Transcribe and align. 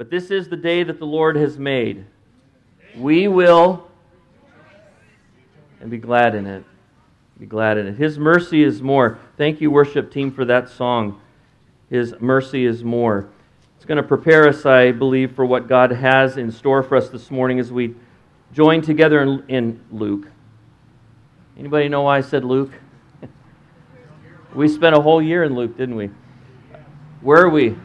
But 0.00 0.08
this 0.08 0.30
is 0.30 0.48
the 0.48 0.56
day 0.56 0.82
that 0.82 0.98
the 0.98 1.04
Lord 1.04 1.36
has 1.36 1.58
made. 1.58 2.06
We 2.96 3.28
will 3.28 3.86
and 5.78 5.90
be 5.90 5.98
glad 5.98 6.34
in 6.34 6.46
it. 6.46 6.64
Be 7.38 7.44
glad 7.44 7.76
in 7.76 7.86
it. 7.86 7.96
His 7.98 8.18
mercy 8.18 8.62
is 8.62 8.80
more. 8.80 9.18
Thank 9.36 9.60
you, 9.60 9.70
worship 9.70 10.10
team, 10.10 10.32
for 10.32 10.46
that 10.46 10.70
song. 10.70 11.20
His 11.90 12.14
mercy 12.18 12.64
is 12.64 12.82
more. 12.82 13.28
It's 13.76 13.84
going 13.84 13.98
to 13.98 14.02
prepare 14.02 14.48
us, 14.48 14.64
I 14.64 14.90
believe, 14.90 15.34
for 15.34 15.44
what 15.44 15.68
God 15.68 15.90
has 15.90 16.38
in 16.38 16.50
store 16.50 16.82
for 16.82 16.96
us 16.96 17.10
this 17.10 17.30
morning 17.30 17.60
as 17.60 17.70
we 17.70 17.94
join 18.54 18.80
together 18.80 19.20
in, 19.20 19.44
in 19.48 19.80
Luke. 19.90 20.28
Anybody 21.58 21.90
know 21.90 22.00
why 22.00 22.16
I 22.16 22.20
said 22.22 22.42
Luke? 22.42 22.72
we 24.54 24.66
spent 24.66 24.96
a 24.96 25.02
whole 25.02 25.20
year 25.20 25.44
in 25.44 25.54
Luke, 25.54 25.76
didn't 25.76 25.96
we? 25.96 26.08
Where 27.20 27.42
are 27.44 27.50
we? 27.50 27.76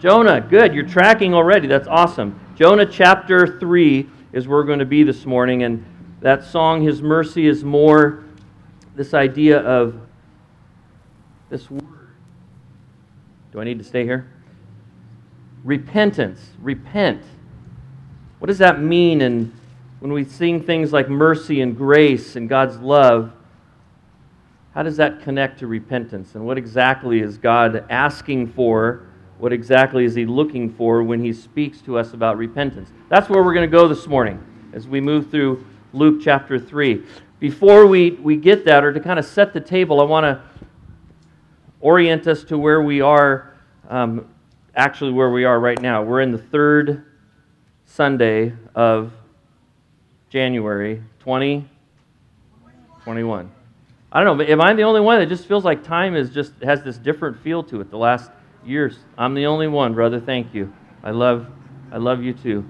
Jonah, 0.00 0.40
good. 0.40 0.74
You're 0.74 0.86
tracking 0.86 1.34
already. 1.34 1.66
That's 1.66 1.88
awesome. 1.88 2.38
Jonah 2.54 2.86
chapter 2.86 3.58
3 3.58 4.08
is 4.32 4.46
where 4.46 4.58
we're 4.58 4.64
going 4.64 4.78
to 4.78 4.84
be 4.84 5.02
this 5.02 5.26
morning. 5.26 5.64
And 5.64 5.84
that 6.20 6.44
song, 6.44 6.82
His 6.82 7.02
Mercy 7.02 7.48
is 7.48 7.64
More, 7.64 8.24
this 8.94 9.12
idea 9.12 9.58
of 9.58 10.00
this 11.50 11.68
word. 11.68 11.82
Do 13.52 13.60
I 13.60 13.64
need 13.64 13.78
to 13.78 13.84
stay 13.84 14.04
here? 14.04 14.30
Repentance. 15.64 16.40
Repent. 16.60 17.22
What 18.38 18.46
does 18.46 18.58
that 18.58 18.80
mean? 18.80 19.20
And 19.22 19.52
when 19.98 20.12
we 20.12 20.24
sing 20.24 20.62
things 20.62 20.92
like 20.92 21.08
mercy 21.08 21.60
and 21.60 21.76
grace 21.76 22.36
and 22.36 22.48
God's 22.48 22.78
love, 22.78 23.32
how 24.74 24.84
does 24.84 24.98
that 24.98 25.22
connect 25.22 25.58
to 25.58 25.66
repentance? 25.66 26.36
And 26.36 26.46
what 26.46 26.56
exactly 26.56 27.20
is 27.20 27.36
God 27.36 27.84
asking 27.90 28.52
for? 28.52 29.07
What 29.38 29.52
exactly 29.52 30.04
is 30.04 30.14
He 30.14 30.26
looking 30.26 30.72
for 30.72 31.02
when 31.02 31.20
He 31.20 31.32
speaks 31.32 31.80
to 31.82 31.96
us 31.96 32.12
about 32.12 32.36
repentance? 32.36 32.90
That's 33.08 33.28
where 33.28 33.42
we're 33.42 33.54
going 33.54 33.70
to 33.70 33.76
go 33.76 33.86
this 33.86 34.08
morning 34.08 34.44
as 34.72 34.88
we 34.88 35.00
move 35.00 35.30
through 35.30 35.64
Luke 35.92 36.20
chapter 36.22 36.58
3. 36.58 37.04
Before 37.38 37.86
we, 37.86 38.10
we 38.10 38.36
get 38.36 38.64
that, 38.64 38.82
or 38.82 38.92
to 38.92 38.98
kind 38.98 39.18
of 39.18 39.24
set 39.24 39.52
the 39.52 39.60
table, 39.60 40.00
I 40.00 40.04
want 40.04 40.24
to 40.24 40.42
orient 41.80 42.26
us 42.26 42.42
to 42.44 42.58
where 42.58 42.82
we 42.82 43.00
are, 43.00 43.54
um, 43.88 44.26
actually, 44.74 45.12
where 45.12 45.30
we 45.30 45.44
are 45.44 45.60
right 45.60 45.80
now. 45.80 46.02
We're 46.02 46.20
in 46.20 46.32
the 46.32 46.38
third 46.38 47.04
Sunday 47.86 48.52
of 48.74 49.12
January 50.30 51.00
2021. 51.20 53.50
I 54.10 54.18
don't 54.18 54.26
know, 54.26 54.44
but 54.44 54.50
am 54.50 54.60
I 54.60 54.74
the 54.74 54.82
only 54.82 55.00
one 55.00 55.20
that 55.20 55.28
just 55.28 55.46
feels 55.46 55.64
like 55.64 55.84
time 55.84 56.16
is 56.16 56.30
just 56.30 56.54
has 56.62 56.82
this 56.82 56.98
different 56.98 57.38
feel 57.40 57.62
to 57.64 57.80
it 57.80 57.90
the 57.90 57.98
last 57.98 58.30
years? 58.68 58.98
I'm 59.16 59.34
the 59.34 59.46
only 59.46 59.66
one, 59.66 59.94
brother. 59.94 60.20
Thank 60.20 60.54
you. 60.54 60.72
I 61.02 61.10
love 61.10 61.46
I 61.90 61.96
love 61.96 62.22
you 62.22 62.34
too. 62.34 62.64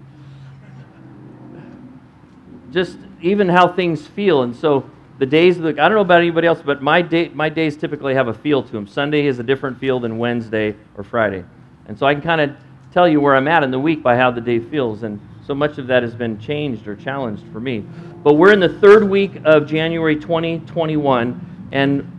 Just 2.71 2.99
even 3.21 3.49
how 3.49 3.69
things 3.69 4.07
feel. 4.07 4.43
And 4.43 4.55
so 4.55 4.89
the 5.19 5.27
days, 5.27 5.59
I 5.59 5.73
don't 5.73 5.93
know 5.93 6.01
about 6.01 6.21
anybody 6.21 6.47
else, 6.47 6.63
but 6.65 6.83
my, 6.83 7.03
day, 7.03 7.29
my 7.31 7.49
days 7.49 7.77
typically 7.77 8.15
have 8.15 8.29
a 8.29 8.35
feel 8.35 8.63
to 8.63 8.71
them. 8.71 8.87
Sunday 8.87 9.27
is 9.27 9.39
a 9.39 9.43
different 9.43 9.79
feel 9.79 9.99
than 9.99 10.19
Wednesday 10.19 10.77
or 10.97 11.03
Friday. 11.03 11.45
And 11.87 11.99
so 11.99 12.07
I 12.07 12.15
can 12.15 12.23
kind 12.23 12.41
of 12.41 12.57
tell 12.93 13.09
you 13.09 13.21
where 13.21 13.35
I'm 13.35 13.49
at 13.49 13.65
in 13.65 13.71
the 13.71 13.79
week 13.79 14.03
by 14.03 14.17
how 14.17 14.31
the 14.31 14.41
day 14.41 14.61
feels. 14.61 15.03
And 15.03 15.21
so 15.45 15.55
much 15.55 15.79
of 15.79 15.87
that 15.89 16.03
has 16.03 16.15
been 16.15 16.39
changed 16.39 16.87
or 16.87 16.95
challenged 16.95 17.45
for 17.53 17.59
me. 17.59 17.85
But 18.23 18.35
we're 18.35 18.53
in 18.53 18.61
the 18.61 18.69
third 18.81 19.09
week 19.09 19.41
of 19.45 19.67
January 19.67 20.15
2021. 20.15 21.69
And 21.73 22.13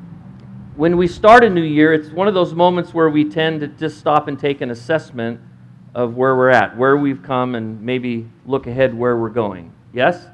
when 0.80 0.95
we 0.95 1.09
start 1.09 1.44
a 1.44 1.49
new 1.49 1.61
year, 1.61 1.91
it's 1.91 2.08
one 2.08 2.30
of 2.30 2.33
those 2.33 2.53
moments 2.53 2.94
where 2.94 3.09
we 3.09 3.25
tend 3.25 3.59
to 3.59 3.67
just 3.67 3.97
stop 3.97 4.30
and 4.30 4.39
take 4.39 4.61
an 4.61 4.72
assessment 4.72 5.38
of 5.94 6.16
where 6.16 6.38
we're 6.38 6.47
at, 6.47 6.77
where 6.77 6.95
we've 6.95 7.22
come, 7.22 7.55
and 7.55 7.81
maybe 7.81 8.25
look 8.45 8.66
ahead 8.66 8.97
where 8.97 9.17
we're 9.17 9.27
going. 9.27 9.73
Yes? 9.91 10.25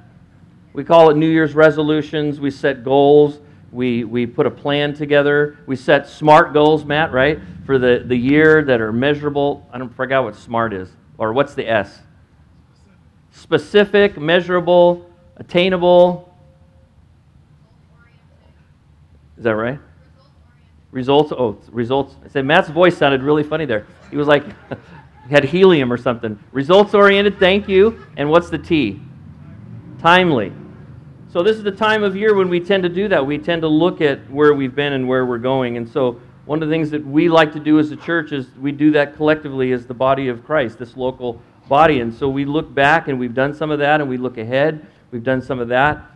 We 0.72 0.84
call 0.84 1.10
it 1.10 1.18
New 1.18 1.30
Year's 1.32 1.56
resolutions. 1.56 2.40
We 2.40 2.52
set 2.52 2.84
goals. 2.84 3.40
We, 3.72 4.04
we 4.04 4.28
put 4.28 4.46
a 4.46 4.52
plan 4.52 4.94
together. 4.94 5.58
We 5.66 5.76
set 5.76 6.08
SMART 6.08 6.54
goals, 6.54 6.86
Matt, 6.86 7.12
right? 7.12 7.40
For 7.66 7.80
the, 7.80 8.04
the 8.06 8.16
year 8.16 8.64
that 8.66 8.80
are 8.82 8.94
measurable. 8.94 9.68
I 9.74 9.80
don't 9.80 9.96
forget 9.96 10.22
what 10.22 10.36
SMART 10.36 10.74
is. 10.74 10.92
Or 11.18 11.34
what's 11.34 11.56
the 11.56 11.68
S? 11.68 12.04
Specific, 13.32 14.16
measurable, 14.20 15.10
attainable. 15.38 16.32
Is 19.40 19.46
that 19.46 19.56
right? 19.56 19.80
Results. 20.96 21.34
Oh, 21.34 21.58
results. 21.74 22.16
I 22.24 22.30
said 22.30 22.46
Matt's 22.46 22.70
voice 22.70 22.98
sounded 22.98 23.22
really 23.22 23.44
funny 23.44 23.66
there. 23.66 23.86
He 24.10 24.16
was 24.16 24.30
like, 24.30 24.46
had 25.30 25.44
helium 25.44 25.92
or 25.92 25.98
something. 25.98 26.40
Results 26.54 26.94
oriented. 26.94 27.38
Thank 27.38 27.68
you. 27.68 28.02
And 28.16 28.30
what's 28.30 28.50
the 28.50 28.58
T? 28.58 29.02
Timely. 30.00 30.54
So, 31.34 31.44
this 31.44 31.58
is 31.58 31.64
the 31.64 31.72
time 31.72 32.04
of 32.04 32.16
year 32.16 32.34
when 32.34 32.48
we 32.48 32.62
tend 32.62 32.84
to 32.84 32.90
do 32.90 33.10
that. 33.10 33.26
We 33.26 33.38
tend 33.38 33.62
to 33.64 33.68
look 33.68 34.00
at 34.00 34.32
where 34.32 34.54
we've 34.54 34.74
been 34.74 34.94
and 34.94 35.06
where 35.06 35.26
we're 35.26 35.38
going. 35.38 35.76
And 35.76 35.88
so, 35.88 36.22
one 36.46 36.64
of 36.64 36.70
the 36.70 36.74
things 36.74 36.92
that 36.92 37.06
we 37.06 37.28
like 37.28 37.52
to 37.52 37.60
do 37.60 37.78
as 37.78 37.92
a 37.92 37.98
church 37.98 38.32
is 38.32 38.48
we 38.56 38.72
do 38.72 38.92
that 38.92 39.18
collectively 39.18 39.74
as 39.74 39.86
the 39.86 39.94
body 39.94 40.30
of 40.30 40.46
Christ, 40.46 40.80
this 40.80 40.96
local 40.96 41.42
body. 41.68 42.00
And 42.00 42.14
so, 42.14 42.30
we 42.30 42.46
look 42.46 42.74
back 42.74 43.10
and 43.10 43.20
we've 43.20 43.34
done 43.34 43.54
some 43.54 43.70
of 43.70 43.80
that, 43.80 44.00
and 44.00 44.10
we 44.10 44.16
look 44.16 44.38
ahead. 44.38 44.88
We've 45.12 45.26
done 45.26 45.42
some 45.42 45.60
of 45.60 45.68
that. 45.68 46.10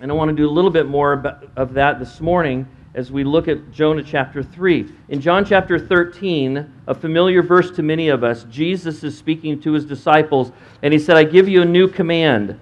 And 0.00 0.10
I 0.10 0.14
want 0.14 0.30
to 0.30 0.34
do 0.34 0.48
a 0.48 0.50
little 0.50 0.70
bit 0.70 0.86
more 0.86 1.44
of 1.54 1.74
that 1.74 1.98
this 1.98 2.18
morning 2.18 2.66
as 2.94 3.10
we 3.10 3.24
look 3.24 3.48
at 3.48 3.72
Jonah 3.72 4.02
chapter 4.02 4.42
3. 4.42 4.92
In 5.08 5.20
John 5.20 5.44
chapter 5.44 5.78
13, 5.78 6.72
a 6.86 6.94
familiar 6.94 7.42
verse 7.42 7.70
to 7.72 7.82
many 7.82 8.08
of 8.08 8.22
us, 8.22 8.44
Jesus 8.44 9.02
is 9.02 9.16
speaking 9.16 9.60
to 9.62 9.72
his 9.72 9.84
disciples, 9.84 10.52
and 10.82 10.92
he 10.92 10.98
said, 10.98 11.16
I 11.16 11.24
give 11.24 11.48
you 11.48 11.62
a 11.62 11.66
new 11.66 11.88
command 11.88 12.60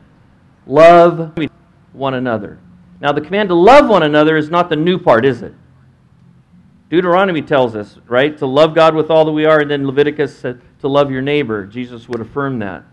love 0.67 1.37
one 1.93 2.15
another. 2.15 2.59
Now, 3.01 3.13
the 3.13 3.21
command 3.21 3.49
to 3.49 3.55
love 3.55 3.89
one 3.89 4.03
another 4.03 4.37
is 4.37 4.51
not 4.51 4.69
the 4.69 4.77
new 4.77 4.99
part, 4.99 5.25
is 5.25 5.43
it? 5.43 5.55
Deuteronomy 6.91 7.43
tells 7.43 7.75
us, 7.75 7.99
right, 8.07 8.37
to 8.39 8.47
love 8.47 8.75
God 8.75 8.95
with 8.95 9.11
all 9.11 9.25
that 9.25 9.33
we 9.33 9.47
are, 9.47 9.61
and 9.61 9.71
then 9.71 9.87
Leviticus 9.87 10.37
said 10.39 10.61
to 10.81 10.89
love 10.89 11.11
your 11.11 11.23
neighbor. 11.23 11.67
Jesus 11.67 12.09
would 12.09 12.21
affirm 12.21 12.59
that. 12.61 12.85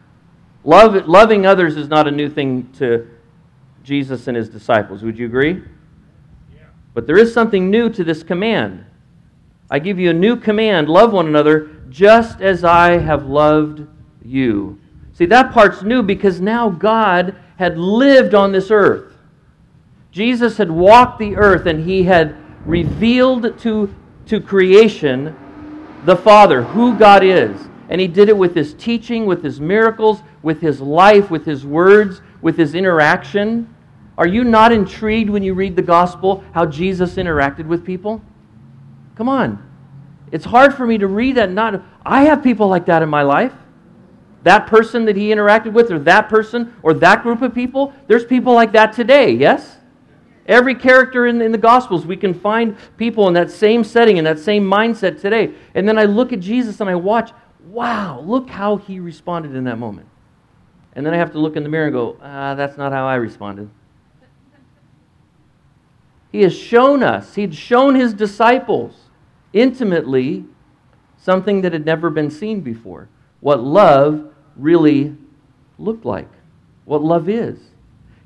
Love, 0.63 1.07
loving 1.07 1.45
others 1.45 1.77
is 1.77 1.87
not 1.87 2.07
a 2.07 2.11
new 2.11 2.29
thing 2.29 2.71
to 2.73 3.07
Jesus 3.83 4.27
and 4.27 4.35
his 4.35 4.49
disciples. 4.49 5.03
Would 5.03 5.17
you 5.17 5.25
agree? 5.25 5.63
But 6.97 7.05
there 7.05 7.19
is 7.19 7.31
something 7.31 7.69
new 7.69 7.91
to 7.91 8.03
this 8.03 8.23
command. 8.23 8.83
I 9.69 9.77
give 9.77 9.99
you 9.99 10.09
a 10.09 10.15
new 10.15 10.35
command 10.35 10.89
love 10.89 11.13
one 11.13 11.27
another 11.27 11.69
just 11.91 12.41
as 12.41 12.63
I 12.63 12.97
have 12.97 13.27
loved 13.27 13.85
you. 14.25 14.79
See, 15.13 15.27
that 15.27 15.53
part's 15.53 15.83
new 15.83 16.01
because 16.01 16.41
now 16.41 16.69
God 16.71 17.35
had 17.59 17.77
lived 17.77 18.33
on 18.33 18.51
this 18.51 18.71
earth. 18.71 19.13
Jesus 20.11 20.57
had 20.57 20.71
walked 20.71 21.19
the 21.19 21.35
earth 21.35 21.67
and 21.67 21.87
he 21.87 22.01
had 22.01 22.35
revealed 22.65 23.59
to, 23.59 23.93
to 24.25 24.41
creation 24.41 25.35
the 26.03 26.15
Father, 26.15 26.63
who 26.63 26.97
God 26.97 27.23
is. 27.23 27.67
And 27.89 28.01
he 28.01 28.07
did 28.07 28.27
it 28.27 28.35
with 28.35 28.55
his 28.55 28.73
teaching, 28.73 29.27
with 29.27 29.43
his 29.43 29.61
miracles, 29.61 30.23
with 30.41 30.61
his 30.61 30.81
life, 30.81 31.29
with 31.29 31.45
his 31.45 31.63
words, 31.63 32.21
with 32.41 32.57
his 32.57 32.73
interaction. 32.73 33.71
Are 34.17 34.28
you 34.28 34.44
not 34.44 34.72
intrigued 34.72 35.29
when 35.29 35.44
you 35.44 35.53
read 35.53 35.75
the 35.75 35.81
gospel 35.81 36.44
how 36.53 36.66
Jesus 36.66 37.16
interacted 37.16 37.67
with 37.67 37.85
people? 37.85 38.22
Come 39.16 39.29
on. 39.29 39.63
It's 40.31 40.45
hard 40.45 40.73
for 40.73 40.85
me 40.85 40.97
to 40.97 41.07
read 41.07 41.35
that. 41.35 41.51
Not 41.51 41.83
I 42.05 42.23
have 42.23 42.44
people 42.44 42.67
like 42.67 42.85
that 42.88 43.01
in 43.01 43.09
my 43.09 43.22
life 43.22 43.53
that 44.47 44.66
person 44.67 45.03
that 45.06 45.17
he 45.17 45.29
interacted 45.29 45.73
with, 45.73 45.91
or 45.91 46.00
that 46.00 46.29
person, 46.29 46.73
or 46.81 46.94
that 46.94 47.22
group 47.22 47.41
of 47.41 47.53
people. 47.53 47.94
There's 48.07 48.23
people 48.23 48.53
like 48.53 48.72
that 48.72 48.94
today, 48.94 49.31
yes? 49.31 49.77
Every 50.47 50.73
character 50.73 51.27
in, 51.27 51.41
in 51.41 51.51
the 51.51 51.57
Gospels, 51.57 52.06
we 52.06 52.16
can 52.16 52.33
find 52.33 52.77
people 52.95 53.27
in 53.27 53.33
that 53.33 53.51
same 53.51 53.83
setting, 53.83 54.16
in 54.16 54.23
that 54.23 54.39
same 54.39 54.63
mindset 54.63 55.19
today. 55.19 55.53
And 55.75 55.85
then 55.85 55.97
I 55.97 56.06
look 56.06 56.31
at 56.31 56.39
Jesus 56.39 56.79
and 56.79 56.89
I 56.89 56.95
watch, 56.95 57.31
wow, 57.66 58.22
look 58.22 58.50
how 58.50 58.77
he 58.77 59.01
responded 59.01 59.53
in 59.53 59.65
that 59.65 59.77
moment. 59.77 60.07
And 60.94 61.06
then 61.06 61.13
I 61.13 61.18
have 61.18 61.33
to 61.33 61.39
look 61.39 61.57
in 61.57 61.63
the 61.63 61.69
mirror 61.69 61.88
and 61.88 61.94
go, 61.94 62.18
ah, 62.21 62.56
that's 62.56 62.77
not 62.77 62.94
how 62.94 63.06
I 63.06 63.15
responded. 63.15 63.69
He 66.38 66.44
has 66.44 66.56
shown 66.56 67.01
us, 67.01 67.34
he'd 67.34 67.56
shown 67.56 67.95
his 67.95 68.13
disciples 68.13 68.94
intimately 69.54 70.45
something 71.18 71.62
that 71.62 71.74
had 71.74 71.84
never 71.84 72.12
been 72.12 72.30
seen 72.30 72.62
before. 72.62 73.10
What 73.39 73.63
love 73.63 74.31
really 74.56 75.18
looked 75.80 76.06
like, 76.06 76.30
what 76.86 77.01
love 77.01 77.28
is. 77.28 77.57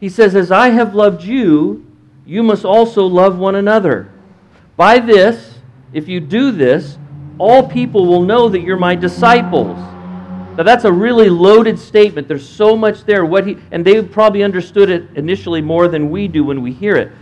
He 0.02 0.10
says, 0.10 0.36
As 0.36 0.52
I 0.52 0.72
have 0.72 0.94
loved 0.94 1.24
you, 1.24 1.90
you 2.26 2.44
must 2.44 2.66
also 2.66 3.06
love 3.06 3.38
one 3.38 3.56
another. 3.56 4.12
By 4.76 5.00
this, 5.00 5.60
if 5.94 6.10
you 6.10 6.20
do 6.20 6.52
this, 6.52 6.98
all 7.38 7.66
people 7.66 8.06
will 8.08 8.24
know 8.24 8.50
that 8.50 8.60
you're 8.60 8.76
my 8.76 8.94
disciples. 8.94 9.78
Now 10.58 10.64
that's 10.64 10.84
a 10.84 10.92
really 10.92 11.30
loaded 11.30 11.80
statement. 11.80 12.28
There's 12.28 12.48
so 12.48 12.76
much 12.76 13.06
there. 13.06 13.24
What 13.24 13.48
he 13.48 13.58
and 13.72 13.86
they 13.86 14.04
probably 14.04 14.44
understood 14.44 14.90
it 14.90 15.08
initially 15.16 15.62
more 15.62 15.88
than 15.88 16.12
we 16.12 16.28
do 16.28 16.44
when 16.44 16.62
we 16.62 16.74
hear 16.74 16.98
it. 16.98 17.14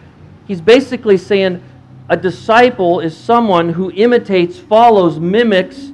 He's 0.49 0.61
basically 0.61 1.17
saying 1.17 1.61
a 2.09 2.17
disciple 2.17 3.01
is 3.01 3.15
someone 3.15 3.69
who 3.69 3.91
imitates, 3.91 4.57
follows, 4.57 5.19
mimics 5.19 5.91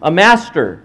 a 0.00 0.10
master. 0.10 0.82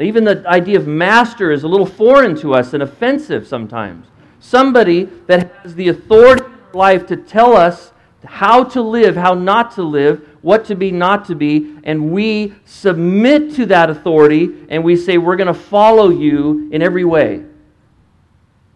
Even 0.00 0.24
the 0.24 0.42
idea 0.48 0.76
of 0.76 0.88
master 0.88 1.52
is 1.52 1.62
a 1.62 1.68
little 1.68 1.86
foreign 1.86 2.34
to 2.40 2.54
us 2.54 2.74
and 2.74 2.82
offensive 2.82 3.46
sometimes. 3.46 4.08
Somebody 4.40 5.04
that 5.28 5.54
has 5.62 5.76
the 5.76 5.90
authority 5.90 6.42
in 6.44 6.76
life 6.76 7.06
to 7.06 7.16
tell 7.16 7.56
us 7.56 7.92
how 8.24 8.64
to 8.64 8.82
live, 8.82 9.14
how 9.14 9.34
not 9.34 9.70
to 9.76 9.84
live, 9.84 10.28
what 10.42 10.64
to 10.64 10.74
be, 10.74 10.90
not 10.90 11.24
to 11.26 11.36
be, 11.36 11.76
and 11.84 12.10
we 12.10 12.52
submit 12.64 13.54
to 13.54 13.66
that 13.66 13.90
authority 13.90 14.66
and 14.70 14.82
we 14.82 14.96
say, 14.96 15.18
We're 15.18 15.36
going 15.36 15.46
to 15.46 15.54
follow 15.54 16.10
you 16.10 16.68
in 16.72 16.82
every 16.82 17.04
way. 17.04 17.44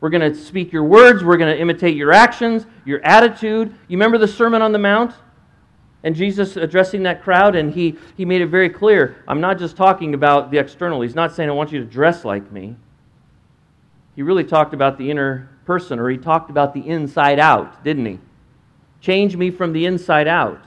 We're 0.01 0.11
going 0.11 0.33
to 0.33 0.39
speak 0.39 0.73
your 0.73 0.85
words, 0.85 1.25
we're 1.25 1.37
going 1.37 1.55
to 1.55 1.61
imitate 1.61 1.97
your 1.97 2.13
actions, 2.13 2.67
your 2.85 3.05
attitude. 3.05 3.75
You 3.89 3.97
remember 3.97 4.19
the 4.19 4.29
Sermon 4.29 4.63
on 4.63 4.73
the 4.73 4.79
Mount? 4.79 5.15
And 6.05 6.15
Jesus 6.15 6.57
addressing 6.57 7.03
that 7.03 7.23
crowd, 7.23 7.57
and 7.57 7.73
he, 7.73 7.97
he 8.17 8.25
made 8.25 8.41
it 8.41 8.47
very 8.47 8.71
clear 8.71 9.25
I'm 9.27 9.41
not 9.41 9.59
just 9.59 9.77
talking 9.77 10.15
about 10.15 10.51
the 10.51 10.59
external. 10.59 11.01
He's 11.01 11.17
not 11.17 11.35
saying, 11.35 11.49
I 11.51 11.53
want 11.53 11.73
you 11.73 11.81
to 11.81 11.85
dress 11.85 12.25
like 12.25 12.53
me. 12.53 12.77
He 14.15 14.23
really 14.23 14.45
talked 14.45 14.75
about 14.75 14.99
the 14.99 15.11
inner 15.11 15.51
person, 15.65 15.99
or 15.99 16.09
he 16.09 16.17
talked 16.17 16.51
about 16.51 16.73
the 16.73 16.87
inside 16.89 17.39
out, 17.39 17.85
didn't 17.85 18.07
he? 18.07 18.19
Change 19.01 19.37
me 19.37 19.51
from 19.51 19.73
the 19.73 19.87
inside 19.87 20.29
out. 20.29 20.63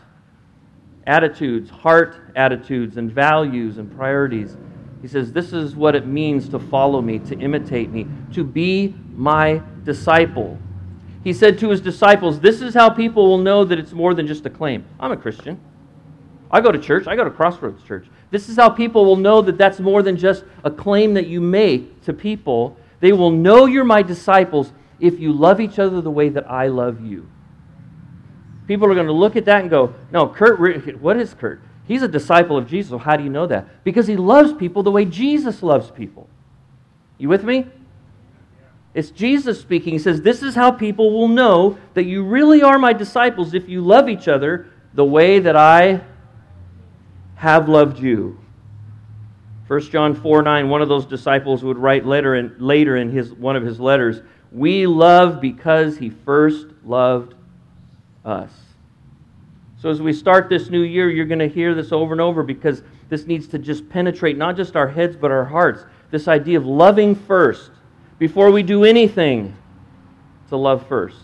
Attitudes, 1.07 1.69
heart 1.69 2.15
attitudes, 2.35 2.97
and 2.97 3.11
values 3.11 3.77
and 3.77 3.93
priorities. 3.95 4.55
He 5.01 5.07
says, 5.07 5.31
This 5.31 5.53
is 5.53 5.75
what 5.75 5.95
it 5.95 6.05
means 6.05 6.47
to 6.49 6.59
follow 6.59 7.01
me, 7.01 7.19
to 7.19 7.37
imitate 7.39 7.89
me, 7.89 8.07
to 8.33 8.43
be 8.43 8.93
my 9.15 9.61
disciple. 9.83 10.57
He 11.23 11.33
said 11.33 11.59
to 11.59 11.69
his 11.69 11.81
disciples, 11.81 12.39
This 12.39 12.61
is 12.61 12.73
how 12.73 12.89
people 12.89 13.27
will 13.27 13.37
know 13.37 13.63
that 13.63 13.79
it's 13.79 13.91
more 13.91 14.13
than 14.13 14.27
just 14.27 14.45
a 14.45 14.49
claim. 14.49 14.85
I'm 14.99 15.11
a 15.11 15.17
Christian. 15.17 15.59
I 16.49 16.61
go 16.61 16.71
to 16.71 16.79
church. 16.79 17.07
I 17.07 17.15
go 17.15 17.23
to 17.23 17.31
Crossroads 17.31 17.83
Church. 17.83 18.07
This 18.29 18.49
is 18.49 18.55
how 18.55 18.69
people 18.69 19.05
will 19.05 19.15
know 19.15 19.41
that 19.41 19.57
that's 19.57 19.79
more 19.79 20.03
than 20.03 20.17
just 20.17 20.43
a 20.63 20.71
claim 20.71 21.13
that 21.13 21.27
you 21.27 21.41
make 21.41 22.01
to 22.03 22.13
people. 22.13 22.77
They 22.99 23.13
will 23.13 23.31
know 23.31 23.65
you're 23.65 23.83
my 23.83 24.01
disciples 24.01 24.71
if 24.99 25.19
you 25.19 25.33
love 25.33 25.59
each 25.59 25.79
other 25.79 26.01
the 26.01 26.11
way 26.11 26.29
that 26.29 26.49
I 26.49 26.67
love 26.67 27.01
you. 27.01 27.27
People 28.67 28.89
are 28.89 28.93
going 28.93 29.07
to 29.07 29.13
look 29.13 29.35
at 29.35 29.45
that 29.45 29.61
and 29.61 29.69
go, 29.69 29.93
No, 30.11 30.27
Kurt, 30.27 30.59
what 31.01 31.17
is 31.17 31.33
Kurt? 31.33 31.61
He's 31.91 32.03
a 32.03 32.07
disciple 32.07 32.57
of 32.57 32.69
Jesus. 32.69 32.89
Well, 32.89 32.99
how 32.99 33.17
do 33.17 33.23
you 33.25 33.29
know 33.29 33.47
that? 33.47 33.83
Because 33.83 34.07
he 34.07 34.15
loves 34.15 34.53
people 34.53 34.81
the 34.81 34.91
way 34.91 35.03
Jesus 35.03 35.61
loves 35.61 35.91
people. 35.91 36.29
You 37.17 37.27
with 37.27 37.43
me? 37.43 37.67
It's 38.93 39.11
Jesus 39.11 39.59
speaking. 39.59 39.91
He 39.91 39.99
says, 39.99 40.21
This 40.21 40.41
is 40.41 40.55
how 40.55 40.71
people 40.71 41.11
will 41.11 41.27
know 41.27 41.77
that 41.93 42.05
you 42.05 42.23
really 42.23 42.63
are 42.63 42.79
my 42.79 42.93
disciples 42.93 43.53
if 43.53 43.67
you 43.67 43.81
love 43.81 44.07
each 44.07 44.29
other 44.29 44.69
the 44.93 45.03
way 45.03 45.39
that 45.39 45.57
I 45.57 45.99
have 47.35 47.67
loved 47.67 47.99
you. 47.99 48.39
1 49.67 49.81
John 49.81 50.15
4 50.15 50.43
9, 50.43 50.69
one 50.69 50.81
of 50.81 50.87
those 50.87 51.05
disciples 51.05 51.61
would 51.61 51.77
write 51.77 52.05
later 52.05 52.35
in, 52.35 52.55
later 52.57 52.95
in 52.95 53.11
his, 53.11 53.33
one 53.33 53.57
of 53.57 53.65
his 53.65 53.81
letters, 53.81 54.21
We 54.49 54.87
love 54.87 55.41
because 55.41 55.97
he 55.97 56.09
first 56.09 56.67
loved 56.85 57.33
us. 58.23 58.53
So 59.81 59.89
as 59.89 59.99
we 59.99 60.13
start 60.13 60.47
this 60.47 60.69
new 60.69 60.83
year, 60.83 61.09
you're 61.09 61.25
going 61.25 61.39
to 61.39 61.49
hear 61.49 61.73
this 61.73 61.91
over 61.91 62.11
and 62.11 62.21
over 62.21 62.43
because 62.43 62.83
this 63.09 63.25
needs 63.25 63.47
to 63.47 63.57
just 63.57 63.89
penetrate 63.89 64.37
not 64.37 64.55
just 64.55 64.75
our 64.75 64.87
heads, 64.87 65.15
but 65.15 65.31
our 65.31 65.43
hearts. 65.43 65.85
This 66.11 66.27
idea 66.27 66.59
of 66.59 66.67
loving 66.67 67.15
first 67.15 67.71
before 68.19 68.51
we 68.51 68.61
do 68.61 68.83
anything 68.83 69.55
to 70.49 70.55
love 70.55 70.85
first. 70.87 71.17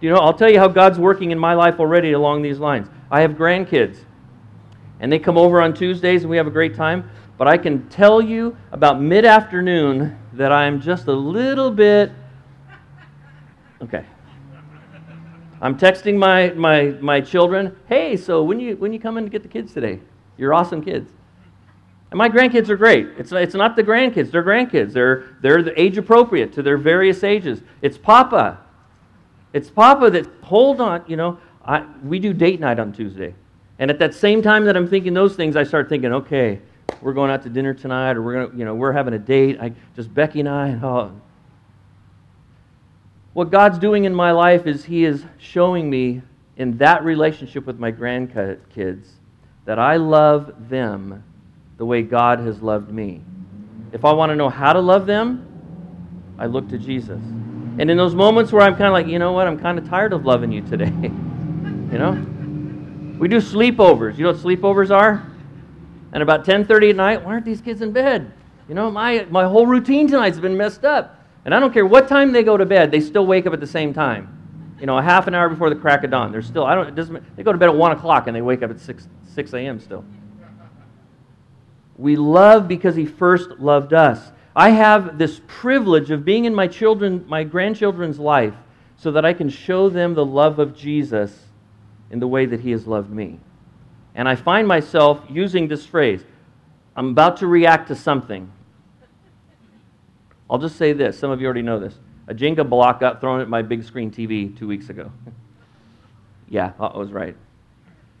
You 0.00 0.08
know, 0.08 0.16
I'll 0.16 0.32
tell 0.32 0.50
you 0.50 0.58
how 0.58 0.68
God's 0.68 0.98
working 0.98 1.30
in 1.30 1.38
my 1.38 1.52
life 1.52 1.78
already 1.78 2.12
along 2.12 2.40
these 2.40 2.58
lines. 2.58 2.88
I 3.10 3.20
have 3.20 3.32
grandkids, 3.32 3.98
and 5.00 5.12
they 5.12 5.18
come 5.18 5.36
over 5.36 5.60
on 5.60 5.74
Tuesdays, 5.74 6.22
and 6.22 6.30
we 6.30 6.38
have 6.38 6.46
a 6.46 6.50
great 6.50 6.74
time. 6.74 7.10
But 7.36 7.48
I 7.48 7.58
can 7.58 7.86
tell 7.90 8.22
you 8.22 8.56
about 8.72 9.02
mid 9.02 9.26
afternoon 9.26 10.18
that 10.32 10.52
I'm 10.52 10.80
just 10.80 11.06
a 11.06 11.12
little 11.12 11.70
bit. 11.70 12.12
Okay. 13.82 14.06
I'm 15.60 15.76
texting 15.76 16.16
my, 16.16 16.50
my, 16.50 16.96
my 17.00 17.20
children, 17.20 17.76
hey, 17.88 18.16
so 18.16 18.42
when 18.42 18.58
you, 18.60 18.76
when 18.76 18.92
you 18.92 19.00
come 19.00 19.18
in 19.18 19.24
to 19.24 19.30
get 19.30 19.42
the 19.42 19.48
kids 19.48 19.74
today? 19.74 20.00
You're 20.38 20.54
awesome 20.54 20.82
kids. 20.82 21.10
And 22.10 22.18
my 22.18 22.28
grandkids 22.28 22.68
are 22.70 22.76
great. 22.76 23.08
It's, 23.18 23.30
it's 23.30 23.54
not 23.54 23.76
the 23.76 23.84
grandkids, 23.84 24.30
they're 24.30 24.42
grandkids. 24.42 24.92
They're, 24.92 25.36
they're 25.42 25.62
the 25.62 25.78
age 25.80 25.98
appropriate 25.98 26.52
to 26.54 26.62
their 26.62 26.78
various 26.78 27.22
ages. 27.22 27.62
It's 27.82 27.98
Papa. 27.98 28.58
It's 29.52 29.68
Papa 29.68 30.10
that, 30.10 30.26
hold 30.42 30.80
on, 30.80 31.04
you 31.06 31.16
know, 31.16 31.38
I, 31.64 31.84
we 32.02 32.18
do 32.18 32.32
date 32.32 32.58
night 32.58 32.78
on 32.78 32.92
Tuesday. 32.92 33.34
And 33.78 33.90
at 33.90 33.98
that 33.98 34.14
same 34.14 34.42
time 34.42 34.64
that 34.64 34.76
I'm 34.76 34.88
thinking 34.88 35.14
those 35.14 35.36
things, 35.36 35.56
I 35.56 35.64
start 35.64 35.88
thinking, 35.88 36.12
okay, 36.12 36.60
we're 37.00 37.12
going 37.12 37.30
out 37.30 37.42
to 37.42 37.48
dinner 37.48 37.74
tonight, 37.74 38.16
or 38.16 38.22
we're 38.22 38.34
going 38.34 38.50
to, 38.50 38.56
you 38.56 38.64
know, 38.64 38.74
we're 38.74 38.92
having 38.92 39.14
a 39.14 39.18
date. 39.18 39.58
I, 39.60 39.72
just 39.94 40.12
Becky 40.12 40.40
and 40.40 40.48
I, 40.48 40.72
oh. 40.82 41.12
What 43.32 43.50
God's 43.50 43.78
doing 43.78 44.04
in 44.04 44.14
my 44.14 44.32
life 44.32 44.66
is 44.66 44.84
He 44.84 45.04
is 45.04 45.24
showing 45.38 45.88
me 45.88 46.22
in 46.56 46.78
that 46.78 47.04
relationship 47.04 47.64
with 47.64 47.78
my 47.78 47.92
grandkids 47.92 49.06
that 49.64 49.78
I 49.78 49.96
love 49.96 50.68
them 50.68 51.22
the 51.76 51.86
way 51.86 52.02
God 52.02 52.40
has 52.40 52.60
loved 52.60 52.90
me. 52.90 53.22
If 53.92 54.04
I 54.04 54.12
want 54.12 54.30
to 54.30 54.36
know 54.36 54.48
how 54.48 54.72
to 54.72 54.80
love 54.80 55.06
them, 55.06 55.46
I 56.38 56.46
look 56.46 56.68
to 56.70 56.78
Jesus. 56.78 57.22
And 57.78 57.90
in 57.90 57.96
those 57.96 58.14
moments 58.14 58.52
where 58.52 58.62
I'm 58.62 58.72
kind 58.72 58.86
of 58.86 58.92
like, 58.92 59.06
you 59.06 59.18
know 59.18 59.32
what, 59.32 59.46
I'm 59.46 59.58
kind 59.58 59.78
of 59.78 59.88
tired 59.88 60.12
of 60.12 60.26
loving 60.26 60.50
you 60.50 60.62
today. 60.62 60.86
you 61.02 61.98
know? 61.98 62.12
We 63.18 63.28
do 63.28 63.36
sleepovers. 63.36 64.18
You 64.18 64.24
know 64.24 64.32
what 64.32 64.40
sleepovers 64.40 64.90
are? 64.90 65.26
And 66.12 66.22
about 66.22 66.44
10:30 66.44 66.90
at 66.90 66.96
night, 66.96 67.24
why 67.24 67.32
aren't 67.32 67.44
these 67.44 67.60
kids 67.60 67.80
in 67.80 67.92
bed? 67.92 68.32
You 68.68 68.74
know, 68.74 68.90
my 68.90 69.26
my 69.30 69.44
whole 69.44 69.66
routine 69.66 70.08
tonight's 70.08 70.38
been 70.38 70.56
messed 70.56 70.84
up. 70.84 71.19
And 71.44 71.54
I 71.54 71.60
don't 71.60 71.72
care 71.72 71.86
what 71.86 72.08
time 72.08 72.32
they 72.32 72.42
go 72.42 72.56
to 72.56 72.66
bed, 72.66 72.90
they 72.90 73.00
still 73.00 73.26
wake 73.26 73.46
up 73.46 73.52
at 73.52 73.60
the 73.60 73.66
same 73.66 73.94
time. 73.94 74.36
You 74.80 74.86
know, 74.86 74.96
a 74.96 75.02
half 75.02 75.26
an 75.26 75.34
hour 75.34 75.48
before 75.48 75.68
the 75.70 75.76
crack 75.76 76.04
of 76.04 76.10
dawn. 76.10 76.32
They're 76.32 76.42
still, 76.42 76.64
I 76.64 76.74
don't, 76.74 76.88
it 76.88 76.94
doesn't, 76.94 77.36
they 77.36 77.42
go 77.42 77.52
to 77.52 77.58
bed 77.58 77.68
at 77.68 77.74
1 77.74 77.92
o'clock 77.92 78.26
and 78.26 78.36
they 78.36 78.42
wake 78.42 78.62
up 78.62 78.70
at 78.70 78.80
6, 78.80 79.08
6 79.34 79.52
a.m. 79.54 79.78
still. 79.78 80.04
We 81.96 82.16
love 82.16 82.66
because 82.66 82.96
he 82.96 83.04
first 83.04 83.58
loved 83.58 83.92
us. 83.92 84.32
I 84.56 84.70
have 84.70 85.18
this 85.18 85.40
privilege 85.46 86.10
of 86.10 86.24
being 86.24 86.46
in 86.46 86.54
my 86.54 86.66
children, 86.66 87.24
my 87.28 87.44
grandchildren's 87.44 88.18
life 88.18 88.54
so 88.96 89.12
that 89.12 89.24
I 89.24 89.32
can 89.32 89.48
show 89.48 89.88
them 89.88 90.14
the 90.14 90.24
love 90.24 90.58
of 90.58 90.76
Jesus 90.76 91.46
in 92.10 92.18
the 92.18 92.28
way 92.28 92.46
that 92.46 92.60
he 92.60 92.70
has 92.70 92.86
loved 92.86 93.10
me. 93.10 93.38
And 94.14 94.28
I 94.28 94.34
find 94.34 94.66
myself 94.66 95.22
using 95.28 95.68
this 95.68 95.86
phrase 95.86 96.24
I'm 96.96 97.10
about 97.10 97.38
to 97.38 97.46
react 97.46 97.88
to 97.88 97.94
something. 97.94 98.50
I'll 100.50 100.58
just 100.58 100.76
say 100.76 100.92
this. 100.92 101.16
Some 101.16 101.30
of 101.30 101.40
you 101.40 101.46
already 101.46 101.62
know 101.62 101.78
this. 101.78 101.94
A 102.26 102.34
Jenga 102.34 102.68
block 102.68 102.98
got 103.00 103.20
thrown 103.20 103.40
at 103.40 103.48
my 103.48 103.62
big 103.62 103.84
screen 103.84 104.10
TV 104.10 104.56
two 104.58 104.66
weeks 104.66 104.90
ago. 104.90 105.12
yeah, 106.48 106.72
I 106.80 106.98
was 106.98 107.12
right. 107.12 107.36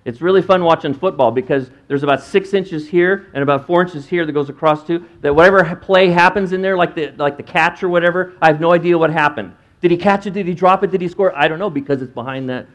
It's 0.04 0.22
really 0.22 0.40
fun 0.40 0.64
watching 0.64 0.94
football 0.94 1.30
because 1.30 1.70
there's 1.88 2.04
about 2.04 2.22
six 2.22 2.54
inches 2.54 2.88
here 2.88 3.26
and 3.34 3.42
about 3.42 3.66
four 3.66 3.82
inches 3.82 4.08
here 4.08 4.24
that 4.24 4.32
goes 4.32 4.48
across 4.48 4.86
to 4.86 5.04
that 5.20 5.34
whatever 5.34 5.76
play 5.76 6.08
happens 6.08 6.52
in 6.52 6.62
there, 6.62 6.76
like 6.76 6.94
the 6.94 7.10
like 7.18 7.36
the 7.36 7.42
catch 7.42 7.82
or 7.82 7.88
whatever, 7.88 8.32
I 8.40 8.46
have 8.46 8.60
no 8.60 8.72
idea 8.72 8.96
what 8.96 9.10
happened. 9.10 9.54
Did 9.82 9.90
he 9.90 9.96
catch 9.96 10.26
it? 10.26 10.30
Did 10.30 10.46
he 10.46 10.54
drop 10.54 10.82
it? 10.84 10.90
Did 10.90 11.00
he 11.00 11.08
score? 11.08 11.36
I 11.36 11.48
don't 11.48 11.58
know 11.58 11.68
because 11.68 12.00
it's 12.00 12.12
behind 12.12 12.48
that 12.48 12.66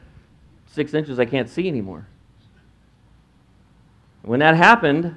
six 0.68 0.94
inches 0.94 1.18
I 1.20 1.26
can't 1.26 1.50
see 1.50 1.68
anymore. 1.68 2.08
When 4.22 4.40
that 4.42 4.56
happened, 4.56 5.16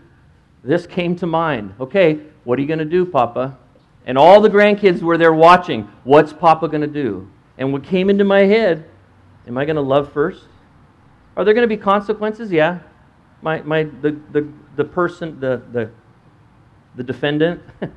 this 0.63 0.87
came 0.87 1.17
to 1.17 1.27
mind. 1.27 1.75
Okay, 1.81 2.21
what 2.45 2.59
are 2.59 2.63
you 2.63 2.69
going 2.69 2.79
to 2.79 2.85
do, 2.85 3.05
Papa? 3.05 3.59
And 4.09 4.17
all 4.17 4.41
the 4.41 4.49
grandkids 4.49 5.03
were 5.03 5.19
there 5.19 5.35
watching. 5.35 5.83
What's 6.03 6.33
Papa 6.33 6.67
going 6.67 6.81
to 6.81 6.87
do? 6.87 7.31
And 7.59 7.73
what 7.73 7.85
came 7.85 8.09
into 8.09 8.25
my 8.25 8.41
head, 8.41 8.89
am 9.47 9.59
I 9.59 9.67
going 9.67 9.77
to 9.77 9.83
love 9.83 10.13
first? 10.13 10.45
Are 11.37 11.45
there 11.45 11.53
going 11.53 11.69
to 11.69 11.77
be 11.77 11.81
consequences? 11.81 12.51
Yeah. 12.51 12.81
My, 13.43 13.61
my, 13.63 13.85
the, 13.85 14.19
the, 14.33 14.51
the 14.77 14.85
person, 14.85 15.39
the, 15.39 15.63
the, 15.73 15.91
the 16.97 17.05
defendant, 17.05 17.61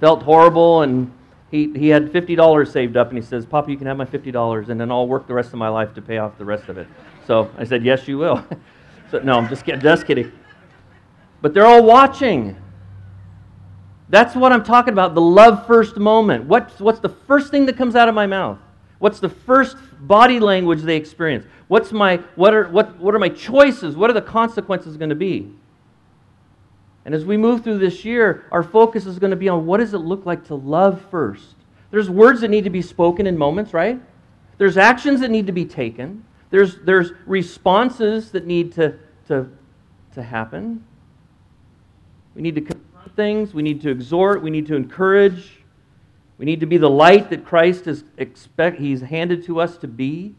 felt 0.00 0.22
horrible 0.22 0.82
and 0.82 1.10
he, 1.50 1.72
he 1.74 1.88
had 1.88 2.12
$50 2.12 2.70
saved 2.70 2.96
up 2.96 3.08
and 3.08 3.16
he 3.16 3.22
says, 3.22 3.46
Papa, 3.46 3.70
you 3.70 3.78
can 3.78 3.86
have 3.86 3.96
my 3.96 4.04
$50 4.04 4.68
and 4.68 4.78
then 4.78 4.92
I'll 4.92 5.08
work 5.08 5.26
the 5.26 5.34
rest 5.34 5.48
of 5.48 5.58
my 5.58 5.68
life 5.68 5.94
to 5.94 6.02
pay 6.02 6.18
off 6.18 6.36
the 6.36 6.44
rest 6.44 6.68
of 6.68 6.76
it. 6.76 6.86
So 7.26 7.50
I 7.56 7.64
said, 7.64 7.84
Yes, 7.84 8.06
you 8.06 8.18
will. 8.18 8.44
so, 9.10 9.20
no, 9.20 9.38
I'm 9.38 9.48
just. 9.48 9.64
Just 9.64 10.06
kidding. 10.06 10.30
But 11.40 11.54
they're 11.54 11.66
all 11.66 11.82
watching. 11.82 12.56
That's 14.12 14.34
what 14.34 14.52
I'm 14.52 14.62
talking 14.62 14.92
about 14.92 15.14
the 15.14 15.22
love 15.22 15.66
first 15.66 15.96
moment. 15.96 16.44
What's, 16.44 16.80
what's 16.80 17.00
the 17.00 17.08
first 17.08 17.50
thing 17.50 17.64
that 17.64 17.78
comes 17.78 17.96
out 17.96 18.10
of 18.10 18.14
my 18.14 18.26
mouth? 18.26 18.58
What's 18.98 19.20
the 19.20 19.30
first 19.30 19.78
body 20.00 20.38
language 20.38 20.82
they 20.82 20.96
experience? 20.96 21.46
What's 21.68 21.92
my, 21.92 22.18
what, 22.36 22.52
are, 22.52 22.68
what, 22.68 22.98
what 22.98 23.14
are 23.14 23.18
my 23.18 23.30
choices? 23.30 23.96
What 23.96 24.10
are 24.10 24.12
the 24.12 24.20
consequences 24.20 24.98
going 24.98 25.08
to 25.08 25.16
be? 25.16 25.50
And 27.06 27.14
as 27.14 27.24
we 27.24 27.38
move 27.38 27.64
through 27.64 27.78
this 27.78 28.04
year, 28.04 28.44
our 28.52 28.62
focus 28.62 29.06
is 29.06 29.18
going 29.18 29.30
to 29.30 29.36
be 29.36 29.48
on 29.48 29.64
what 29.64 29.78
does 29.78 29.94
it 29.94 29.98
look 29.98 30.26
like 30.26 30.44
to 30.48 30.56
love 30.56 31.02
first? 31.10 31.54
There's 31.90 32.10
words 32.10 32.42
that 32.42 32.48
need 32.48 32.64
to 32.64 32.70
be 32.70 32.82
spoken 32.82 33.26
in 33.26 33.38
moments, 33.38 33.72
right? 33.72 33.98
There's 34.58 34.76
actions 34.76 35.20
that 35.20 35.30
need 35.30 35.46
to 35.46 35.52
be 35.52 35.64
taken. 35.64 36.22
There's, 36.50 36.76
there's 36.84 37.12
responses 37.24 38.30
that 38.32 38.44
need 38.44 38.72
to, 38.74 38.98
to, 39.28 39.48
to 40.12 40.22
happen. 40.22 40.84
We 42.34 42.42
need 42.42 42.56
to 42.56 42.60
things. 43.14 43.54
We 43.54 43.62
need 43.62 43.80
to 43.82 43.90
exhort. 43.90 44.42
We 44.42 44.50
need 44.50 44.66
to 44.66 44.74
encourage. 44.74 45.62
We 46.38 46.46
need 46.46 46.60
to 46.60 46.66
be 46.66 46.76
the 46.76 46.90
light 46.90 47.30
that 47.30 47.44
Christ 47.44 47.84
has 47.84 48.04
expect, 48.16 48.78
He's 48.78 49.00
handed 49.00 49.44
to 49.44 49.60
us 49.60 49.76
to 49.78 49.88
be. 49.88 50.34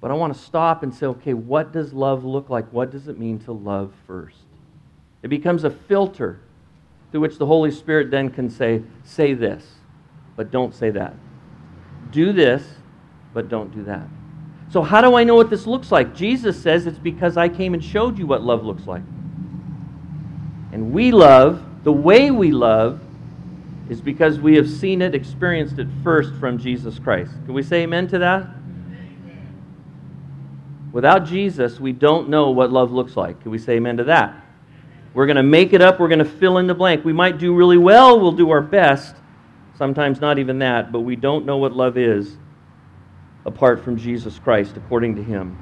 But 0.00 0.10
I 0.10 0.14
want 0.14 0.34
to 0.34 0.38
stop 0.38 0.82
and 0.82 0.94
say, 0.94 1.06
okay, 1.06 1.32
what 1.32 1.72
does 1.72 1.92
love 1.92 2.24
look 2.24 2.50
like? 2.50 2.70
What 2.72 2.90
does 2.90 3.08
it 3.08 3.18
mean 3.18 3.38
to 3.40 3.52
love 3.52 3.92
first? 4.06 4.36
It 5.22 5.28
becomes 5.28 5.64
a 5.64 5.70
filter 5.70 6.40
through 7.10 7.22
which 7.22 7.38
the 7.38 7.46
Holy 7.46 7.70
Spirit 7.70 8.10
then 8.10 8.28
can 8.28 8.50
say, 8.50 8.82
say 9.02 9.32
this, 9.32 9.64
but 10.36 10.50
don't 10.50 10.74
say 10.74 10.90
that. 10.90 11.14
Do 12.10 12.32
this, 12.32 12.62
but 13.32 13.48
don't 13.48 13.74
do 13.74 13.82
that. 13.84 14.06
So, 14.70 14.82
how 14.82 15.00
do 15.00 15.14
I 15.14 15.24
know 15.24 15.36
what 15.36 15.50
this 15.50 15.66
looks 15.66 15.90
like? 15.90 16.14
Jesus 16.14 16.60
says 16.60 16.86
it's 16.86 16.98
because 16.98 17.36
I 17.36 17.48
came 17.48 17.74
and 17.74 17.82
showed 17.82 18.18
you 18.18 18.26
what 18.26 18.42
love 18.42 18.64
looks 18.64 18.86
like. 18.86 19.02
And 20.74 20.92
we 20.92 21.12
love, 21.12 21.62
the 21.84 21.92
way 21.92 22.32
we 22.32 22.50
love, 22.50 23.00
is 23.88 24.00
because 24.00 24.40
we 24.40 24.56
have 24.56 24.68
seen 24.68 25.02
it, 25.02 25.14
experienced 25.14 25.78
it 25.78 25.86
first 26.02 26.34
from 26.40 26.58
Jesus 26.58 26.98
Christ. 26.98 27.30
Can 27.44 27.54
we 27.54 27.62
say 27.62 27.82
amen 27.82 28.08
to 28.08 28.18
that? 28.18 28.48
Without 30.90 31.26
Jesus, 31.26 31.78
we 31.78 31.92
don't 31.92 32.28
know 32.28 32.50
what 32.50 32.72
love 32.72 32.90
looks 32.90 33.16
like. 33.16 33.40
Can 33.40 33.52
we 33.52 33.58
say 33.58 33.74
amen 33.74 33.98
to 33.98 34.04
that? 34.04 34.34
We're 35.14 35.26
going 35.26 35.36
to 35.36 35.44
make 35.44 35.74
it 35.74 35.80
up. 35.80 36.00
We're 36.00 36.08
going 36.08 36.18
to 36.18 36.24
fill 36.24 36.58
in 36.58 36.66
the 36.66 36.74
blank. 36.74 37.04
We 37.04 37.12
might 37.12 37.38
do 37.38 37.54
really 37.54 37.78
well. 37.78 38.18
We'll 38.18 38.32
do 38.32 38.50
our 38.50 38.60
best. 38.60 39.14
Sometimes 39.78 40.20
not 40.20 40.40
even 40.40 40.58
that, 40.58 40.90
but 40.90 41.00
we 41.00 41.14
don't 41.14 41.46
know 41.46 41.58
what 41.58 41.72
love 41.72 41.96
is 41.96 42.36
apart 43.46 43.84
from 43.84 43.96
Jesus 43.96 44.40
Christ, 44.40 44.76
according 44.76 45.14
to 45.14 45.22
him. 45.22 45.56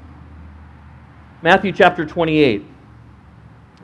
Matthew 1.43 1.71
chapter 1.71 2.03
28. 2.03 2.72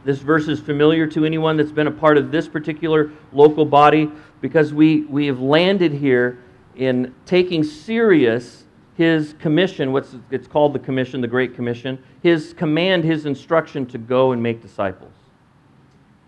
This 0.05 0.19
verse 0.19 0.47
is 0.47 0.59
familiar 0.59 1.05
to 1.07 1.25
anyone 1.25 1.57
that's 1.57 1.71
been 1.71 1.87
a 1.87 1.91
part 1.91 2.17
of 2.17 2.31
this 2.31 2.47
particular 2.47 3.11
local 3.33 3.65
body 3.65 4.11
because 4.41 4.73
we, 4.73 5.01
we 5.01 5.27
have 5.27 5.39
landed 5.39 5.91
here 5.91 6.39
in 6.75 7.13
taking 7.25 7.63
serious 7.63 8.63
his 8.99 9.33
commission, 9.39 9.93
what's 9.93 10.13
it's 10.29 10.45
called 10.45 10.73
the 10.73 10.79
commission, 10.79 11.21
the 11.21 11.27
Great 11.27 11.55
Commission, 11.55 11.97
his 12.21 12.53
command, 12.53 13.05
his 13.05 13.25
instruction 13.25 13.85
to 13.85 13.97
go 13.97 14.33
and 14.33 14.43
make 14.43 14.61
disciples. 14.61 15.13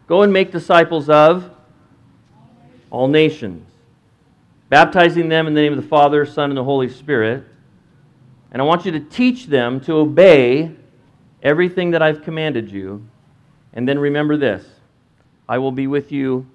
Go 0.08 0.22
and 0.22 0.32
make 0.32 0.54
disciples 0.54 1.10
of 1.10 1.52
all 2.90 3.10
nations, 3.10 3.70
baptizing 4.70 5.28
them 5.28 5.48
in 5.48 5.54
the 5.54 5.60
name 5.60 5.74
of 5.74 5.82
the 5.82 5.88
Father, 5.88 6.26
Son, 6.26 6.50
and 6.50 6.58
the 6.58 6.64
Holy 6.64 6.88
Spirit. 6.88 7.44
And 8.54 8.62
I 8.62 8.66
want 8.66 8.86
you 8.86 8.94
to 8.94 9.02
teach 9.02 9.48
them 9.48 9.82
to 9.82 9.96
obey 9.96 10.72
everything 11.44 11.92
that 11.92 12.02
I've 12.02 12.22
commanded 12.22 12.72
you. 12.72 13.06
And 13.74 13.88
then 13.88 14.00
remember 14.00 14.38
this 14.38 14.66
I 15.48 15.58
will 15.58 15.72
be 15.72 15.88
with 15.88 16.12
you 16.12 16.46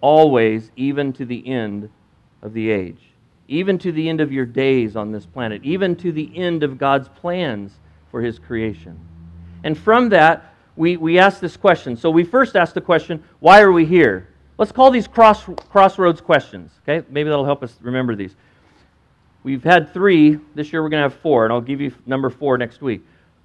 always, 0.00 0.70
even 0.76 1.12
to 1.14 1.24
the 1.24 1.46
end 1.46 1.90
of 2.42 2.52
the 2.52 2.70
age, 2.70 3.00
even 3.48 3.78
to 3.78 3.92
the 3.92 4.08
end 4.08 4.20
of 4.20 4.32
your 4.32 4.46
days 4.46 4.96
on 4.96 5.12
this 5.12 5.26
planet, 5.26 5.62
even 5.62 5.94
to 5.96 6.12
the 6.12 6.36
end 6.36 6.62
of 6.62 6.78
God's 6.78 7.08
plans 7.08 7.72
for 8.10 8.22
his 8.22 8.38
creation. 8.38 8.98
And 9.62 9.76
from 9.76 10.08
that, 10.10 10.54
we, 10.76 10.96
we 10.96 11.18
ask 11.18 11.40
this 11.40 11.56
question. 11.56 11.96
So 11.96 12.10
we 12.10 12.24
first 12.24 12.56
ask 12.56 12.72
the 12.72 12.80
question, 12.80 13.22
why 13.40 13.60
are 13.60 13.72
we 13.72 13.84
here? 13.84 14.28
Let's 14.56 14.72
call 14.72 14.90
these 14.90 15.06
cross, 15.06 15.44
crossroads 15.68 16.20
questions, 16.20 16.72
okay? 16.82 17.06
Maybe 17.10 17.28
that'll 17.28 17.44
help 17.44 17.62
us 17.62 17.76
remember 17.80 18.14
these. 18.14 18.34
We've 19.42 19.64
had 19.64 19.92
three. 19.92 20.38
This 20.54 20.72
year 20.72 20.82
we're 20.82 20.90
going 20.90 21.02
to 21.02 21.10
have 21.10 21.20
four, 21.20 21.44
and 21.44 21.52
I'll 21.52 21.60
give 21.60 21.80
you 21.80 21.94
number 22.06 22.30
four 22.30 22.58
next 22.58 22.82
week. 22.82 23.02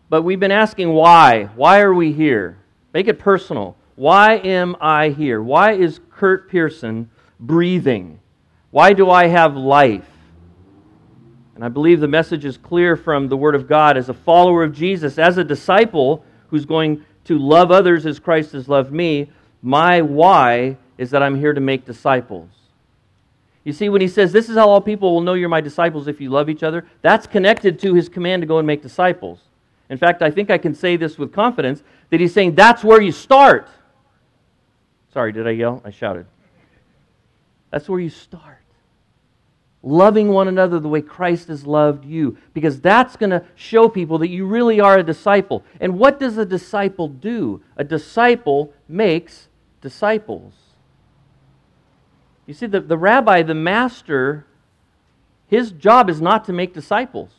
But 0.10 0.24
we've 0.24 0.40
been 0.40 0.52
asking 0.52 0.92
why. 0.92 1.46
Why 1.56 1.82
are 1.82 1.94
we 1.94 2.12
here? 2.12 2.58
Make 2.96 3.10
it 3.10 3.20
personal. 3.20 3.76
Why 3.98 4.36
am 4.36 4.78
I 4.80 5.10
here? 5.10 5.44
Why 5.44 5.74
is 5.74 6.00
Kurt 6.12 6.50
Pearson 6.50 7.10
breathing? 7.42 8.22
Why 8.72 8.94
do 8.94 9.10
I 9.10 9.28
have 9.28 9.58
life? 9.58 10.08
And 11.56 11.66
I 11.66 11.68
believe 11.68 12.00
the 12.00 12.08
message 12.08 12.46
is 12.46 12.56
clear 12.56 12.96
from 12.96 13.28
the 13.28 13.36
Word 13.36 13.54
of 13.54 13.68
God. 13.68 13.98
As 13.98 14.08
a 14.08 14.14
follower 14.14 14.64
of 14.64 14.72
Jesus, 14.72 15.20
as 15.20 15.38
a 15.38 15.44
disciple 15.44 16.24
who's 16.48 16.66
going 16.66 17.04
to 17.26 17.38
love 17.38 17.70
others 17.70 18.06
as 18.06 18.18
Christ 18.18 18.54
has 18.54 18.70
loved 18.70 18.94
me. 18.94 19.30
My 19.62 20.02
why 20.02 20.78
is 20.98 21.12
that 21.12 21.22
I'm 21.22 21.38
here 21.38 21.52
to 21.52 21.60
make 21.60 21.84
disciples. 21.84 22.50
You 23.66 23.74
see, 23.74 23.90
when 23.90 24.00
he 24.00 24.08
says, 24.08 24.32
This 24.32 24.48
is 24.48 24.56
how 24.56 24.70
all 24.70 24.80
people 24.80 25.14
will 25.14 25.22
know 25.22 25.34
you're 25.34 25.50
my 25.50 25.60
disciples 25.60 26.08
if 26.08 26.22
you 26.22 26.30
love 26.30 26.50
each 26.50 26.64
other, 26.64 26.86
that's 27.02 27.28
connected 27.28 27.78
to 27.80 27.94
his 27.94 28.08
command 28.08 28.42
to 28.42 28.46
go 28.46 28.58
and 28.58 28.66
make 28.66 28.82
disciples. 28.82 29.42
In 29.90 29.98
fact, 29.98 30.22
I 30.22 30.32
think 30.32 30.50
I 30.50 30.58
can 30.58 30.74
say 30.74 30.98
this 30.98 31.18
with 31.18 31.32
confidence 31.32 31.84
that 32.10 32.20
he's 32.20 32.34
saying 32.34 32.56
that's 32.56 32.84
where 32.84 33.02
you 33.02 33.12
start. 33.12 33.70
Sorry, 35.14 35.32
did 35.32 35.48
I 35.48 35.52
yell? 35.52 35.82
I 35.86 35.92
shouted. 35.92 36.26
That's 37.72 37.88
where 37.88 38.00
you 38.00 38.10
start 38.10 38.58
loving 39.86 40.30
one 40.30 40.48
another 40.48 40.80
the 40.80 40.90
way 40.90 41.00
Christ 41.00 41.48
has 41.48 41.66
loved 41.66 42.04
you, 42.04 42.38
because 42.54 42.82
that's 42.82 43.16
going 43.16 43.30
to 43.30 43.46
show 43.54 43.88
people 43.88 44.18
that 44.18 44.30
you 44.30 44.46
really 44.48 44.80
are 44.80 44.98
a 44.98 45.04
disciple. 45.04 45.64
And 45.80 46.00
what 46.00 46.20
does 46.20 46.38
a 46.38 46.46
disciple 46.46 47.08
do? 47.08 47.62
A 47.78 47.84
disciple 47.84 48.74
makes 48.90 49.48
disciples. 49.82 50.54
You 52.48 52.56
see, 52.56 52.66
the, 52.66 52.82
the 52.82 52.98
rabbi, 52.98 53.44
the 53.44 53.54
master, 53.54 54.48
his 55.48 55.72
job 55.72 56.10
is 56.10 56.20
not 56.20 56.46
to 56.46 56.54
make 56.54 56.74
disciples. 56.74 57.30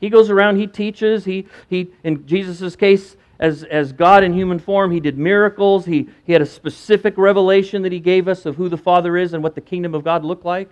He 0.00 0.10
goes 0.10 0.30
around, 0.30 0.56
he 0.56 0.66
teaches, 0.66 1.24
he, 1.24 1.46
he 1.68 1.90
in 2.04 2.26
Jesus' 2.26 2.76
case, 2.76 3.16
as, 3.40 3.62
as 3.64 3.92
God 3.92 4.24
in 4.24 4.32
human 4.32 4.58
form, 4.58 4.90
he 4.90 5.00
did 5.00 5.16
miracles. 5.16 5.84
He, 5.84 6.08
he 6.24 6.32
had 6.32 6.42
a 6.42 6.46
specific 6.46 7.16
revelation 7.16 7.82
that 7.82 7.92
he 7.92 8.00
gave 8.00 8.26
us 8.26 8.46
of 8.46 8.56
who 8.56 8.68
the 8.68 8.76
Father 8.76 9.16
is 9.16 9.32
and 9.32 9.42
what 9.42 9.54
the 9.54 9.60
kingdom 9.60 9.94
of 9.94 10.02
God 10.02 10.24
looked 10.24 10.44
like. 10.44 10.70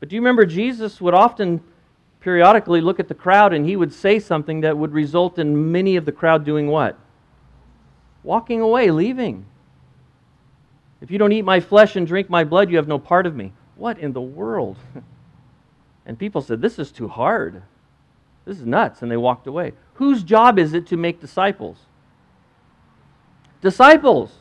But 0.00 0.08
do 0.08 0.16
you 0.16 0.22
remember 0.22 0.46
Jesus 0.46 1.00
would 1.00 1.14
often 1.14 1.62
periodically 2.20 2.80
look 2.80 2.98
at 2.98 3.08
the 3.08 3.14
crowd 3.14 3.52
and 3.52 3.66
he 3.66 3.76
would 3.76 3.92
say 3.92 4.18
something 4.18 4.62
that 4.62 4.76
would 4.76 4.92
result 4.92 5.38
in 5.38 5.70
many 5.70 5.96
of 5.96 6.04
the 6.04 6.12
crowd 6.12 6.44
doing 6.44 6.68
what? 6.68 6.98
Walking 8.22 8.60
away, 8.60 8.90
leaving. 8.90 9.44
If 11.00 11.10
you 11.10 11.18
don't 11.18 11.32
eat 11.32 11.42
my 11.42 11.60
flesh 11.60 11.96
and 11.96 12.06
drink 12.06 12.30
my 12.30 12.44
blood, 12.44 12.70
you 12.70 12.76
have 12.76 12.88
no 12.88 12.98
part 12.98 13.26
of 13.26 13.36
me. 13.36 13.52
What 13.76 13.98
in 13.98 14.12
the 14.12 14.20
world? 14.20 14.78
And 16.08 16.18
people 16.18 16.40
said, 16.40 16.60
This 16.60 16.78
is 16.80 16.90
too 16.90 17.06
hard. 17.06 17.62
This 18.46 18.58
is 18.58 18.66
nuts. 18.66 19.02
And 19.02 19.10
they 19.10 19.16
walked 19.16 19.46
away. 19.46 19.74
Whose 19.94 20.24
job 20.24 20.58
is 20.58 20.72
it 20.72 20.86
to 20.88 20.96
make 20.96 21.20
disciples? 21.20 21.76
Disciples. 23.60 24.32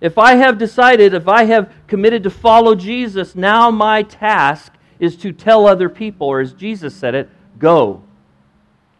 If 0.00 0.16
I 0.16 0.36
have 0.36 0.56
decided, 0.56 1.12
if 1.12 1.28
I 1.28 1.44
have 1.44 1.70
committed 1.88 2.22
to 2.22 2.30
follow 2.30 2.74
Jesus, 2.74 3.34
now 3.34 3.70
my 3.70 4.02
task 4.02 4.72
is 4.98 5.16
to 5.18 5.32
tell 5.32 5.66
other 5.66 5.88
people, 5.88 6.28
or 6.28 6.40
as 6.40 6.52
Jesus 6.52 6.94
said 6.94 7.14
it, 7.14 7.28
go. 7.58 8.02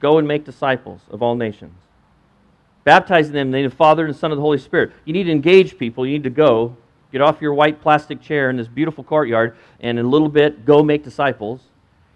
Go 0.01 0.19
and 0.19 0.27
make 0.27 0.45
disciples 0.45 1.01
of 1.11 1.23
all 1.23 1.37
nations. 1.37 1.75
Baptizing 2.85 3.33
them 3.33 3.49
in 3.49 3.51
the 3.51 3.59
name 3.59 3.67
of 3.67 3.73
the 3.73 3.77
Father 3.77 4.07
and 4.07 4.17
Son 4.17 4.33
of 4.33 4.37
the 4.37 4.43
Holy 4.43 4.59
Spirit. 4.59 4.93
You 5.05 5.13
need 5.13 5.25
to 5.25 5.31
engage 5.31 5.79
people. 5.79 6.05
You 6.05 6.15
need 6.15 6.25
to 6.25 6.31
go. 6.31 6.77
Get 7.13 7.21
off 7.21 7.41
your 7.41 7.55
white 7.55 7.81
plastic 7.81 8.21
chair 8.21 8.51
in 8.51 8.57
this 8.57 8.69
beautiful 8.69 9.05
courtyard, 9.05 9.57
and 9.81 9.99
in 9.99 10.07
a 10.07 10.09
little 10.09 10.29
bit, 10.29 10.65
go 10.65 10.83
make 10.83 11.05
disciples. 11.05 11.61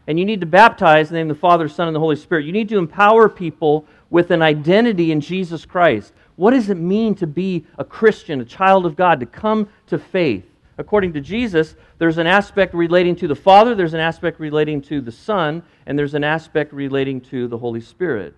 And 0.06 0.18
you 0.18 0.24
need 0.24 0.40
to 0.40 0.46
baptize 0.46 1.08
in 1.08 1.14
the 1.14 1.20
name 1.20 1.30
of 1.30 1.36
the 1.36 1.40
Father, 1.40 1.68
Son, 1.68 1.88
and 1.88 1.94
the 1.94 2.00
Holy 2.00 2.16
Spirit. 2.16 2.44
You 2.44 2.52
need 2.52 2.68
to 2.68 2.78
empower 2.78 3.28
people 3.28 3.86
with 4.10 4.30
an 4.30 4.42
identity 4.42 5.12
in 5.12 5.20
Jesus 5.20 5.64
Christ. 5.64 6.12
What 6.36 6.50
does 6.50 6.68
it 6.68 6.76
mean 6.76 7.14
to 7.16 7.26
be 7.26 7.64
a 7.78 7.84
Christian, 7.84 8.40
a 8.40 8.44
child 8.44 8.86
of 8.86 8.96
God, 8.96 9.20
to 9.20 9.26
come 9.26 9.68
to 9.86 9.98
faith? 9.98 10.44
according 10.78 11.12
to 11.12 11.20
Jesus, 11.20 11.74
there's 11.98 12.18
an 12.18 12.26
aspect 12.26 12.74
relating 12.74 13.14
to 13.16 13.28
the 13.28 13.34
Father, 13.34 13.74
there's 13.74 13.94
an 13.94 14.00
aspect 14.00 14.40
relating 14.40 14.80
to 14.82 15.00
the 15.00 15.12
Son, 15.12 15.62
and 15.86 15.98
there's 15.98 16.14
an 16.14 16.24
aspect 16.24 16.72
relating 16.72 17.20
to 17.20 17.46
the 17.48 17.58
Holy 17.58 17.80
Spirit. 17.80 18.34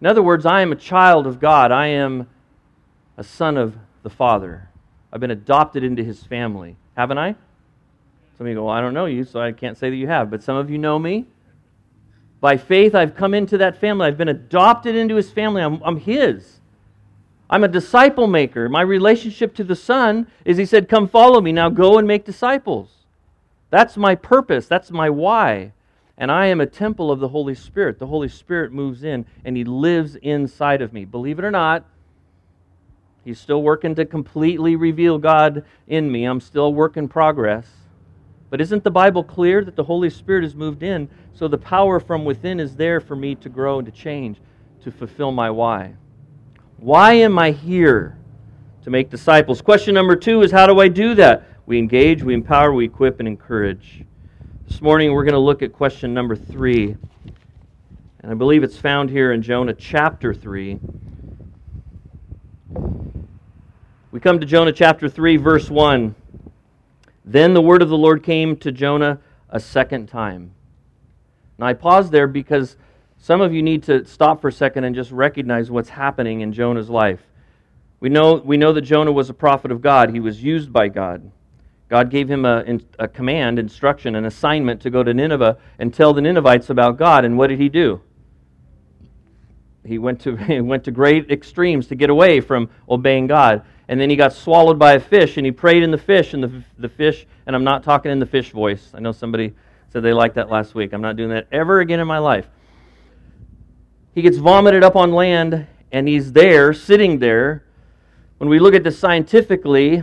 In 0.00 0.06
other 0.06 0.22
words, 0.22 0.46
I 0.46 0.62
am 0.62 0.72
a 0.72 0.76
child 0.76 1.26
of 1.26 1.40
God. 1.40 1.70
I 1.70 1.88
am 1.88 2.28
a 3.16 3.22
son 3.22 3.56
of 3.56 3.76
the 4.02 4.10
Father. 4.10 4.68
I've 5.12 5.20
been 5.20 5.30
adopted 5.30 5.84
into 5.84 6.02
his 6.02 6.24
family. 6.24 6.76
Haven't 6.96 7.18
I? 7.18 7.36
Some 8.36 8.46
of 8.46 8.50
you 8.50 8.56
go, 8.56 8.64
well, 8.64 8.74
I 8.74 8.80
don't 8.80 8.94
know 8.94 9.06
you, 9.06 9.24
so 9.24 9.40
I 9.40 9.52
can't 9.52 9.76
say 9.76 9.90
that 9.90 9.96
you 9.96 10.08
have. 10.08 10.30
But 10.30 10.42
some 10.42 10.56
of 10.56 10.70
you 10.70 10.78
know 10.78 10.98
me. 10.98 11.26
By 12.40 12.56
faith, 12.56 12.94
I've 12.94 13.14
come 13.14 13.34
into 13.34 13.58
that 13.58 13.78
family. 13.78 14.06
I've 14.06 14.18
been 14.18 14.28
adopted 14.28 14.96
into 14.96 15.14
his 15.14 15.30
family. 15.30 15.62
I'm, 15.62 15.80
I'm 15.84 15.96
his. 15.96 16.60
I'm 17.48 17.64
a 17.64 17.68
disciple 17.68 18.26
maker. 18.26 18.68
My 18.68 18.80
relationship 18.80 19.54
to 19.56 19.64
the 19.64 19.76
Son 19.76 20.26
is 20.44 20.56
He 20.56 20.64
said, 20.64 20.88
Come 20.88 21.06
follow 21.06 21.40
me. 21.40 21.52
Now 21.52 21.68
go 21.68 21.98
and 21.98 22.08
make 22.08 22.24
disciples. 22.24 22.90
That's 23.70 23.96
my 23.96 24.14
purpose. 24.14 24.66
That's 24.66 24.90
my 24.90 25.08
why. 25.10 25.72
And 26.18 26.32
I 26.32 26.46
am 26.46 26.60
a 26.60 26.66
temple 26.66 27.10
of 27.10 27.20
the 27.20 27.28
Holy 27.28 27.54
Spirit. 27.54 27.98
The 27.98 28.06
Holy 28.06 28.28
Spirit 28.28 28.72
moves 28.72 29.04
in 29.04 29.26
and 29.44 29.56
He 29.56 29.64
lives 29.64 30.16
inside 30.16 30.82
of 30.82 30.92
me. 30.92 31.04
Believe 31.04 31.38
it 31.38 31.44
or 31.44 31.50
not, 31.50 31.84
He's 33.24 33.38
still 33.38 33.62
working 33.62 33.94
to 33.94 34.04
completely 34.04 34.74
reveal 34.74 35.18
God 35.18 35.64
in 35.86 36.10
me. 36.10 36.24
I'm 36.24 36.40
still 36.40 36.64
a 36.64 36.70
work 36.70 36.96
in 36.96 37.06
progress. 37.06 37.66
But 38.52 38.60
isn't 38.60 38.84
the 38.84 38.90
Bible 38.90 39.24
clear 39.24 39.64
that 39.64 39.76
the 39.76 39.84
Holy 39.84 40.10
Spirit 40.10 40.44
has 40.44 40.54
moved 40.54 40.82
in, 40.82 41.08
so 41.32 41.48
the 41.48 41.56
power 41.56 41.98
from 41.98 42.26
within 42.26 42.60
is 42.60 42.76
there 42.76 43.00
for 43.00 43.16
me 43.16 43.34
to 43.36 43.48
grow 43.48 43.78
and 43.78 43.86
to 43.86 43.90
change, 43.90 44.42
to 44.84 44.90
fulfill 44.90 45.32
my 45.32 45.48
why? 45.48 45.94
Why 46.76 47.14
am 47.14 47.38
I 47.38 47.52
here? 47.52 48.18
To 48.84 48.90
make 48.90 49.08
disciples. 49.08 49.62
Question 49.62 49.94
number 49.94 50.16
two 50.16 50.42
is 50.42 50.50
how 50.50 50.66
do 50.66 50.80
I 50.80 50.88
do 50.88 51.14
that? 51.14 51.48
We 51.64 51.78
engage, 51.78 52.22
we 52.22 52.34
empower, 52.34 52.74
we 52.74 52.84
equip, 52.84 53.20
and 53.20 53.26
encourage. 53.26 54.04
This 54.68 54.82
morning 54.82 55.14
we're 55.14 55.24
going 55.24 55.32
to 55.32 55.38
look 55.38 55.62
at 55.62 55.72
question 55.72 56.12
number 56.12 56.36
three. 56.36 56.94
And 58.20 58.30
I 58.30 58.34
believe 58.34 58.62
it's 58.62 58.76
found 58.76 59.08
here 59.08 59.32
in 59.32 59.40
Jonah 59.40 59.72
chapter 59.72 60.34
3. 60.34 60.78
We 64.10 64.20
come 64.20 64.38
to 64.40 64.44
Jonah 64.44 64.72
chapter 64.72 65.08
3, 65.08 65.38
verse 65.38 65.70
1. 65.70 66.16
Then 67.24 67.54
the 67.54 67.62
word 67.62 67.82
of 67.82 67.88
the 67.88 67.96
Lord 67.96 68.22
came 68.22 68.56
to 68.58 68.72
Jonah 68.72 69.20
a 69.48 69.60
second 69.60 70.08
time. 70.08 70.52
Now 71.58 71.66
I 71.66 71.74
pause 71.74 72.10
there 72.10 72.26
because 72.26 72.76
some 73.18 73.40
of 73.40 73.54
you 73.54 73.62
need 73.62 73.84
to 73.84 74.04
stop 74.04 74.40
for 74.40 74.48
a 74.48 74.52
second 74.52 74.84
and 74.84 74.94
just 74.94 75.12
recognize 75.12 75.70
what's 75.70 75.90
happening 75.90 76.40
in 76.40 76.52
Jonah's 76.52 76.90
life. 76.90 77.20
We 78.00 78.08
know, 78.08 78.34
we 78.34 78.56
know 78.56 78.72
that 78.72 78.80
Jonah 78.80 79.12
was 79.12 79.30
a 79.30 79.34
prophet 79.34 79.70
of 79.70 79.80
God, 79.80 80.10
he 80.10 80.18
was 80.18 80.42
used 80.42 80.72
by 80.72 80.88
God. 80.88 81.30
God 81.88 82.10
gave 82.10 82.28
him 82.28 82.46
a, 82.46 82.64
a 82.98 83.06
command, 83.06 83.58
instruction, 83.58 84.16
an 84.16 84.24
assignment 84.24 84.80
to 84.80 84.90
go 84.90 85.02
to 85.02 85.12
Nineveh 85.12 85.58
and 85.78 85.92
tell 85.92 86.14
the 86.14 86.22
Ninevites 86.22 86.70
about 86.70 86.96
God. 86.96 87.24
And 87.24 87.36
what 87.36 87.48
did 87.48 87.60
he 87.60 87.68
do? 87.68 88.00
He 89.84 89.98
went 89.98 90.20
to, 90.22 90.36
he 90.48 90.60
went 90.60 90.84
to 90.84 90.90
great 90.90 91.30
extremes 91.30 91.86
to 91.88 91.94
get 91.94 92.08
away 92.08 92.40
from 92.40 92.70
obeying 92.88 93.26
God. 93.26 93.62
And 93.92 94.00
then 94.00 94.08
he 94.08 94.16
got 94.16 94.32
swallowed 94.32 94.78
by 94.78 94.94
a 94.94 95.00
fish, 95.00 95.36
and 95.36 95.44
he 95.44 95.52
prayed 95.52 95.82
in 95.82 95.90
the 95.90 95.98
fish, 95.98 96.32
and 96.32 96.42
the, 96.42 96.64
the 96.78 96.88
fish, 96.88 97.26
and 97.46 97.54
I'm 97.54 97.62
not 97.62 97.82
talking 97.82 98.10
in 98.10 98.18
the 98.18 98.24
fish 98.24 98.50
voice. 98.50 98.90
I 98.94 99.00
know 99.00 99.12
somebody 99.12 99.52
said 99.90 100.02
they 100.02 100.14
liked 100.14 100.36
that 100.36 100.48
last 100.48 100.74
week. 100.74 100.94
I'm 100.94 101.02
not 101.02 101.14
doing 101.16 101.28
that 101.28 101.46
ever 101.52 101.80
again 101.80 102.00
in 102.00 102.06
my 102.06 102.16
life. 102.16 102.46
He 104.14 104.22
gets 104.22 104.38
vomited 104.38 104.82
up 104.82 104.96
on 104.96 105.12
land, 105.12 105.66
and 105.92 106.08
he's 106.08 106.32
there, 106.32 106.72
sitting 106.72 107.18
there. 107.18 107.64
When 108.38 108.48
we 108.48 108.58
look 108.58 108.72
at 108.74 108.82
this 108.82 108.98
scientifically, 108.98 110.02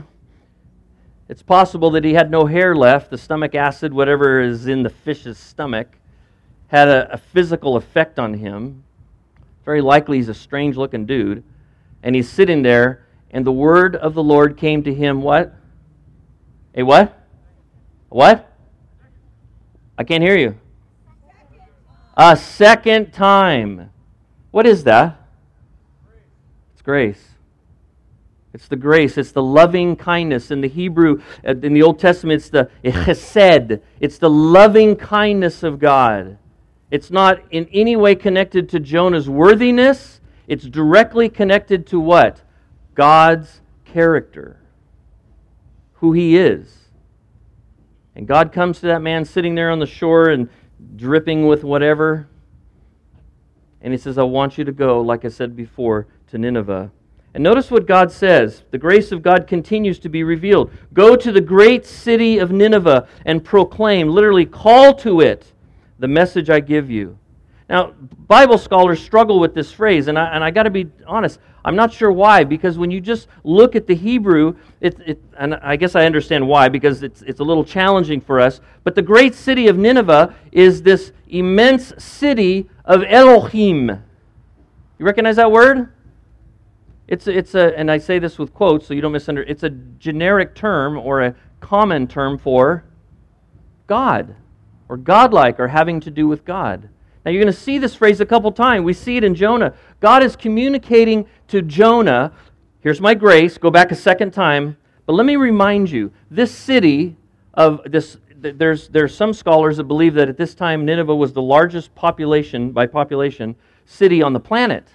it's 1.27 1.41
possible 1.41 1.89
that 1.89 2.03
he 2.03 2.13
had 2.13 2.29
no 2.29 2.45
hair 2.45 2.75
left. 2.75 3.09
The 3.09 3.17
stomach 3.17 3.55
acid, 3.55 3.91
whatever 3.91 4.39
is 4.39 4.67
in 4.67 4.83
the 4.83 4.91
fish's 4.91 5.39
stomach, 5.39 5.97
had 6.67 6.89
a, 6.89 7.13
a 7.13 7.17
physical 7.17 7.75
effect 7.75 8.19
on 8.19 8.35
him. 8.35 8.83
Very 9.65 9.81
likely 9.81 10.17
he's 10.17 10.29
a 10.29 10.35
strange 10.35 10.77
looking 10.77 11.07
dude. 11.07 11.43
And 12.03 12.15
he's 12.15 12.29
sitting 12.29 12.61
there, 12.61 13.07
and 13.31 13.45
the 13.45 13.51
word 13.51 13.95
of 13.95 14.13
the 14.13 14.23
Lord 14.23 14.57
came 14.57 14.83
to 14.83 14.93
him 14.93 15.21
what? 15.21 15.53
A 16.75 16.83
what? 16.83 17.17
What? 18.09 18.51
I 19.97 20.03
can't 20.03 20.23
hear 20.23 20.37
you. 20.37 20.55
A 22.15 22.35
second 22.35 23.11
time. 23.11 23.91
What 24.51 24.65
is 24.65 24.83
that? 24.85 25.19
It's 26.73 26.81
grace. 26.81 27.29
It's 28.53 28.67
the 28.67 28.75
grace. 28.75 29.17
It's 29.17 29.31
the 29.31 29.43
loving 29.43 29.95
kindness. 29.95 30.49
In 30.49 30.61
the 30.61 30.67
Hebrew, 30.67 31.21
uh, 31.47 31.51
in 31.51 31.73
the 31.73 31.83
Old 31.83 31.99
Testament, 31.99 32.37
it's 32.37 32.49
the 32.49 32.69
chesed. 32.83 33.81
It's 33.99 34.17
the 34.17 34.29
loving 34.29 34.95
kindness 34.95 35.61
of 35.61 35.79
God. 35.79 36.37
It's 36.89 37.11
not 37.11 37.41
in 37.51 37.69
any 37.71 37.95
way 37.95 38.15
connected 38.15 38.67
to 38.69 38.79
Jonah's 38.79 39.29
worthiness. 39.29 40.21
It's 40.47 40.65
directly 40.65 41.29
connected 41.29 41.85
to 41.87 41.99
what? 41.99 42.41
God's 42.99 43.61
character. 43.85 44.59
Who 45.93 46.11
he 46.11 46.35
is. 46.35 46.89
And 48.13 48.27
God 48.27 48.51
comes 48.51 48.81
to 48.81 48.87
that 48.87 49.01
man 49.01 49.23
sitting 49.23 49.55
there 49.55 49.71
on 49.71 49.79
the 49.79 49.85
shore 49.85 50.27
and 50.31 50.49
dripping 50.97 51.47
with 51.47 51.63
whatever. 51.63 52.27
And 53.79 53.93
he 53.93 53.97
says, 53.97 54.17
I 54.17 54.23
want 54.23 54.57
you 54.57 54.65
to 54.65 54.73
go, 54.73 54.99
like 54.99 55.23
I 55.23 55.29
said 55.29 55.55
before, 55.55 56.07
to 56.27 56.37
Nineveh. 56.37 56.91
And 57.33 57.41
notice 57.41 57.71
what 57.71 57.85
God 57.85 58.11
says. 58.11 58.63
The 58.71 58.77
grace 58.77 59.13
of 59.13 59.21
God 59.21 59.47
continues 59.47 59.97
to 59.99 60.09
be 60.09 60.25
revealed. 60.25 60.69
Go 60.93 61.15
to 61.15 61.31
the 61.31 61.39
great 61.39 61.85
city 61.85 62.37
of 62.37 62.51
Nineveh 62.51 63.07
and 63.25 63.45
proclaim, 63.45 64.09
literally 64.09 64.45
call 64.45 64.93
to 64.95 65.21
it, 65.21 65.53
the 65.99 66.09
message 66.09 66.49
I 66.49 66.59
give 66.59 66.91
you. 66.91 67.17
Now, 67.69 67.91
Bible 68.27 68.57
scholars 68.57 69.01
struggle 69.01 69.39
with 69.39 69.53
this 69.53 69.71
phrase, 69.71 70.07
and 70.07 70.17
I, 70.17 70.33
and 70.33 70.43
I 70.43 70.49
got 70.49 70.63
to 70.63 70.71
be 70.71 70.87
honest, 71.05 71.39
I'm 71.63 71.75
not 71.75 71.93
sure 71.93 72.11
why, 72.11 72.43
because 72.43 72.79
when 72.79 72.89
you 72.89 72.99
just 72.99 73.27
look 73.43 73.75
at 73.75 73.85
the 73.85 73.93
Hebrew, 73.93 74.55
it, 74.81 74.99
it, 75.05 75.23
and 75.37 75.53
I 75.55 75.75
guess 75.75 75.95
I 75.95 76.05
understand 76.05 76.47
why, 76.47 76.67
because 76.69 77.03
it's, 77.03 77.21
it's 77.21 77.41
a 77.41 77.43
little 77.43 77.63
challenging 77.63 78.21
for 78.21 78.39
us, 78.39 78.59
but 78.83 78.95
the 78.95 79.01
great 79.03 79.35
city 79.35 79.67
of 79.67 79.77
Nineveh 79.77 80.33
is 80.51 80.81
this 80.81 81.11
immense 81.27 81.93
city 81.99 82.67
of 82.85 83.03
Elohim. 83.03 83.89
You 83.89 85.05
recognize 85.05 85.35
that 85.35 85.51
word? 85.51 85.93
It's, 87.07 87.27
it's 87.27 87.53
a, 87.53 87.77
and 87.77 87.91
I 87.91 87.99
say 87.99 88.17
this 88.17 88.39
with 88.39 88.53
quotes 88.53 88.87
so 88.87 88.93
you 88.95 89.01
don't 89.01 89.11
misunderstand, 89.11 89.51
it's 89.51 89.63
a 89.63 89.69
generic 89.69 90.55
term 90.55 90.97
or 90.97 91.21
a 91.21 91.35
common 91.59 92.07
term 92.07 92.37
for 92.39 92.83
God, 93.85 94.35
or 94.87 94.97
godlike, 94.97 95.59
or 95.59 95.67
having 95.67 95.99
to 96.01 96.11
do 96.11 96.27
with 96.27 96.45
God. 96.45 96.89
Now 97.29 97.33
you're 97.33 97.43
going 97.43 97.53
to 97.53 97.59
see 97.59 97.77
this 97.77 97.93
phrase 97.93 98.21
a 98.21 98.25
couple 98.25 98.51
times. 98.51 98.83
We 98.83 98.93
see 98.93 99.15
it 99.15 99.23
in 99.23 99.35
Jonah. 99.35 99.75
God 99.99 100.23
is 100.23 100.35
communicating 100.35 101.27
to 101.49 101.61
Jonah, 101.61 102.33
here's 102.79 102.99
my 102.99 103.13
grace, 103.13 103.55
go 103.59 103.69
back 103.69 103.91
a 103.91 103.95
second 103.95 104.31
time, 104.31 104.77
but 105.05 105.13
let 105.13 105.27
me 105.27 105.35
remind 105.35 105.91
you, 105.91 106.11
this 106.31 106.51
city 106.51 107.17
of 107.53 107.81
this 107.85 108.17
there's 108.35 108.87
there's 108.87 109.13
some 109.13 109.33
scholars 109.33 109.77
that 109.77 109.83
believe 109.83 110.15
that 110.15 110.27
at 110.27 110.37
this 110.37 110.55
time 110.55 110.85
Nineveh 110.85 111.15
was 111.15 111.31
the 111.31 111.41
largest 111.43 111.93
population 111.93 112.71
by 112.71 112.87
population 112.87 113.55
city 113.85 114.23
on 114.23 114.33
the 114.33 114.39
planet. 114.39 114.87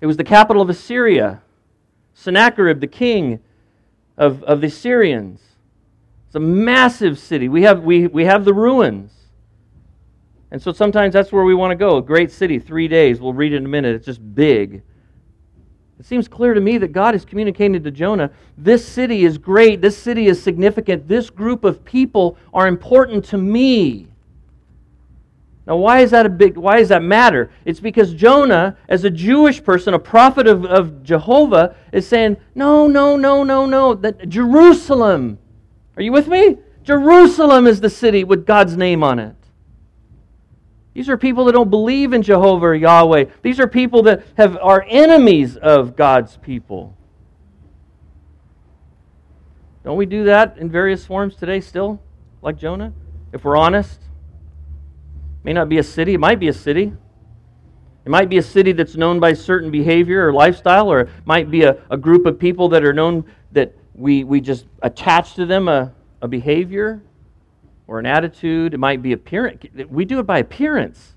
It 0.00 0.06
was 0.06 0.16
the 0.16 0.24
capital 0.24 0.62
of 0.62 0.70
Assyria. 0.70 1.42
Sennacherib, 2.14 2.80
the 2.80 2.86
king 2.86 3.40
of, 4.16 4.42
of 4.44 4.62
the 4.62 4.68
Assyrians. 4.68 5.42
It's 6.28 6.36
a 6.36 6.40
massive 6.40 7.18
city. 7.18 7.50
We 7.50 7.64
have, 7.64 7.82
we, 7.82 8.06
we 8.06 8.24
have 8.24 8.46
the 8.46 8.54
ruins. 8.54 9.12
And 10.50 10.62
so 10.62 10.72
sometimes 10.72 11.12
that's 11.12 11.32
where 11.32 11.44
we 11.44 11.54
want 11.54 11.72
to 11.72 11.76
go. 11.76 11.96
A 11.96 12.02
great 12.02 12.30
city, 12.30 12.58
three 12.58 12.88
days. 12.88 13.20
We'll 13.20 13.32
read 13.32 13.52
it 13.52 13.56
in 13.56 13.64
a 13.64 13.68
minute. 13.68 13.96
It's 13.96 14.06
just 14.06 14.34
big. 14.34 14.82
It 15.98 16.04
seems 16.04 16.28
clear 16.28 16.54
to 16.54 16.60
me 16.60 16.78
that 16.78 16.92
God 16.92 17.14
is 17.14 17.24
communicating 17.24 17.82
to 17.82 17.90
Jonah 17.90 18.30
this 18.58 18.86
city 18.86 19.24
is 19.24 19.38
great, 19.38 19.80
this 19.80 19.96
city 19.96 20.26
is 20.26 20.42
significant, 20.42 21.08
this 21.08 21.30
group 21.30 21.64
of 21.64 21.84
people 21.84 22.36
are 22.52 22.68
important 22.68 23.24
to 23.26 23.38
me. 23.38 24.08
Now, 25.66 25.76
why 25.76 26.00
is 26.00 26.12
that 26.12 26.26
a 26.26 26.28
big 26.28 26.56
why 26.56 26.78
does 26.78 26.90
that 26.90 27.02
matter? 27.02 27.50
It's 27.64 27.80
because 27.80 28.14
Jonah, 28.14 28.76
as 28.88 29.04
a 29.04 29.10
Jewish 29.10 29.64
person, 29.64 29.94
a 29.94 29.98
prophet 29.98 30.46
of, 30.46 30.64
of 30.64 31.02
Jehovah, 31.02 31.74
is 31.92 32.06
saying, 32.06 32.36
No, 32.54 32.86
no, 32.86 33.16
no, 33.16 33.42
no, 33.42 33.66
no. 33.66 33.94
That 33.94 34.28
Jerusalem. 34.28 35.38
Are 35.96 36.02
you 36.02 36.12
with 36.12 36.28
me? 36.28 36.58
Jerusalem 36.84 37.66
is 37.66 37.80
the 37.80 37.90
city 37.90 38.22
with 38.22 38.46
God's 38.46 38.76
name 38.76 39.02
on 39.02 39.18
it. 39.18 39.34
These 40.96 41.10
are 41.10 41.18
people 41.18 41.44
that 41.44 41.52
don't 41.52 41.68
believe 41.68 42.14
in 42.14 42.22
Jehovah 42.22 42.68
or 42.68 42.74
Yahweh. 42.74 43.26
These 43.42 43.60
are 43.60 43.66
people 43.66 44.04
that 44.04 44.22
have, 44.38 44.56
are 44.62 44.82
enemies 44.88 45.58
of 45.58 45.94
God's 45.94 46.38
people. 46.38 46.96
Don't 49.84 49.98
we 49.98 50.06
do 50.06 50.24
that 50.24 50.56
in 50.56 50.70
various 50.70 51.04
forms 51.04 51.36
today 51.36 51.60
still, 51.60 52.00
like 52.40 52.56
Jonah? 52.56 52.94
If 53.34 53.44
we're 53.44 53.58
honest, 53.58 54.00
it 54.00 55.44
may 55.44 55.52
not 55.52 55.68
be 55.68 55.76
a 55.76 55.82
city, 55.82 56.14
it 56.14 56.18
might 56.18 56.40
be 56.40 56.48
a 56.48 56.54
city. 56.54 56.94
It 58.06 58.08
might 58.08 58.30
be 58.30 58.38
a 58.38 58.42
city 58.42 58.72
that's 58.72 58.96
known 58.96 59.20
by 59.20 59.34
certain 59.34 59.70
behavior 59.70 60.26
or 60.26 60.32
lifestyle, 60.32 60.90
or 60.90 61.00
it 61.00 61.08
might 61.26 61.50
be 61.50 61.64
a, 61.64 61.76
a 61.90 61.98
group 61.98 62.24
of 62.24 62.38
people 62.38 62.70
that 62.70 62.82
are 62.82 62.94
known 62.94 63.22
that 63.52 63.74
we, 63.94 64.24
we 64.24 64.40
just 64.40 64.64
attach 64.80 65.34
to 65.34 65.44
them 65.44 65.68
a, 65.68 65.92
a 66.22 66.28
behavior 66.28 67.02
or 67.86 67.98
an 67.98 68.06
attitude. 68.06 68.74
It 68.74 68.78
might 68.78 69.02
be 69.02 69.12
appearance. 69.12 69.64
We 69.88 70.04
do 70.04 70.18
it 70.18 70.24
by 70.24 70.38
appearance. 70.38 71.14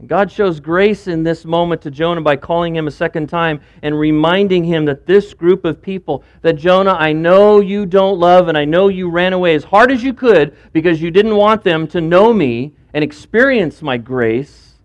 And 0.00 0.08
God 0.08 0.32
shows 0.32 0.60
grace 0.60 1.08
in 1.08 1.24
this 1.24 1.44
moment 1.44 1.82
to 1.82 1.90
Jonah 1.90 2.22
by 2.22 2.36
calling 2.36 2.74
him 2.74 2.86
a 2.86 2.90
second 2.90 3.28
time 3.28 3.60
and 3.82 3.98
reminding 3.98 4.64
him 4.64 4.86
that 4.86 5.04
this 5.04 5.34
group 5.34 5.66
of 5.66 5.82
people, 5.82 6.24
that 6.40 6.54
Jonah, 6.54 6.94
I 6.94 7.12
know 7.12 7.60
you 7.60 7.84
don't 7.84 8.18
love 8.18 8.48
and 8.48 8.56
I 8.56 8.64
know 8.64 8.88
you 8.88 9.10
ran 9.10 9.34
away 9.34 9.54
as 9.54 9.64
hard 9.64 9.92
as 9.92 10.02
you 10.02 10.14
could 10.14 10.56
because 10.72 11.02
you 11.02 11.10
didn't 11.10 11.36
want 11.36 11.62
them 11.62 11.86
to 11.88 12.00
know 12.00 12.32
me 12.32 12.72
and 12.94 13.04
experience 13.04 13.82
my 13.82 13.98
grace. 13.98 14.76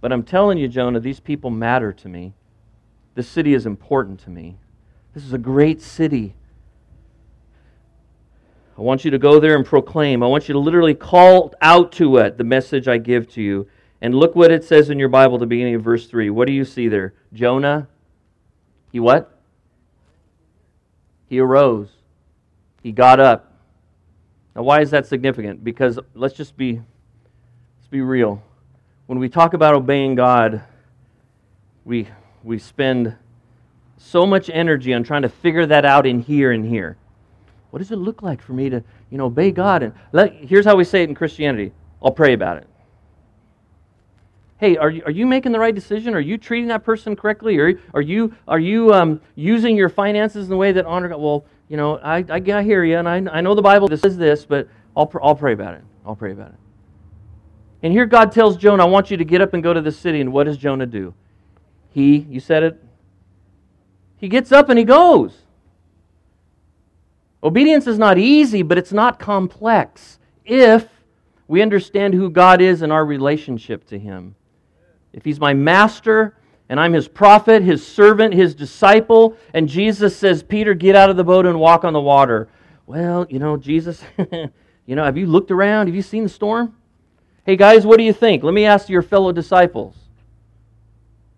But 0.00 0.12
I'm 0.12 0.22
telling 0.22 0.58
you, 0.58 0.68
Jonah, 0.68 1.00
these 1.00 1.20
people 1.20 1.50
matter 1.50 1.92
to 1.94 2.08
me. 2.08 2.32
This 3.16 3.28
city 3.28 3.54
is 3.54 3.66
important 3.66 4.20
to 4.20 4.30
me. 4.30 4.58
This 5.12 5.24
is 5.24 5.32
a 5.32 5.38
great 5.38 5.82
city. 5.82 6.34
I 8.82 8.84
want 8.84 9.04
you 9.04 9.12
to 9.12 9.18
go 9.18 9.38
there 9.38 9.54
and 9.54 9.64
proclaim. 9.64 10.24
I 10.24 10.26
want 10.26 10.48
you 10.48 10.54
to 10.54 10.58
literally 10.58 10.94
call 10.94 11.54
out 11.62 11.92
to 11.92 12.16
it 12.16 12.36
the 12.36 12.42
message 12.42 12.88
I 12.88 12.98
give 12.98 13.28
to 13.34 13.40
you. 13.40 13.68
And 14.00 14.12
look 14.12 14.34
what 14.34 14.50
it 14.50 14.64
says 14.64 14.90
in 14.90 14.98
your 14.98 15.08
Bible 15.08 15.38
the 15.38 15.46
beginning 15.46 15.76
of 15.76 15.82
verse 15.82 16.08
3. 16.08 16.30
What 16.30 16.48
do 16.48 16.52
you 16.52 16.64
see 16.64 16.88
there? 16.88 17.14
Jonah, 17.32 17.86
he 18.90 18.98
what? 18.98 19.38
He 21.28 21.38
arose. 21.38 21.90
He 22.82 22.90
got 22.90 23.20
up. 23.20 23.56
Now 24.56 24.64
why 24.64 24.80
is 24.80 24.90
that 24.90 25.06
significant? 25.06 25.62
Because 25.62 26.00
let's 26.14 26.34
just 26.34 26.56
be 26.56 26.72
let's 26.72 27.88
be 27.88 28.00
real. 28.00 28.42
When 29.06 29.20
we 29.20 29.28
talk 29.28 29.54
about 29.54 29.74
obeying 29.74 30.16
God, 30.16 30.60
we 31.84 32.08
we 32.42 32.58
spend 32.58 33.14
so 33.96 34.26
much 34.26 34.50
energy 34.52 34.92
on 34.92 35.04
trying 35.04 35.22
to 35.22 35.28
figure 35.28 35.66
that 35.66 35.84
out 35.84 36.04
in 36.04 36.18
here 36.18 36.50
and 36.50 36.66
here. 36.66 36.96
What 37.72 37.78
does 37.78 37.90
it 37.90 37.96
look 37.96 38.20
like 38.20 38.42
for 38.42 38.52
me 38.52 38.68
to, 38.68 38.84
you 39.10 39.16
know, 39.16 39.24
obey 39.24 39.50
God? 39.50 39.82
And 39.82 39.94
let, 40.12 40.34
here's 40.34 40.66
how 40.66 40.76
we 40.76 40.84
say 40.84 41.04
it 41.04 41.08
in 41.08 41.14
Christianity. 41.14 41.72
I'll 42.02 42.10
pray 42.10 42.34
about 42.34 42.58
it. 42.58 42.68
Hey, 44.58 44.76
are 44.76 44.90
you, 44.90 45.02
are 45.06 45.10
you 45.10 45.24
making 45.24 45.52
the 45.52 45.58
right 45.58 45.74
decision? 45.74 46.14
Are 46.14 46.20
you 46.20 46.36
treating 46.36 46.68
that 46.68 46.84
person 46.84 47.16
correctly? 47.16 47.56
Or 47.56 47.72
are 47.94 48.02
you, 48.02 48.34
are 48.46 48.58
you 48.58 48.92
um, 48.92 49.22
using 49.36 49.74
your 49.74 49.88
finances 49.88 50.44
in 50.44 50.50
the 50.50 50.56
way 50.58 50.72
that 50.72 50.84
honor 50.84 51.08
God? 51.08 51.18
Well, 51.18 51.46
you 51.70 51.78
know, 51.78 51.96
I, 51.96 52.18
I, 52.28 52.42
I 52.52 52.62
hear 52.62 52.84
you, 52.84 52.98
and 52.98 53.08
I, 53.08 53.16
I 53.38 53.40
know 53.40 53.54
the 53.54 53.62
Bible 53.62 53.88
says 53.96 54.18
this, 54.18 54.44
but 54.44 54.68
I'll, 54.94 55.10
I'll 55.22 55.34
pray 55.34 55.54
about 55.54 55.72
it. 55.72 55.82
I'll 56.04 56.14
pray 56.14 56.32
about 56.32 56.48
it. 56.48 56.58
And 57.82 57.90
here 57.90 58.04
God 58.04 58.32
tells 58.32 58.58
Jonah, 58.58 58.84
I 58.84 58.86
want 58.86 59.10
you 59.10 59.16
to 59.16 59.24
get 59.24 59.40
up 59.40 59.54
and 59.54 59.62
go 59.62 59.72
to 59.72 59.80
the 59.80 59.90
city. 59.90 60.20
And 60.20 60.30
what 60.30 60.44
does 60.44 60.58
Jonah 60.58 60.84
do? 60.84 61.14
He, 61.88 62.18
you 62.18 62.38
said 62.38 62.64
it, 62.64 62.84
he 64.18 64.28
gets 64.28 64.52
up 64.52 64.68
and 64.68 64.78
he 64.78 64.84
goes. 64.84 65.41
Obedience 67.44 67.86
is 67.86 67.98
not 67.98 68.18
easy, 68.18 68.62
but 68.62 68.78
it's 68.78 68.92
not 68.92 69.18
complex 69.18 70.18
if 70.44 70.88
we 71.48 71.60
understand 71.60 72.14
who 72.14 72.30
God 72.30 72.60
is 72.60 72.82
and 72.82 72.92
our 72.92 73.04
relationship 73.04 73.86
to 73.88 73.98
Him. 73.98 74.34
If 75.12 75.24
He's 75.24 75.40
my 75.40 75.52
master 75.52 76.36
and 76.68 76.78
I'm 76.78 76.92
His 76.92 77.08
prophet, 77.08 77.62
His 77.62 77.86
servant, 77.86 78.32
His 78.32 78.54
disciple, 78.54 79.36
and 79.52 79.68
Jesus 79.68 80.16
says, 80.16 80.42
Peter, 80.42 80.72
get 80.74 80.94
out 80.94 81.10
of 81.10 81.16
the 81.16 81.24
boat 81.24 81.46
and 81.46 81.58
walk 81.58 81.84
on 81.84 81.92
the 81.92 82.00
water. 82.00 82.48
Well, 82.86 83.26
you 83.28 83.38
know, 83.38 83.56
Jesus, 83.56 84.02
you 84.86 84.96
know, 84.96 85.04
have 85.04 85.18
you 85.18 85.26
looked 85.26 85.50
around? 85.50 85.86
Have 85.86 85.96
you 85.96 86.02
seen 86.02 86.22
the 86.22 86.28
storm? 86.28 86.76
Hey, 87.44 87.56
guys, 87.56 87.84
what 87.84 87.98
do 87.98 88.04
you 88.04 88.12
think? 88.12 88.44
Let 88.44 88.54
me 88.54 88.64
ask 88.64 88.88
your 88.88 89.02
fellow 89.02 89.32
disciples. 89.32 89.96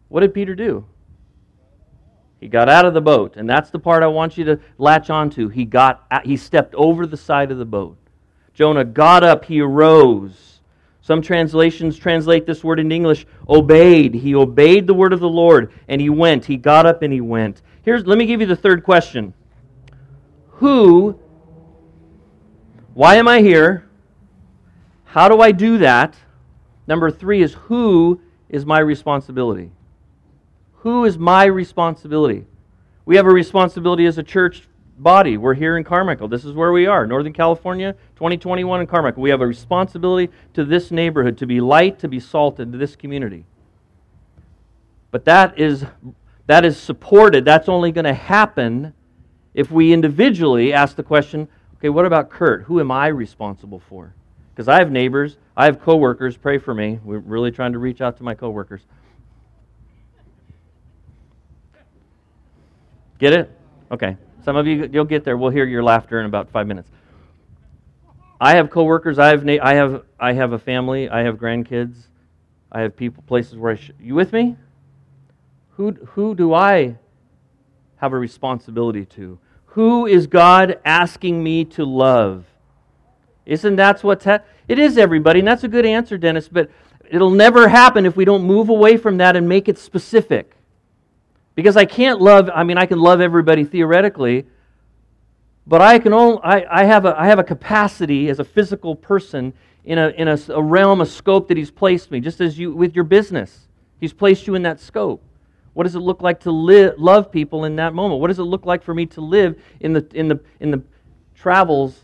What 0.08 0.20
did 0.20 0.34
Peter 0.34 0.54
do? 0.54 0.84
He 2.40 2.48
got 2.48 2.68
out 2.68 2.84
of 2.84 2.94
the 2.94 3.00
boat, 3.00 3.36
and 3.36 3.48
that's 3.48 3.70
the 3.70 3.78
part 3.78 4.02
I 4.02 4.08
want 4.08 4.36
you 4.36 4.44
to 4.44 4.60
latch 4.78 5.08
onto. 5.08 5.48
He 5.48 5.64
got 5.64 6.06
he 6.24 6.36
stepped 6.36 6.74
over 6.74 7.06
the 7.06 7.16
side 7.16 7.50
of 7.50 7.58
the 7.58 7.64
boat. 7.64 7.96
Jonah 8.52 8.84
got 8.84 9.24
up, 9.24 9.44
he 9.44 9.60
arose. 9.60 10.60
Some 11.00 11.20
translations 11.20 11.98
translate 11.98 12.46
this 12.46 12.64
word 12.64 12.80
in 12.80 12.90
English 12.90 13.26
obeyed. 13.48 14.14
He 14.14 14.34
obeyed 14.34 14.86
the 14.86 14.94
word 14.94 15.12
of 15.12 15.20
the 15.20 15.28
Lord 15.28 15.70
and 15.86 16.00
he 16.00 16.08
went. 16.08 16.46
He 16.46 16.56
got 16.56 16.86
up 16.86 17.02
and 17.02 17.12
he 17.12 17.20
went. 17.20 17.60
Here's 17.82 18.06
let 18.06 18.16
me 18.16 18.24
give 18.24 18.40
you 18.40 18.46
the 18.46 18.56
third 18.56 18.84
question. 18.84 19.34
Who 20.52 21.18
why 22.94 23.16
am 23.16 23.28
I 23.28 23.40
here? 23.40 23.86
How 25.04 25.28
do 25.28 25.40
I 25.40 25.52
do 25.52 25.78
that? 25.78 26.16
Number 26.86 27.10
3 27.10 27.42
is 27.42 27.54
who 27.54 28.20
is 28.48 28.64
my 28.64 28.78
responsibility? 28.78 29.72
Who 30.84 31.06
is 31.06 31.16
my 31.16 31.46
responsibility? 31.46 32.44
We 33.06 33.16
have 33.16 33.24
a 33.24 33.30
responsibility 33.30 34.04
as 34.04 34.18
a 34.18 34.22
church 34.22 34.68
body. 34.98 35.38
We're 35.38 35.54
here 35.54 35.78
in 35.78 35.82
Carmichael. 35.82 36.28
This 36.28 36.44
is 36.44 36.52
where 36.52 36.72
we 36.72 36.86
are, 36.86 37.06
Northern 37.06 37.32
California, 37.32 37.94
2021 38.16 38.82
in 38.82 38.86
Carmichael. 38.86 39.22
We 39.22 39.30
have 39.30 39.40
a 39.40 39.46
responsibility 39.46 40.30
to 40.52 40.62
this 40.62 40.90
neighborhood 40.90 41.38
to 41.38 41.46
be 41.46 41.58
light, 41.62 41.98
to 42.00 42.08
be 42.08 42.20
salt 42.20 42.60
into 42.60 42.76
this 42.76 42.96
community. 42.96 43.46
But 45.10 45.24
that 45.24 45.58
is 45.58 45.86
that 46.48 46.66
is 46.66 46.78
supported. 46.78 47.46
That's 47.46 47.70
only 47.70 47.90
going 47.90 48.04
to 48.04 48.12
happen 48.12 48.92
if 49.54 49.70
we 49.70 49.90
individually 49.90 50.74
ask 50.74 50.96
the 50.96 51.02
question, 51.02 51.48
okay, 51.78 51.88
what 51.88 52.04
about 52.04 52.28
Kurt? 52.28 52.64
Who 52.64 52.78
am 52.78 52.90
I 52.90 53.06
responsible 53.06 53.80
for? 53.88 54.12
Because 54.52 54.68
I 54.68 54.80
have 54.80 54.90
neighbors, 54.90 55.38
I 55.56 55.64
have 55.64 55.80
coworkers, 55.80 56.36
pray 56.36 56.58
for 56.58 56.74
me. 56.74 57.00
We're 57.02 57.20
really 57.20 57.52
trying 57.52 57.72
to 57.72 57.78
reach 57.78 58.02
out 58.02 58.18
to 58.18 58.22
my 58.22 58.34
coworkers. 58.34 58.82
Get 63.24 63.32
it? 63.32 63.50
Okay. 63.90 64.18
Some 64.44 64.54
of 64.54 64.66
you, 64.66 64.86
you'll 64.92 65.06
get 65.06 65.24
there. 65.24 65.38
We'll 65.38 65.48
hear 65.48 65.64
your 65.64 65.82
laughter 65.82 66.20
in 66.20 66.26
about 66.26 66.50
five 66.50 66.66
minutes. 66.66 66.90
I 68.38 68.56
have 68.56 68.68
coworkers. 68.68 69.18
I 69.18 69.28
have, 69.28 69.48
I 69.48 69.74
have, 69.76 70.02
I 70.20 70.34
have 70.34 70.52
a 70.52 70.58
family. 70.58 71.08
I 71.08 71.20
have 71.20 71.36
grandkids. 71.36 71.94
I 72.70 72.82
have 72.82 72.94
people, 72.94 73.24
places 73.26 73.56
where 73.56 73.72
I. 73.72 73.76
Sh- 73.76 73.92
you 73.98 74.14
with 74.14 74.34
me? 74.34 74.58
Who, 75.70 75.92
who 75.92 76.34
do 76.34 76.52
I 76.52 76.98
have 77.96 78.12
a 78.12 78.18
responsibility 78.18 79.06
to? 79.06 79.38
Who 79.68 80.04
is 80.04 80.26
God 80.26 80.78
asking 80.84 81.42
me 81.42 81.64
to 81.64 81.86
love? 81.86 82.44
Isn't 83.46 83.76
that 83.76 84.04
what 84.04 84.20
te- 84.20 84.44
it 84.68 84.78
is? 84.78 84.98
Everybody, 84.98 85.38
and 85.38 85.48
that's 85.48 85.64
a 85.64 85.68
good 85.68 85.86
answer, 85.86 86.18
Dennis. 86.18 86.46
But 86.46 86.68
it'll 87.08 87.30
never 87.30 87.68
happen 87.68 88.04
if 88.04 88.18
we 88.18 88.26
don't 88.26 88.42
move 88.42 88.68
away 88.68 88.98
from 88.98 89.16
that 89.16 89.34
and 89.34 89.48
make 89.48 89.66
it 89.66 89.78
specific. 89.78 90.53
Because 91.54 91.76
I 91.76 91.84
can't 91.84 92.20
love, 92.20 92.50
I 92.52 92.64
mean, 92.64 92.78
I 92.78 92.86
can 92.86 92.98
love 92.98 93.20
everybody 93.20 93.64
theoretically, 93.64 94.46
but 95.66 95.80
I 95.80 95.98
can 95.98 96.12
only, 96.12 96.40
I, 96.42 96.82
I, 96.82 96.84
have, 96.84 97.04
a, 97.06 97.18
I 97.18 97.26
have 97.26 97.38
a 97.38 97.44
capacity 97.44 98.28
as 98.28 98.38
a 98.38 98.44
physical 98.44 98.96
person 98.96 99.52
in, 99.84 99.98
a, 99.98 100.08
in 100.10 100.28
a, 100.28 100.38
a 100.48 100.62
realm, 100.62 101.00
a 101.00 101.06
scope 101.06 101.48
that 101.48 101.56
He's 101.56 101.70
placed 101.70 102.10
me, 102.10 102.20
just 102.20 102.40
as 102.40 102.58
you 102.58 102.72
with 102.72 102.94
your 102.94 103.04
business. 103.04 103.68
He's 104.00 104.12
placed 104.12 104.46
you 104.46 104.54
in 104.54 104.62
that 104.62 104.80
scope. 104.80 105.22
What 105.72 105.84
does 105.84 105.94
it 105.94 106.00
look 106.00 106.22
like 106.22 106.40
to 106.40 106.50
live, 106.50 106.98
love 106.98 107.32
people 107.32 107.64
in 107.64 107.76
that 107.76 107.94
moment? 107.94 108.20
What 108.20 108.28
does 108.28 108.38
it 108.38 108.44
look 108.44 108.66
like 108.66 108.82
for 108.82 108.94
me 108.94 109.06
to 109.06 109.20
live 109.20 109.60
in 109.80 109.92
the, 109.92 110.06
in 110.14 110.28
the, 110.28 110.40
in 110.60 110.70
the 110.70 110.82
travels, 111.34 112.00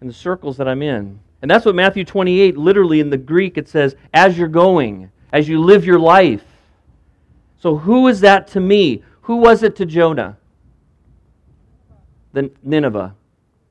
in 0.00 0.06
the 0.06 0.12
circles 0.12 0.56
that 0.56 0.68
I'm 0.68 0.82
in? 0.82 1.18
And 1.40 1.50
that's 1.50 1.64
what 1.64 1.74
Matthew 1.74 2.04
28, 2.04 2.56
literally 2.56 3.00
in 3.00 3.10
the 3.10 3.18
Greek, 3.18 3.58
it 3.58 3.68
says, 3.68 3.96
as 4.14 4.38
you're 4.38 4.48
going, 4.48 5.10
as 5.32 5.48
you 5.48 5.60
live 5.60 5.84
your 5.84 5.98
life. 5.98 6.44
So, 7.62 7.76
who 7.76 8.08
is 8.08 8.22
that 8.22 8.48
to 8.48 8.60
me? 8.60 9.04
Who 9.22 9.36
was 9.36 9.62
it 9.62 9.76
to 9.76 9.86
Jonah? 9.86 10.36
The 12.32 12.50
Nineveh. 12.64 13.14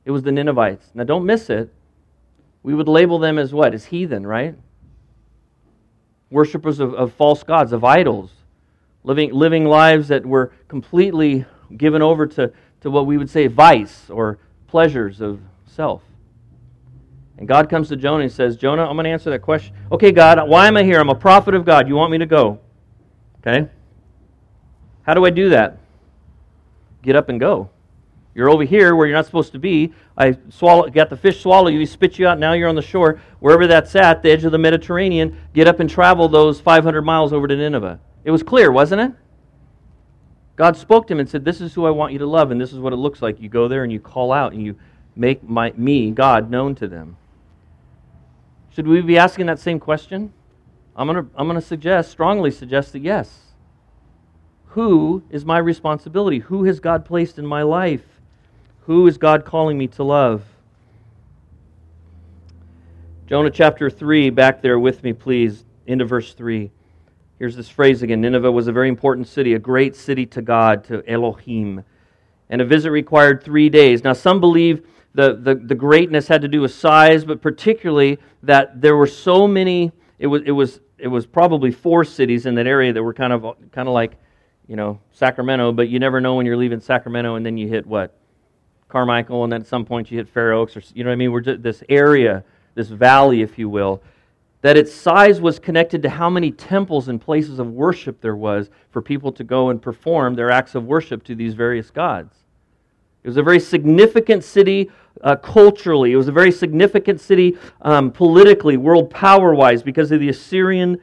It 0.06 0.12
was 0.12 0.24
the 0.24 0.32
Ninevites. 0.32 0.92
Now, 0.94 1.04
don't 1.04 1.26
miss 1.26 1.50
it. 1.50 1.74
We 2.64 2.74
would 2.74 2.88
label 2.88 3.20
them 3.20 3.38
as 3.38 3.54
what? 3.54 3.74
As 3.74 3.84
heathen, 3.84 4.26
right? 4.26 4.56
Worshippers 6.30 6.80
of, 6.80 6.94
of 6.94 7.12
false 7.16 7.44
gods, 7.44 7.74
of 7.74 7.84
idols, 7.84 8.32
living, 9.04 9.34
living 9.34 9.66
lives 9.66 10.08
that 10.08 10.26
were 10.26 10.54
completely 10.70 11.44
given 11.76 12.02
over 12.02 12.26
to, 12.28 12.54
to 12.80 12.90
what 12.90 13.06
we 13.06 13.18
would 13.18 13.30
say 13.30 13.48
vice 13.48 14.10
or 14.10 14.40
pleasures 14.68 15.20
of 15.20 15.42
self. 15.66 16.02
And 17.38 17.46
God 17.46 17.70
comes 17.70 17.90
to 17.90 17.98
Jonah 17.98 18.24
and 18.24 18.32
says, 18.32 18.56
Jonah, 18.56 18.86
I'm 18.86 18.96
going 18.96 19.04
to 19.04 19.10
answer 19.10 19.32
that 19.32 19.42
question. 19.42 19.76
Okay, 19.92 20.14
God, 20.14 20.48
why 20.48 20.68
am 20.68 20.78
I 20.78 20.84
here? 20.84 21.02
I'm 21.02 21.10
a 21.10 21.16
prophet 21.16 21.56
of 21.56 21.66
God. 21.66 21.90
You 21.90 21.96
want 21.96 22.14
me 22.14 22.20
to 22.20 22.26
go? 22.26 22.60
Okay? 23.40 23.68
How 25.04 25.14
do 25.14 25.26
I 25.26 25.30
do 25.30 25.50
that? 25.50 25.78
Get 27.02 27.16
up 27.16 27.30
and 27.30 27.40
go. 27.40 27.70
You're 28.34 28.50
over 28.50 28.64
here 28.64 28.96
where 28.96 29.08
you're 29.08 29.16
not 29.16 29.26
supposed 29.26 29.52
to 29.54 29.60
be. 29.60 29.94
I 30.18 30.38
swallow, 30.50 30.90
got 30.90 31.10
the 31.10 31.18
fish 31.18 31.42
swallow 31.42 31.68
you, 31.68 31.80
he 31.80 31.86
spit 31.86 32.18
you 32.18 32.28
out. 32.28 32.40
Now 32.40 32.54
you're 32.54 32.70
on 32.70 32.76
the 32.76 32.82
shore, 32.82 33.20
wherever 33.40 33.68
that's 33.68 33.96
at, 33.96 34.22
the 34.22 34.32
edge 34.32 34.46
of 34.46 34.52
the 34.52 34.58
Mediterranean. 34.58 35.38
Get 35.54 35.68
up 35.68 35.80
and 35.80 35.90
travel 35.90 36.30
those 36.30 36.62
500 36.62 37.02
miles 37.02 37.34
over 37.34 37.48
to 37.48 37.56
Nineveh. 37.56 38.00
It 38.24 38.32
was 38.32 38.44
clear, 38.44 38.72
wasn't 38.72 39.02
it? 39.02 39.12
God 40.56 40.78
spoke 40.78 41.08
to 41.08 41.14
him 41.14 41.20
and 41.20 41.30
said, 41.30 41.44
This 41.44 41.60
is 41.60 41.74
who 41.74 41.86
I 41.86 41.90
want 41.90 42.14
you 42.14 42.20
to 42.20 42.26
love, 42.26 42.52
and 42.52 42.62
this 42.62 42.72
is 42.72 42.80
what 42.80 42.94
it 42.94 42.98
looks 42.98 43.22
like. 43.22 43.42
You 43.42 43.50
go 43.50 43.68
there 43.68 43.84
and 43.84 43.92
you 43.92 44.00
call 44.00 44.32
out 44.32 44.54
and 44.54 44.64
you 44.64 44.76
make 45.16 45.44
my, 45.44 45.74
me, 45.76 46.12
God, 46.12 46.50
known 46.50 46.76
to 46.76 46.88
them. 46.88 47.18
Should 48.74 48.88
we 48.88 49.02
be 49.02 49.18
asking 49.18 49.48
that 49.48 49.60
same 49.60 49.80
question? 49.80 50.32
I'm 50.96 51.08
going 51.08 51.26
to 51.26 51.32
I'm 51.36 51.48
going 51.48 51.60
to 51.60 51.66
suggest, 51.66 52.12
strongly 52.12 52.52
suggest 52.52 52.94
that 52.94 53.00
yes. 53.00 53.51
Who 54.72 55.22
is 55.30 55.44
my 55.44 55.58
responsibility? 55.58 56.40
Who 56.40 56.64
has 56.64 56.80
God 56.80 57.04
placed 57.04 57.38
in 57.38 57.46
my 57.46 57.62
life? 57.62 58.06
Who 58.84 59.06
is 59.06 59.18
God 59.18 59.44
calling 59.44 59.78
me 59.78 59.88
to 59.88 60.04
love? 60.04 60.44
Jonah 63.28 63.52
chapter 63.52 63.90
3, 63.90 64.30
back 64.30 64.62
there 64.62 64.80
with 64.80 65.04
me, 65.04 65.12
please, 65.12 65.66
into 65.88 66.06
verse 66.06 66.34
3. 66.34 66.72
Here's 67.38 67.56
this 67.56 67.68
phrase 67.68 68.02
again 68.02 68.22
Nineveh 68.22 68.52
was 68.52 68.68
a 68.68 68.72
very 68.72 68.88
important 68.88 69.28
city, 69.28 69.56
a 69.56 69.60
great 69.60 69.94
city 69.94 70.26
to 70.28 70.42
God, 70.42 70.86
to 70.86 71.04
Elohim. 71.10 71.84
And 72.50 72.62
a 72.62 72.66
visit 72.66 72.92
required 72.92 73.44
three 73.44 73.68
days. 73.68 74.06
Now, 74.06 74.14
some 74.14 74.40
believe 74.40 74.88
the, 75.14 75.36
the, 75.36 75.56
the 75.56 75.76
greatness 75.76 76.30
had 76.30 76.42
to 76.44 76.48
do 76.48 76.62
with 76.62 76.74
size, 76.74 77.26
but 77.26 77.42
particularly 77.42 78.20
that 78.44 78.80
there 78.80 78.96
were 78.96 79.08
so 79.08 79.48
many, 79.50 79.92
it 80.18 80.28
was, 80.28 80.44
it 80.46 80.52
was, 80.52 80.80
it 80.98 81.08
was 81.10 81.26
probably 81.26 81.72
four 81.72 82.06
cities 82.06 82.46
in 82.46 82.56
that 82.56 82.68
area 82.68 82.94
that 82.94 83.04
were 83.04 83.14
kind 83.14 83.34
of, 83.34 83.58
kind 83.72 83.90
of 83.90 83.94
like 83.94 84.18
you 84.72 84.78
know, 84.78 85.02
Sacramento, 85.12 85.74
but 85.74 85.90
you 85.90 86.00
never 86.00 86.22
know 86.22 86.36
when 86.36 86.46
you're 86.46 86.56
leaving 86.56 86.80
Sacramento 86.80 87.36
and 87.36 87.46
then 87.46 87.58
you 87.58 87.68
hit 87.68 87.86
what? 87.86 88.16
Carmichael, 88.88 89.44
and 89.44 89.52
then 89.52 89.60
at 89.60 89.68
some 89.68 89.84
point 89.84 90.10
you 90.10 90.18
hit 90.18 90.30
Fair 90.30 90.54
Oaks, 90.54 90.78
or 90.78 90.84
you 90.94 91.04
know 91.04 91.10
what 91.10 91.16
I 91.16 91.18
mean? 91.18 91.34
We're 91.34 91.42
just, 91.42 91.62
this 91.62 91.84
area, 91.90 92.46
this 92.74 92.88
valley, 92.88 93.42
if 93.42 93.60
you 93.60 93.68
will, 93.68 94.02
that 94.62 94.78
its 94.78 94.94
size 94.94 95.42
was 95.42 95.60
connected 95.60 96.02
to 96.04 96.10
how 96.10 96.30
many 96.30 96.52
temples 96.52 97.10
and 97.10 97.20
places 97.20 97.60
of 97.60 97.68
worship 97.68 98.22
there 98.22 98.38
was 98.38 98.70
for 98.92 99.02
people 99.02 99.34
to 99.34 99.44
go 99.44 99.72
and 99.72 99.82
perform 99.82 100.36
their 100.36 100.50
acts 100.50 100.74
of 100.74 100.86
worship 100.86 101.22
to 101.26 101.36
these 101.36 101.54
various 101.54 101.92
gods. 101.92 102.34
It 103.26 103.28
was 103.28 103.36
a 103.36 103.44
very 103.44 103.60
significant 103.60 104.42
city 104.42 104.90
uh, 105.20 105.36
culturally. 105.36 106.14
It 106.14 106.16
was 106.16 106.30
a 106.30 106.32
very 106.32 106.52
significant 106.54 107.20
city 107.20 107.58
um, 107.82 108.10
politically, 108.10 108.78
world 108.78 109.10
power 109.10 109.54
wise, 109.54 109.84
because 109.84 110.14
of 110.14 110.22
the 110.22 110.30
Assyrian 110.30 110.98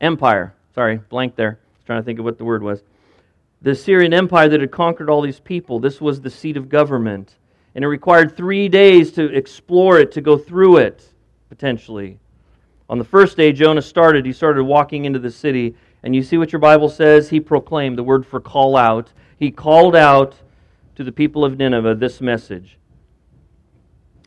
Empire 0.00 0.54
Sorry, 0.74 0.96
blank 0.96 1.36
there. 1.36 1.58
I 1.62 1.76
was 1.76 1.84
trying 1.84 2.00
to 2.00 2.04
think 2.04 2.18
of 2.18 2.24
what 2.24 2.38
the 2.38 2.44
word 2.44 2.62
was. 2.62 2.82
The 3.60 3.74
Syrian 3.74 4.14
Empire 4.14 4.48
that 4.48 4.60
had 4.60 4.70
conquered 4.70 5.10
all 5.10 5.20
these 5.20 5.40
people, 5.40 5.78
this 5.78 6.00
was 6.00 6.20
the 6.20 6.30
seat 6.30 6.56
of 6.56 6.68
government. 6.68 7.36
And 7.74 7.84
it 7.84 7.88
required 7.88 8.36
three 8.36 8.68
days 8.68 9.12
to 9.12 9.24
explore 9.34 9.98
it, 9.98 10.12
to 10.12 10.20
go 10.20 10.36
through 10.36 10.78
it, 10.78 11.12
potentially. 11.48 12.18
On 12.90 12.98
the 12.98 13.04
first 13.04 13.36
day 13.36 13.52
Jonah 13.52 13.82
started, 13.82 14.26
he 14.26 14.32
started 14.32 14.64
walking 14.64 15.04
into 15.04 15.18
the 15.18 15.30
city. 15.30 15.74
And 16.02 16.14
you 16.14 16.22
see 16.22 16.38
what 16.38 16.52
your 16.52 16.58
Bible 16.58 16.88
says? 16.88 17.30
He 17.30 17.40
proclaimed 17.40 17.96
the 17.96 18.02
word 18.02 18.26
for 18.26 18.40
call 18.40 18.76
out. 18.76 19.12
He 19.38 19.50
called 19.50 19.94
out 19.94 20.34
to 20.96 21.04
the 21.04 21.12
people 21.12 21.44
of 21.44 21.56
Nineveh 21.56 21.94
this 21.94 22.20
message. 22.20 22.78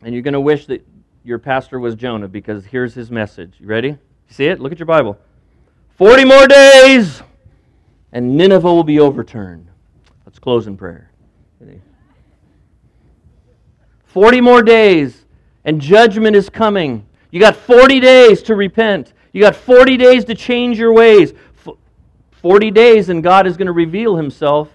And 0.02 0.14
you're 0.14 0.22
going 0.22 0.34
to 0.34 0.40
wish 0.40 0.66
that 0.66 0.86
your 1.24 1.38
pastor 1.38 1.78
was 1.78 1.94
Jonah 1.94 2.28
because 2.28 2.64
here's 2.64 2.94
his 2.94 3.10
message. 3.10 3.54
You 3.58 3.66
ready? 3.66 3.98
See 4.28 4.46
it? 4.46 4.60
Look 4.60 4.72
at 4.72 4.78
your 4.78 4.86
Bible. 4.86 5.18
40 5.96 6.24
more 6.24 6.46
days 6.46 7.22
and 8.12 8.36
Nineveh 8.36 8.72
will 8.72 8.84
be 8.84 9.00
overturned. 9.00 9.68
Let's 10.24 10.38
close 10.38 10.66
in 10.66 10.76
prayer. 10.76 11.10
40 14.04 14.40
more 14.40 14.62
days 14.62 15.26
and 15.64 15.80
judgment 15.80 16.36
is 16.36 16.48
coming. 16.48 17.06
You 17.30 17.40
got 17.40 17.56
40 17.56 18.00
days 18.00 18.42
to 18.44 18.54
repent. 18.54 19.12
You 19.32 19.42
got 19.42 19.54
40 19.54 19.98
days 19.98 20.24
to 20.26 20.34
change 20.34 20.78
your 20.78 20.94
ways. 20.94 21.34
40 22.30 22.70
days 22.70 23.08
and 23.08 23.22
God 23.22 23.46
is 23.46 23.56
going 23.56 23.66
to 23.66 23.72
reveal 23.72 24.16
himself 24.16 24.70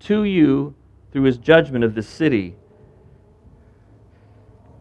to 0.00 0.24
you 0.24 0.74
through 1.12 1.24
his 1.24 1.38
judgment 1.38 1.84
of 1.84 1.94
this 1.94 2.08
city. 2.08 2.54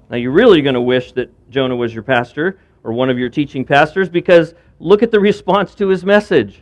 Now, 0.10 0.18
you're 0.18 0.32
really 0.32 0.62
going 0.62 0.76
to 0.76 0.82
wish 0.82 1.12
that 1.14 1.32
Jonah 1.50 1.76
was 1.76 1.94
your 1.94 2.04
pastor 2.04 2.60
or 2.84 2.94
one 2.94 3.10
of 3.10 3.18
your 3.18 3.30
teaching 3.30 3.66
pastors 3.66 4.08
because 4.08 4.54
look 4.80 5.04
at 5.04 5.12
the 5.12 5.20
response 5.20 5.76
to 5.76 5.88
his 5.88 6.06
message. 6.06 6.62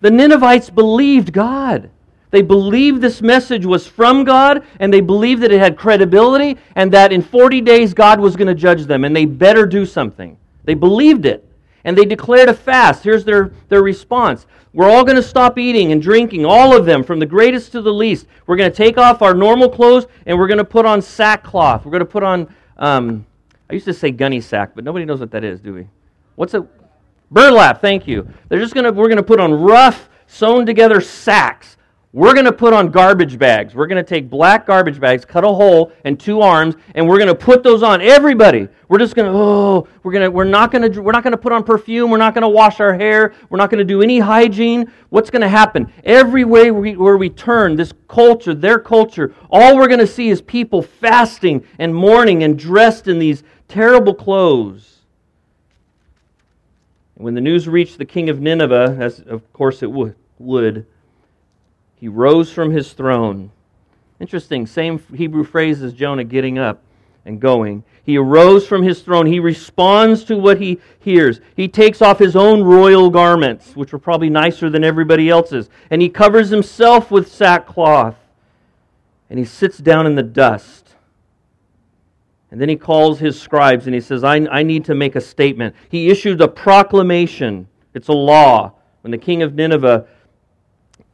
The 0.00 0.10
Ninevites 0.10 0.70
believed 0.70 1.32
God. 1.32 1.90
They 2.30 2.42
believed 2.42 3.00
this 3.00 3.22
message 3.22 3.64
was 3.64 3.86
from 3.86 4.24
God, 4.24 4.64
and 4.80 4.92
they 4.92 5.00
believed 5.00 5.42
that 5.42 5.52
it 5.52 5.60
had 5.60 5.76
credibility, 5.76 6.58
and 6.74 6.92
that 6.92 7.12
in 7.12 7.22
40 7.22 7.60
days 7.60 7.94
God 7.94 8.18
was 8.18 8.34
going 8.34 8.48
to 8.48 8.54
judge 8.54 8.84
them, 8.84 9.04
and 9.04 9.14
they 9.14 9.24
better 9.24 9.66
do 9.66 9.86
something. 9.86 10.36
They 10.64 10.74
believed 10.74 11.26
it. 11.26 11.48
And 11.84 11.96
they 11.96 12.06
declared 12.06 12.48
a 12.48 12.54
fast. 12.54 13.04
Here's 13.04 13.24
their, 13.24 13.52
their 13.68 13.82
response 13.82 14.46
We're 14.72 14.88
all 14.88 15.04
going 15.04 15.16
to 15.16 15.22
stop 15.22 15.58
eating 15.58 15.92
and 15.92 16.00
drinking, 16.00 16.46
all 16.46 16.74
of 16.74 16.86
them, 16.86 17.04
from 17.04 17.18
the 17.18 17.26
greatest 17.26 17.72
to 17.72 17.82
the 17.82 17.92
least. 17.92 18.26
We're 18.46 18.56
going 18.56 18.70
to 18.70 18.76
take 18.76 18.98
off 18.98 19.22
our 19.22 19.34
normal 19.34 19.68
clothes, 19.68 20.06
and 20.26 20.38
we're 20.38 20.48
going 20.48 20.58
to 20.58 20.64
put 20.64 20.86
on 20.86 21.02
sackcloth. 21.02 21.84
We're 21.84 21.92
going 21.92 22.00
to 22.00 22.06
put 22.06 22.22
on 22.22 22.48
um, 22.78 23.26
I 23.68 23.74
used 23.74 23.86
to 23.86 23.94
say 23.94 24.10
gunny 24.10 24.40
sack, 24.40 24.72
but 24.74 24.84
nobody 24.84 25.04
knows 25.04 25.20
what 25.20 25.30
that 25.30 25.44
is, 25.44 25.60
do 25.60 25.74
we? 25.74 25.88
What's 26.36 26.54
a 26.54 26.66
burlap? 27.30 27.80
Thank 27.80 28.06
you. 28.06 28.28
They're 28.48 28.60
just 28.60 28.74
gonna 28.74 28.92
we're 28.92 29.08
gonna 29.08 29.22
put 29.22 29.40
on 29.40 29.52
rough, 29.52 30.08
sewn 30.26 30.66
together 30.66 31.00
sacks. 31.00 31.76
We're 32.14 32.32
going 32.32 32.44
to 32.44 32.52
put 32.52 32.72
on 32.72 32.92
garbage 32.92 33.40
bags. 33.40 33.74
We're 33.74 33.88
going 33.88 34.02
to 34.02 34.08
take 34.08 34.30
black 34.30 34.66
garbage 34.68 35.00
bags, 35.00 35.24
cut 35.24 35.42
a 35.42 35.48
hole 35.48 35.90
and 36.04 36.18
two 36.18 36.42
arms, 36.42 36.76
and 36.94 37.08
we're 37.08 37.16
going 37.16 37.26
to 37.26 37.34
put 37.34 37.64
those 37.64 37.82
on. 37.82 38.00
Everybody. 38.00 38.68
We're 38.88 39.00
just 39.00 39.16
going 39.16 39.32
to, 39.32 39.36
oh, 39.36 39.88
we're 40.04 40.12
going 40.12 40.22
to, 40.22 40.30
we're 40.30 40.44
not 40.44 40.70
going 40.70 40.92
to, 40.92 41.02
we're 41.02 41.10
not 41.10 41.24
going 41.24 41.32
to 41.32 41.36
put 41.36 41.50
on 41.50 41.64
perfume. 41.64 42.12
We're 42.12 42.18
not 42.18 42.32
going 42.32 42.42
to 42.42 42.48
wash 42.48 42.78
our 42.78 42.94
hair. 42.94 43.34
We're 43.50 43.58
not 43.58 43.68
going 43.68 43.80
to 43.80 43.84
do 43.84 44.00
any 44.00 44.20
hygiene. 44.20 44.92
What's 45.08 45.28
going 45.28 45.42
to 45.42 45.48
happen? 45.48 45.92
Every 46.04 46.44
way 46.44 46.70
we, 46.70 46.94
where 46.94 47.16
we 47.16 47.30
turn, 47.30 47.74
this 47.74 47.92
culture, 48.06 48.54
their 48.54 48.78
culture, 48.78 49.34
all 49.50 49.74
we're 49.74 49.88
going 49.88 49.98
to 49.98 50.06
see 50.06 50.28
is 50.28 50.40
people 50.40 50.82
fasting 50.82 51.66
and 51.80 51.92
mourning 51.92 52.44
and 52.44 52.56
dressed 52.56 53.08
in 53.08 53.18
these 53.18 53.42
terrible 53.66 54.14
clothes. 54.14 54.93
When 57.16 57.34
the 57.34 57.40
news 57.40 57.68
reached 57.68 57.98
the 57.98 58.04
king 58.04 58.28
of 58.28 58.40
Nineveh, 58.40 58.96
as 58.98 59.20
of 59.20 59.52
course 59.52 59.82
it 59.82 59.90
would, 60.38 60.86
he 61.94 62.08
rose 62.08 62.50
from 62.52 62.72
his 62.72 62.92
throne. 62.92 63.50
Interesting, 64.20 64.66
same 64.66 64.98
Hebrew 65.14 65.44
phrase 65.44 65.82
as 65.82 65.92
Jonah 65.92 66.24
getting 66.24 66.58
up 66.58 66.82
and 67.24 67.40
going. 67.40 67.84
He 68.04 68.18
arose 68.18 68.66
from 68.66 68.82
his 68.82 69.00
throne. 69.00 69.26
He 69.26 69.40
responds 69.40 70.24
to 70.24 70.36
what 70.36 70.60
he 70.60 70.80
hears. 70.98 71.40
He 71.56 71.68
takes 71.68 72.02
off 72.02 72.18
his 72.18 72.36
own 72.36 72.62
royal 72.62 73.10
garments, 73.10 73.74
which 73.74 73.92
were 73.92 73.98
probably 73.98 74.28
nicer 74.28 74.68
than 74.68 74.84
everybody 74.84 75.30
else's, 75.30 75.70
and 75.90 76.02
he 76.02 76.08
covers 76.08 76.50
himself 76.50 77.10
with 77.10 77.32
sackcloth. 77.32 78.16
And 79.30 79.38
he 79.38 79.44
sits 79.44 79.78
down 79.78 80.06
in 80.06 80.16
the 80.16 80.22
dust. 80.22 80.83
And 82.54 82.60
then 82.60 82.68
he 82.68 82.76
calls 82.76 83.18
his 83.18 83.40
scribes 83.40 83.86
and 83.86 83.94
he 83.96 84.00
says, 84.00 84.22
I, 84.22 84.36
I 84.36 84.62
need 84.62 84.84
to 84.84 84.94
make 84.94 85.16
a 85.16 85.20
statement. 85.20 85.74
He 85.88 86.08
issued 86.08 86.40
a 86.40 86.46
proclamation. 86.46 87.66
It's 87.94 88.06
a 88.06 88.12
law. 88.12 88.74
When 89.00 89.10
the 89.10 89.18
king 89.18 89.42
of 89.42 89.56
Nineveh 89.56 90.06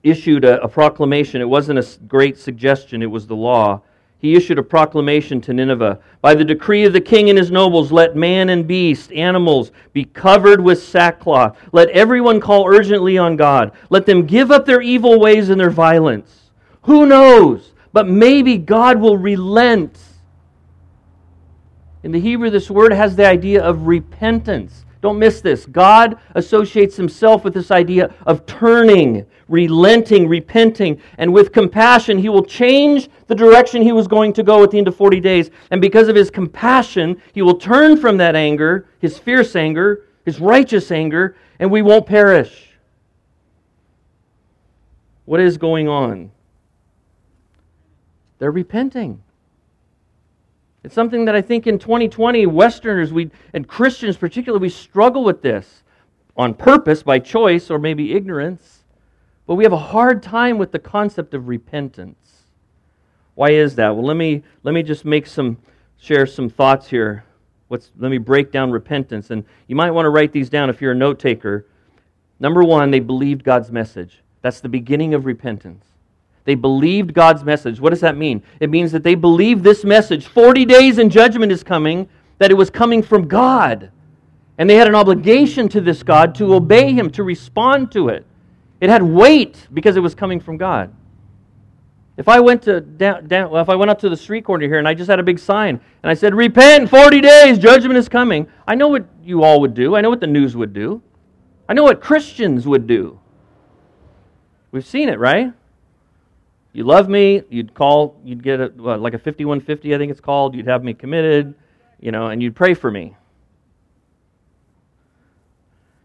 issued 0.03 0.45
a, 0.45 0.61
a, 0.61 0.69
proclamation. 0.69 1.41
It 1.41 1.49
wasn't 1.49 1.79
a 1.79 1.99
great 2.01 2.37
suggestion, 2.37 3.01
it 3.01 3.07
was 3.07 3.27
the 3.27 3.37
law. 3.37 3.81
He 4.19 4.35
issued 4.35 4.59
a 4.59 4.63
proclamation 4.63 5.41
to 5.41 5.55
Nineveh 5.55 5.99
By 6.21 6.35
the 6.35 6.45
decree 6.45 6.85
of 6.85 6.93
the 6.93 7.01
king 7.01 7.31
and 7.31 7.39
his 7.39 7.51
nobles, 7.51 7.91
let 7.91 8.15
man 8.15 8.51
and 8.51 8.67
beast, 8.67 9.11
animals, 9.11 9.73
be 9.95 10.05
covered 10.05 10.61
with 10.61 10.83
sackcloth. 10.83 11.57
Let 11.73 11.89
everyone 11.89 12.41
call 12.41 12.67
urgently 12.69 13.17
on 13.17 13.37
God. 13.37 13.73
Let 13.89 14.05
them 14.05 14.27
give 14.27 14.51
up 14.51 14.67
their 14.67 14.83
evil 14.83 15.19
ways 15.19 15.49
and 15.49 15.59
their 15.59 15.71
violence. 15.71 16.51
Who 16.83 17.07
knows? 17.07 17.73
But 17.95 18.09
maybe 18.09 18.59
God 18.59 19.01
will 19.01 19.17
relent. 19.17 19.97
In 22.03 22.13
the 22.13 22.21
Hebrew, 22.21 22.51
this 22.51 22.71
word 22.71 22.93
has 22.93 23.15
the 23.15 23.27
idea 23.27 23.63
of 23.63 23.87
repentance. 23.87 24.85
Don't 25.03 25.19
miss 25.19 25.41
this. 25.41 25.65
God 25.67 26.19
associates 26.35 26.97
himself 26.97 27.43
with 27.43 27.55
this 27.55 27.71
idea 27.71 28.15
of 28.27 28.45
turning, 28.45 29.25
relenting, 29.49 30.29
repenting, 30.29 31.01
and 31.19 31.33
with 31.33 31.53
compassion, 31.53 32.19
he 32.19 32.29
will 32.29 32.45
change 32.45 33.09
the 33.27 33.35
direction 33.35 33.81
he 33.81 33.93
was 33.93 34.07
going 34.07 34.33
to 34.35 34.43
go 34.43 34.63
at 34.63 34.71
the 34.71 34.79
end 34.79 34.89
of 34.89 34.97
40 34.97 35.21
days. 35.21 35.51
And 35.71 35.81
because 35.81 36.09
of 36.09 36.17
his 36.17 36.31
compassion, 36.31 37.21
he 37.33 37.41
will 37.43 37.59
turn 37.59 37.97
from 37.97 38.19
that 38.19 38.37
anger, 38.37 38.87
his 38.99 39.19
fierce 39.19 39.57
anger, 39.57 40.05
his 40.25 40.39
righteous 40.39 40.91
anger, 40.91 41.37
and 41.59 41.71
we 41.71 41.81
won't 41.81 42.07
perish. 42.07 42.69
What 45.25 45.41
is 45.41 45.57
going 45.57 45.89
on? 45.89 46.31
They're 48.39 48.51
repenting. 48.51 49.23
It's 50.83 50.95
something 50.95 51.27
that 51.27 51.35
I 51.35 51.43
think 51.43 51.67
in 51.67 51.79
2020, 51.79 52.47
Westerners 52.47 53.13
we, 53.13 53.31
and 53.53 53.69
Christians 53.69 54.17
particularly, 54.17 54.63
we 54.63 54.71
struggle 54.71 55.25
with 55.25 55.43
this 55.43 55.83
on 56.37 56.55
purpose, 56.55 57.03
by 57.03 57.19
choice, 57.19 57.71
or 57.71 57.79
maybe 57.79 58.15
ignorance. 58.15 58.85
But 59.47 59.57
we 59.57 59.65
have 59.65 59.73
a 59.73 59.79
hard 59.79 60.23
time 60.23 60.59
with 60.59 60.73
the 60.73 60.79
concept 60.79 61.35
of 61.35 61.49
repentance. 61.49 62.45
Why 63.35 63.51
is 63.51 63.75
that? 63.77 63.95
Well, 63.95 64.05
let 64.05 64.17
me, 64.17 64.43
let 64.63 64.73
me 64.73 64.83
just 64.83 65.05
make 65.05 65.27
some, 65.27 65.59
share 65.99 66.27
some 66.27 66.49
thoughts 66.49 66.89
here. 66.89 67.25
What's, 67.69 67.91
let 67.99 68.11
me 68.11 68.19
break 68.19 68.51
down 68.51 68.71
repentance. 68.71 69.31
And 69.31 69.45
you 69.67 69.77
might 69.77 69.91
want 69.91 70.07
to 70.07 70.11
write 70.11 70.33
these 70.33 70.49
down 70.49 70.71
if 70.71 70.81
you're 70.81 70.93
a 70.93 70.97
note 70.97 71.19
taker. 71.19 71.67
Number 72.39 72.65
one, 72.65 72.91
they 72.91 73.01
believed 73.01 73.45
God's 73.45 73.71
message. 73.71 74.23
That's 74.41 74.61
the 74.61 74.69
beginning 74.69 75.15
of 75.15 75.27
repentance. 75.27 75.85
They 76.45 76.55
believed 76.55 77.15
God's 77.15 77.45
message. 77.45 77.81
What 77.81 77.91
does 77.91 78.01
that 78.01 78.17
mean? 78.17 78.43
It 78.61 78.71
means 78.71 78.93
that 78.93 79.03
they 79.03 79.15
believed 79.15 79.63
this 79.63 79.85
message 79.85 80.27
40 80.27 80.65
days 80.65 80.99
and 80.99 81.11
judgment 81.11 81.53
is 81.53 81.63
coming, 81.63 82.09
that 82.39 82.51
it 82.51 82.55
was 82.55 82.71
coming 82.71 83.03
from 83.03 83.29
God. 83.29 83.91
And 84.59 84.69
they 84.69 84.77
had 84.77 84.89
an 84.89 84.95
obligation 84.95 85.69
to 85.71 85.81
this 85.81 86.03
God 86.03 86.35
to 86.37 86.55
obey 86.55 86.93
Him, 86.93 87.11
to 87.13 87.23
respond 87.23 87.93
to 87.93 88.09
it. 88.09 88.27
It 88.81 88.91
had 88.91 89.03
weight 89.03 89.69
because 89.73 89.97
it 89.97 90.01
was 90.01 90.15
coming 90.15 90.41
from 90.41 90.57
God. 90.57 90.93
If 92.17 92.29
I 92.29 92.41
went 92.41 92.63
to 92.63 92.81
down, 92.81 93.29
down, 93.29 93.51
well, 93.51 93.63
if 93.63 93.69
I 93.71 93.75
went 93.77 93.91
up 93.91 93.99
to 94.01 94.11
the 94.11 94.17
street 94.17 94.45
corner 94.45 94.67
here 94.67 94.79
and 94.79 94.87
I 94.87 94.93
just 94.93 95.09
had 95.09 95.19
a 95.19 95.23
big 95.23 95.39
sign 95.39 95.81
and 96.03 96.11
I 96.11 96.15
said, 96.15 96.35
"Repent, 96.35 96.91
40 96.91 97.21
days, 97.21 97.59
judgment 97.59 97.97
is 97.97 98.11
coming," 98.11 98.47
I 98.69 98.75
know 98.75 98.89
what 98.89 99.07
you 99.25 99.43
all 99.43 99.61
would 99.63 99.73
do. 99.73 99.97
I 99.97 100.03
know 100.03 100.11
what 100.11 100.21
the 100.21 100.27
news 100.27 100.55
would 100.55 100.75
do. 100.75 101.01
I 101.67 101.73
know 101.73 101.83
what 101.83 102.01
Christians 102.01 102.67
would 102.67 102.87
do. 102.87 103.19
We've 104.73 104.85
seen 104.85 105.09
it, 105.09 105.19
right? 105.19 105.55
You 106.73 106.85
love 106.85 107.09
me, 107.09 107.43
you'd 107.51 107.75
call, 107.75 108.21
you'd 108.25 108.43
get 108.43 108.61
a, 108.61 108.69
like 108.69 109.15
a 109.15 109.19
5150, 109.19 109.95
I 109.95 109.99
think 109.99 110.11
it's 110.11 110.21
called. 110.21 110.55
You'd 110.55 110.69
have 110.69 110.85
me 110.85 110.95
committed, 110.95 111.55
you 111.99 112.13
know, 112.13 112.29
and 112.29 112.43
you'd 112.43 112.55
pray 112.55 112.75
for 112.75 112.91
me. 112.91 113.17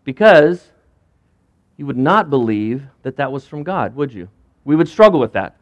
Because 0.04 0.72
you 1.78 1.86
would 1.86 1.98
not 1.98 2.30
believe 2.30 2.84
that 3.04 3.18
that 3.18 3.32
was 3.32 3.46
from 3.46 3.64
God, 3.64 3.96
would 3.96 4.14
you? 4.14 4.30
We 4.64 4.76
would 4.76 4.88
struggle 4.88 5.20
with 5.20 5.34
that. 5.34 5.56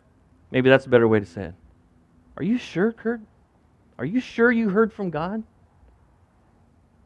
Maybe 0.52 0.70
that's 0.70 0.86
a 0.86 0.90
better 0.90 1.08
way 1.08 1.20
to 1.20 1.26
say 1.26 1.46
it. 1.46 1.54
Are 2.38 2.44
you 2.44 2.58
sure, 2.58 2.92
Kurt? 2.92 3.22
Are 3.98 4.06
you 4.06 4.20
sure 4.20 4.52
you 4.52 4.70
heard 4.70 4.94
from 4.94 5.10
God? 5.10 5.44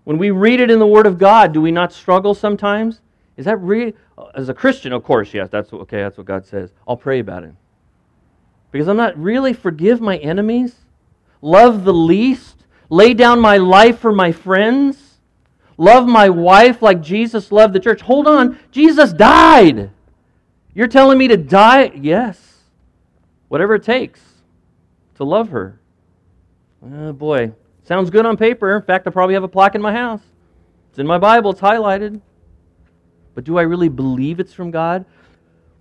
When 0.03 0.17
we 0.17 0.31
read 0.31 0.59
it 0.59 0.69
in 0.71 0.79
the 0.79 0.87
Word 0.87 1.05
of 1.05 1.17
God, 1.17 1.51
do 1.51 1.61
we 1.61 1.71
not 1.71 1.91
struggle 1.91 2.33
sometimes? 2.33 3.01
Is 3.35 3.45
that 3.45 3.57
real? 3.57 3.91
As 4.35 4.49
a 4.49 4.53
Christian, 4.53 4.93
of 4.93 5.03
course, 5.03 5.33
yes, 5.33 5.49
that's 5.49 5.73
okay, 5.73 5.97
that's 5.97 6.17
what 6.17 6.25
God 6.25 6.45
says. 6.45 6.71
I'll 6.87 6.97
pray 6.97 7.19
about 7.19 7.43
it. 7.43 7.53
Because 8.77 8.89
I'm 8.89 8.97
not 8.97 9.17
really 9.17 9.53
forgive 9.53 10.01
my 10.01 10.17
enemies, 10.17 10.75
love 11.41 11.83
the 11.83 11.91
least, 11.91 12.67
lay 12.91 13.15
down 13.15 13.39
my 13.39 13.57
life 13.57 13.97
for 13.97 14.13
my 14.13 14.31
friends, 14.31 15.17
love 15.79 16.07
my 16.07 16.29
wife 16.29 16.79
like 16.83 17.01
Jesus 17.01 17.51
loved 17.51 17.73
the 17.73 17.79
church. 17.79 18.01
Hold 18.01 18.27
on, 18.27 18.59
Jesus 18.69 19.13
died. 19.13 19.89
You're 20.75 20.87
telling 20.87 21.17
me 21.17 21.27
to 21.27 21.37
die? 21.37 21.91
Yes. 21.95 22.59
Whatever 23.47 23.73
it 23.73 23.83
takes 23.83 24.21
to 25.15 25.23
love 25.23 25.49
her. 25.49 25.79
Oh 26.85 27.13
boy, 27.13 27.53
sounds 27.83 28.11
good 28.11 28.27
on 28.27 28.37
paper. 28.37 28.75
In 28.75 28.83
fact, 28.83 29.07
I 29.07 29.09
probably 29.09 29.33
have 29.33 29.41
a 29.41 29.47
plaque 29.47 29.73
in 29.73 29.81
my 29.81 29.91
house. 29.91 30.21
It's 30.91 30.99
in 30.99 31.07
my 31.07 31.17
Bible, 31.17 31.49
it's 31.49 31.61
highlighted. 31.61 32.21
But 33.33 33.43
do 33.43 33.57
I 33.57 33.63
really 33.63 33.89
believe 33.89 34.39
it's 34.39 34.53
from 34.53 34.69
God? 34.69 35.03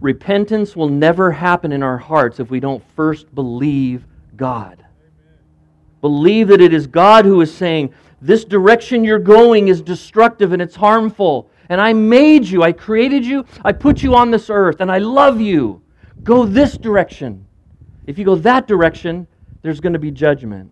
Repentance 0.00 0.76
will 0.76 0.88
never 0.88 1.30
happen 1.30 1.72
in 1.72 1.82
our 1.82 1.98
hearts 1.98 2.38
if 2.38 2.50
we 2.50 2.60
don't 2.60 2.82
first 2.94 3.34
believe 3.34 4.04
God. 4.36 4.84
Believe 6.00 6.48
that 6.48 6.60
it 6.60 6.74
is 6.74 6.86
God 6.86 7.24
who 7.24 7.40
is 7.40 7.52
saying, 7.52 7.92
This 8.20 8.44
direction 8.44 9.04
you're 9.04 9.18
going 9.18 9.68
is 9.68 9.80
destructive 9.80 10.52
and 10.52 10.60
it's 10.60 10.76
harmful. 10.76 11.50
And 11.68 11.80
I 11.80 11.92
made 11.92 12.46
you, 12.46 12.62
I 12.62 12.72
created 12.72 13.24
you, 13.24 13.44
I 13.64 13.72
put 13.72 14.02
you 14.02 14.14
on 14.14 14.30
this 14.30 14.50
earth, 14.50 14.80
and 14.80 14.92
I 14.92 14.98
love 14.98 15.40
you. 15.40 15.82
Go 16.22 16.44
this 16.44 16.76
direction. 16.76 17.46
If 18.06 18.18
you 18.18 18.24
go 18.24 18.36
that 18.36 18.68
direction, 18.68 19.26
there's 19.62 19.80
going 19.80 19.94
to 19.94 19.98
be 19.98 20.10
judgment. 20.10 20.70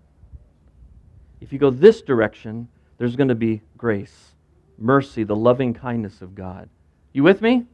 If 1.41 1.53
you 1.53 1.59
go 1.59 1.71
this 1.71 2.01
direction, 2.03 2.69
there's 2.99 3.17
going 3.17 3.29
to 3.29 3.35
be 3.35 3.61
grace, 3.77 4.35
mercy, 4.79 5.25
the 5.25 5.35
loving 5.35 5.75
kindness 5.75 6.23
of 6.23 6.35
God. 6.35 6.69
You 7.13 7.25
with 7.25 7.43
me? 7.43 7.67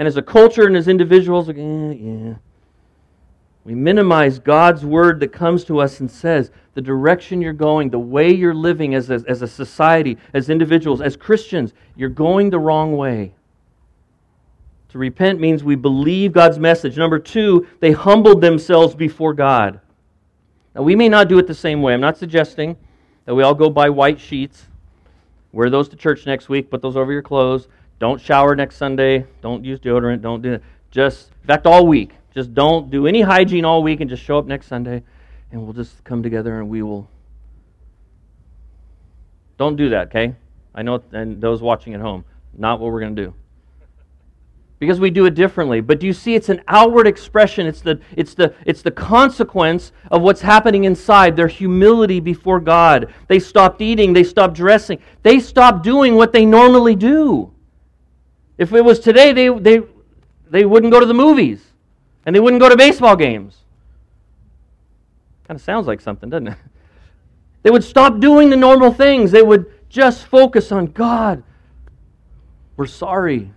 And 0.00 0.06
as 0.06 0.16
a 0.16 0.22
culture 0.22 0.66
and 0.66 0.78
as 0.78 0.88
individuals, 0.88 1.48
like, 1.48 1.58
eh, 1.58 1.92
yeah. 1.92 2.34
We 3.64 3.74
minimize 3.74 4.38
God's 4.38 4.82
word 4.82 5.20
that 5.20 5.28
comes 5.28 5.62
to 5.64 5.78
us 5.78 6.00
and 6.00 6.10
says 6.10 6.50
the 6.72 6.80
direction 6.80 7.42
you're 7.42 7.52
going, 7.52 7.90
the 7.90 7.98
way 7.98 8.32
you're 8.32 8.54
living 8.54 8.94
as 8.94 9.10
a, 9.10 9.22
as 9.28 9.42
a 9.42 9.46
society, 9.46 10.16
as 10.32 10.48
individuals, 10.48 11.02
as 11.02 11.18
Christians, 11.18 11.74
you're 11.96 12.08
going 12.08 12.48
the 12.48 12.58
wrong 12.58 12.96
way. 12.96 13.34
To 14.88 14.98
repent 14.98 15.38
means 15.38 15.62
we 15.62 15.76
believe 15.76 16.32
God's 16.32 16.58
message. 16.58 16.96
Number 16.96 17.18
two, 17.18 17.66
they 17.80 17.92
humbled 17.92 18.40
themselves 18.40 18.94
before 18.94 19.34
God. 19.34 19.80
Now, 20.74 20.80
we 20.80 20.96
may 20.96 21.10
not 21.10 21.28
do 21.28 21.38
it 21.38 21.46
the 21.46 21.54
same 21.54 21.82
way. 21.82 21.92
I'm 21.92 22.00
not 22.00 22.16
suggesting 22.16 22.74
that 23.26 23.34
we 23.34 23.42
all 23.42 23.54
go 23.54 23.68
buy 23.68 23.90
white 23.90 24.18
sheets, 24.18 24.66
wear 25.52 25.68
those 25.68 25.90
to 25.90 25.96
church 25.96 26.24
next 26.24 26.48
week, 26.48 26.70
put 26.70 26.80
those 26.80 26.96
over 26.96 27.12
your 27.12 27.20
clothes, 27.20 27.68
don't 28.00 28.20
shower 28.20 28.56
next 28.56 28.76
Sunday, 28.76 29.26
don't 29.42 29.64
use 29.64 29.78
deodorant, 29.78 30.22
don't 30.22 30.42
do 30.42 30.54
it. 30.54 30.62
Just, 30.90 31.30
in 31.42 31.46
fact, 31.46 31.66
all 31.66 31.86
week. 31.86 32.12
Just 32.34 32.54
don't 32.54 32.90
do 32.90 33.06
any 33.06 33.20
hygiene 33.20 33.64
all 33.64 33.82
week 33.82 34.00
and 34.00 34.08
just 34.08 34.22
show 34.22 34.38
up 34.38 34.46
next 34.46 34.66
Sunday 34.66 35.02
and 35.52 35.62
we'll 35.62 35.72
just 35.72 36.02
come 36.04 36.22
together 36.22 36.58
and 36.58 36.68
we 36.68 36.82
will. 36.82 37.08
Don't 39.58 39.76
do 39.76 39.90
that, 39.90 40.08
okay? 40.08 40.34
I 40.74 40.82
know, 40.82 41.02
and 41.12 41.40
those 41.40 41.60
watching 41.60 41.92
at 41.92 42.00
home, 42.00 42.24
not 42.56 42.80
what 42.80 42.92
we're 42.92 43.00
going 43.00 43.14
to 43.16 43.24
do. 43.26 43.34
Because 44.78 44.98
we 44.98 45.10
do 45.10 45.26
it 45.26 45.34
differently. 45.34 45.82
But 45.82 46.00
do 46.00 46.06
you 46.06 46.14
see 46.14 46.34
it's 46.34 46.48
an 46.48 46.62
outward 46.66 47.06
expression? 47.06 47.66
It's 47.66 47.82
the, 47.82 48.00
it's, 48.16 48.32
the, 48.32 48.54
it's 48.64 48.80
the 48.80 48.90
consequence 48.90 49.92
of 50.10 50.22
what's 50.22 50.40
happening 50.40 50.84
inside, 50.84 51.36
their 51.36 51.48
humility 51.48 52.20
before 52.20 52.60
God. 52.60 53.12
They 53.28 53.38
stopped 53.38 53.82
eating, 53.82 54.14
they 54.14 54.24
stopped 54.24 54.54
dressing, 54.54 54.98
they 55.22 55.38
stopped 55.38 55.82
doing 55.82 56.14
what 56.14 56.32
they 56.32 56.46
normally 56.46 56.96
do. 56.96 57.52
If 58.60 58.74
it 58.74 58.84
was 58.84 59.00
today, 59.00 59.32
they, 59.32 59.48
they, 59.48 59.80
they 60.50 60.66
wouldn't 60.66 60.92
go 60.92 61.00
to 61.00 61.06
the 61.06 61.14
movies. 61.14 61.64
And 62.26 62.36
they 62.36 62.40
wouldn't 62.40 62.60
go 62.60 62.68
to 62.68 62.76
baseball 62.76 63.16
games. 63.16 63.56
Kind 65.48 65.58
of 65.58 65.64
sounds 65.64 65.86
like 65.86 66.02
something, 66.02 66.28
doesn't 66.28 66.48
it? 66.48 66.58
They 67.62 67.70
would 67.70 67.84
stop 67.84 68.20
doing 68.20 68.48
the 68.48 68.56
normal 68.56 68.90
things. 68.90 69.30
They 69.30 69.42
would 69.42 69.70
just 69.90 70.24
focus 70.24 70.72
on 70.72 70.86
God. 70.86 71.42
We're 72.78 72.86
sorry. 72.86 73.52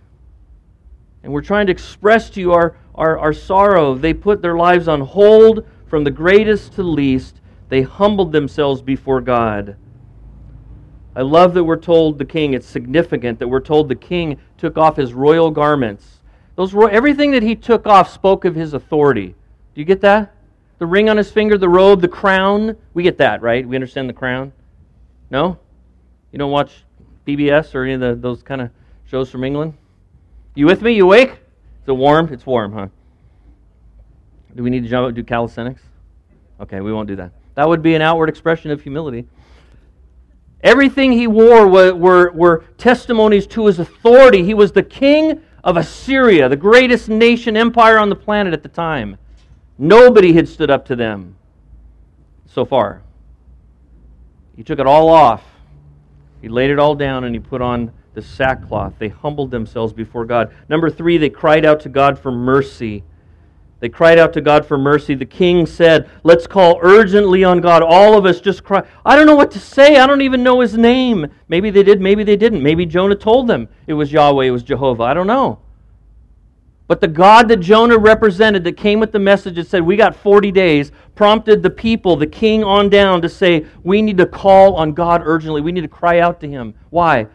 And 1.22 1.32
we're 1.32 1.40
trying 1.40 1.68
to 1.68 1.72
express 1.72 2.28
to 2.30 2.40
you 2.40 2.52
our, 2.52 2.76
our, 2.94 3.18
our 3.18 3.32
sorrow. 3.32 3.94
They 3.94 4.12
put 4.12 4.42
their 4.42 4.58
lives 4.58 4.88
on 4.88 5.00
hold 5.00 5.66
from 5.86 6.04
the 6.04 6.10
greatest 6.10 6.72
to 6.72 6.82
the 6.82 6.82
least. 6.82 7.40
They 7.70 7.80
humbled 7.80 8.30
themselves 8.30 8.82
before 8.82 9.22
God. 9.22 9.76
I 11.16 11.22
love 11.22 11.54
that 11.54 11.64
we're 11.64 11.76
told 11.76 12.18
the 12.18 12.24
king, 12.24 12.54
it's 12.54 12.66
significant 12.66 13.38
that 13.38 13.48
we're 13.48 13.60
told 13.60 13.88
the 13.88 13.94
king 13.94 14.38
took 14.58 14.76
off 14.76 14.96
his 14.96 15.14
royal 15.14 15.50
garments 15.50 16.14
those 16.56 16.72
everything 16.74 17.32
that 17.32 17.42
he 17.42 17.56
took 17.56 17.86
off 17.86 18.12
spoke 18.12 18.44
of 18.44 18.54
his 18.54 18.74
authority. 18.74 19.34
Do 19.74 19.80
you 19.80 19.84
get 19.84 20.00
that? 20.02 20.34
The 20.78 20.86
ring 20.86 21.08
on 21.08 21.16
his 21.16 21.30
finger, 21.30 21.58
the 21.58 21.68
robe, 21.68 22.00
the 22.00 22.08
crown. 22.08 22.76
We 22.94 23.02
get 23.02 23.18
that, 23.18 23.42
right? 23.42 23.66
We 23.66 23.76
understand 23.76 24.08
the 24.08 24.14
crown? 24.14 24.52
No? 25.30 25.58
You 26.30 26.38
don't 26.38 26.50
watch 26.50 26.84
PBS 27.26 27.74
or 27.74 27.84
any 27.84 27.94
of 27.94 28.00
the, 28.00 28.14
those 28.14 28.42
kind 28.42 28.60
of 28.60 28.70
shows 29.06 29.30
from 29.30 29.44
England? 29.44 29.74
You 30.54 30.66
with 30.66 30.82
me? 30.82 30.92
You 30.92 31.04
awake? 31.04 31.30
Is 31.30 31.88
it 31.88 31.92
warm? 31.92 32.32
It's 32.32 32.46
warm, 32.46 32.72
huh? 32.72 32.88
Do 34.54 34.62
we 34.62 34.70
need 34.70 34.84
to 34.84 34.88
jump 34.88 35.08
up 35.08 35.14
do 35.14 35.24
calisthenics? 35.24 35.82
Okay, 36.60 36.80
we 36.80 36.92
won't 36.92 37.08
do 37.08 37.16
that. 37.16 37.32
That 37.56 37.68
would 37.68 37.82
be 37.82 37.94
an 37.96 38.02
outward 38.02 38.28
expression 38.28 38.70
of 38.70 38.80
humility. 38.80 39.26
Everything 40.64 41.12
he 41.12 41.26
wore 41.26 41.68
were, 41.68 41.94
were, 41.94 42.32
were 42.32 42.64
testimonies 42.78 43.46
to 43.48 43.66
his 43.66 43.78
authority. 43.78 44.42
He 44.42 44.54
was 44.54 44.72
the 44.72 44.82
king 44.82 45.42
of 45.62 45.76
Assyria, 45.76 46.48
the 46.48 46.56
greatest 46.56 47.10
nation 47.10 47.54
empire 47.54 47.98
on 47.98 48.08
the 48.08 48.16
planet 48.16 48.54
at 48.54 48.62
the 48.62 48.70
time. 48.70 49.18
Nobody 49.76 50.32
had 50.32 50.48
stood 50.48 50.70
up 50.70 50.86
to 50.86 50.96
them 50.96 51.36
so 52.46 52.64
far. 52.64 53.02
He 54.56 54.62
took 54.62 54.78
it 54.78 54.86
all 54.86 55.10
off. 55.10 55.44
He 56.40 56.48
laid 56.48 56.70
it 56.70 56.78
all 56.78 56.94
down 56.94 57.24
and 57.24 57.34
he 57.34 57.40
put 57.40 57.60
on 57.60 57.92
the 58.14 58.22
sackcloth. 58.22 58.94
They 58.98 59.08
humbled 59.08 59.50
themselves 59.50 59.92
before 59.92 60.24
God. 60.24 60.54
Number 60.70 60.88
three, 60.88 61.18
they 61.18 61.30
cried 61.30 61.66
out 61.66 61.80
to 61.80 61.90
God 61.90 62.18
for 62.18 62.30
mercy. 62.30 63.02
They 63.84 63.90
cried 63.90 64.18
out 64.18 64.32
to 64.32 64.40
God 64.40 64.64
for 64.64 64.78
mercy. 64.78 65.14
The 65.14 65.26
king 65.26 65.66
said, 65.66 66.08
Let's 66.22 66.46
call 66.46 66.78
urgently 66.80 67.44
on 67.44 67.60
God. 67.60 67.82
All 67.82 68.16
of 68.16 68.24
us 68.24 68.40
just 68.40 68.64
cry. 68.64 68.82
I 69.04 69.14
don't 69.14 69.26
know 69.26 69.36
what 69.36 69.50
to 69.50 69.60
say. 69.60 69.98
I 69.98 70.06
don't 70.06 70.22
even 70.22 70.42
know 70.42 70.60
his 70.60 70.74
name. 70.74 71.26
Maybe 71.48 71.68
they 71.68 71.82
did, 71.82 72.00
maybe 72.00 72.24
they 72.24 72.38
didn't. 72.38 72.62
Maybe 72.62 72.86
Jonah 72.86 73.14
told 73.14 73.46
them 73.46 73.68
it 73.86 73.92
was 73.92 74.10
Yahweh, 74.10 74.46
it 74.46 74.52
was 74.52 74.62
Jehovah. 74.62 75.02
I 75.02 75.12
don't 75.12 75.26
know. 75.26 75.58
But 76.86 77.02
the 77.02 77.08
God 77.08 77.46
that 77.48 77.58
Jonah 77.58 77.98
represented, 77.98 78.64
that 78.64 78.78
came 78.78 79.00
with 79.00 79.12
the 79.12 79.18
message 79.18 79.56
that 79.56 79.66
said, 79.66 79.82
We 79.82 79.96
got 79.96 80.16
40 80.16 80.50
days, 80.50 80.90
prompted 81.14 81.62
the 81.62 81.68
people, 81.68 82.16
the 82.16 82.26
king 82.26 82.64
on 82.64 82.88
down, 82.88 83.20
to 83.20 83.28
say, 83.28 83.66
We 83.82 84.00
need 84.00 84.16
to 84.16 84.24
call 84.24 84.76
on 84.76 84.94
God 84.94 85.20
urgently. 85.22 85.60
We 85.60 85.72
need 85.72 85.82
to 85.82 85.88
cry 85.88 86.20
out 86.20 86.40
to 86.40 86.48
him. 86.48 86.72
Why? 86.88 87.26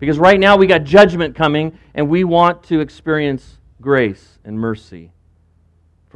Because 0.00 0.18
right 0.18 0.40
now 0.40 0.56
we 0.56 0.66
got 0.66 0.82
judgment 0.82 1.36
coming, 1.36 1.78
and 1.94 2.08
we 2.08 2.24
want 2.24 2.64
to 2.64 2.80
experience 2.80 3.58
grace 3.80 4.40
and 4.44 4.58
mercy 4.58 5.12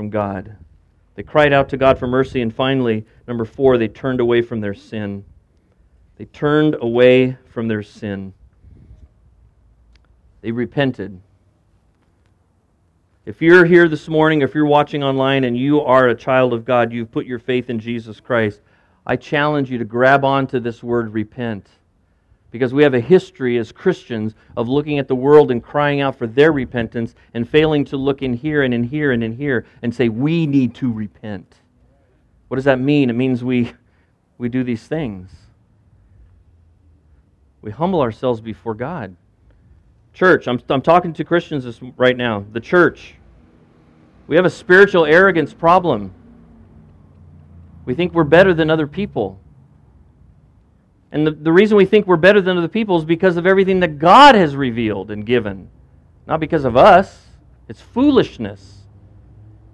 from 0.03 0.11
God. 0.11 0.57
They 1.15 1.23
cried 1.23 1.53
out 1.53 1.69
to 1.69 1.77
God 1.77 1.97
for 1.97 2.09
mercy, 2.09 2.43
and 2.43 2.53
finally, 2.53 3.07
number 3.29 3.45
four, 3.45 3.79
they 3.79 3.87
turned 3.87 4.19
away 4.19 4.43
from 4.43 4.61
their 4.61 4.75
sin. 4.75 5.25
They 6.17 6.25
turned 6.25 6.75
away 6.81 7.37
from 7.51 7.69
their 7.69 7.85
sin. 7.85 8.35
They 10.41 10.51
repented. 10.51 11.21
If 13.27 13.41
you're 13.41 13.65
here 13.65 13.87
this 13.87 14.09
morning, 14.09 14.43
if 14.43 14.57
you're 14.57 14.67
watching 14.67 15.05
online 15.05 15.45
and 15.45 15.57
you 15.57 15.81
are 15.83 16.09
a 16.09 16.17
child 16.17 16.53
of 16.53 16.65
God, 16.65 16.93
you've 16.93 17.13
put 17.13 17.25
your 17.25 17.39
faith 17.39 17.71
in 17.71 17.79
Jesus 17.79 18.19
Christ, 18.19 18.61
I 19.07 19.15
challenge 19.15 19.71
you 19.71 19.79
to 19.79 19.85
grab 19.85 20.25
onto 20.25 20.59
this 20.59 20.83
word 20.83 21.13
repent. 21.13 21.69
Because 22.53 22.73
we 22.73 22.83
have 22.85 22.95
a 22.95 23.01
history 23.01 23.57
as 23.57 23.73
Christians 23.73 24.35
of 24.57 24.69
looking 24.69 24.99
at 24.99 25.09
the 25.09 25.15
world 25.15 25.51
and 25.51 25.63
crying 25.63 26.01
out 26.01 26.17
for 26.17 26.27
their 26.27 26.53
repentance 26.53 27.15
and 27.35 27.49
failing 27.49 27.85
to 27.87 27.97
look 27.97 28.23
in 28.23 28.35
here 28.35 28.63
and 28.63 28.73
in 28.73 28.85
here 28.85 29.11
and 29.11 29.25
in 29.25 29.33
here 29.33 29.67
and 29.83 29.93
say, 29.93 30.09
we 30.09 30.47
need 30.47 30.75
to 30.77 30.93
repent. 30.93 31.57
What 32.49 32.57
does 32.57 32.67
that 32.67 32.79
mean? 32.79 33.09
It 33.09 33.15
means 33.15 33.43
we, 33.43 33.73
we 34.37 34.51
do 34.51 34.63
these 34.63 34.87
things. 34.87 35.31
We 37.63 37.71
humble 37.71 38.03
ourselves 38.03 38.41
before 38.41 38.75
God. 38.75 39.17
Church, 40.13 40.47
I'm, 40.47 40.61
I'm 40.69 40.83
talking 40.83 41.15
to 41.15 41.25
Christians 41.25 41.65
this, 41.65 41.81
right 41.97 42.17
now. 42.17 42.45
The 42.53 42.61
church. 42.61 43.15
We 44.27 44.37
have 44.37 44.45
a 44.45 44.51
spiritual 44.51 45.07
arrogance 45.07 45.55
problem. 45.55 46.13
We 47.87 47.95
think 47.95 48.13
we're 48.13 48.25
better 48.25 48.53
than 48.53 48.69
other 48.69 48.87
people. 48.87 49.41
And 51.13 51.27
the, 51.27 51.31
the 51.31 51.53
reason 51.53 51.77
we 51.77 51.85
think 51.85 52.07
we're 52.07 52.17
better 52.17 52.41
than 52.41 52.59
other 52.59 52.69
people 52.69 52.99
is 52.99 53.05
because 53.05 53.37
of 53.37 53.47
everything 53.47 53.81
that 53.81 53.99
God 53.99 54.35
has 54.35 54.57
revealed 54.57 55.11
and 55.11 55.25
given, 55.25 55.69
not 56.27 56.41
because 56.41 56.65
of 56.65 56.77
us. 56.77 57.21
It's 57.69 57.81
foolishness. 57.81 58.79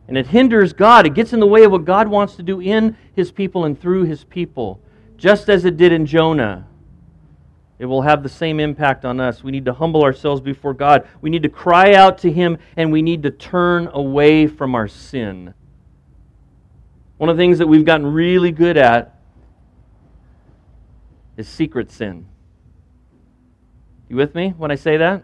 And 0.08 0.18
it 0.18 0.26
hinders 0.26 0.72
God. 0.72 1.06
It 1.06 1.14
gets 1.14 1.32
in 1.32 1.40
the 1.40 1.46
way 1.46 1.64
of 1.64 1.72
what 1.72 1.84
God 1.84 2.08
wants 2.08 2.36
to 2.36 2.42
do 2.42 2.60
in 2.60 2.96
His 3.14 3.30
people 3.30 3.64
and 3.64 3.80
through 3.80 4.04
His 4.04 4.24
people, 4.24 4.80
just 5.16 5.48
as 5.48 5.64
it 5.64 5.76
did 5.76 5.92
in 5.92 6.04
Jonah 6.04 6.66
it 7.78 7.86
will 7.86 8.02
have 8.02 8.22
the 8.22 8.28
same 8.28 8.58
impact 8.58 9.04
on 9.04 9.20
us. 9.20 9.44
We 9.44 9.52
need 9.52 9.64
to 9.66 9.72
humble 9.72 10.02
ourselves 10.02 10.40
before 10.40 10.74
God. 10.74 11.06
We 11.20 11.30
need 11.30 11.44
to 11.44 11.48
cry 11.48 11.94
out 11.94 12.18
to 12.18 12.32
Him, 12.32 12.58
and 12.76 12.90
we 12.90 13.02
need 13.02 13.22
to 13.22 13.30
turn 13.30 13.88
away 13.92 14.48
from 14.48 14.74
our 14.74 14.88
sin. 14.88 15.54
One 17.18 17.30
of 17.30 17.36
the 17.36 17.40
things 17.40 17.58
that 17.58 17.68
we've 17.68 17.84
gotten 17.84 18.06
really 18.06 18.50
good 18.50 18.76
at 18.76 19.17
is 21.38 21.48
secret 21.48 21.90
sin. 21.90 22.26
You 24.08 24.16
with 24.16 24.34
me 24.34 24.50
when 24.58 24.70
I 24.70 24.74
say 24.74 24.96
that? 24.98 25.22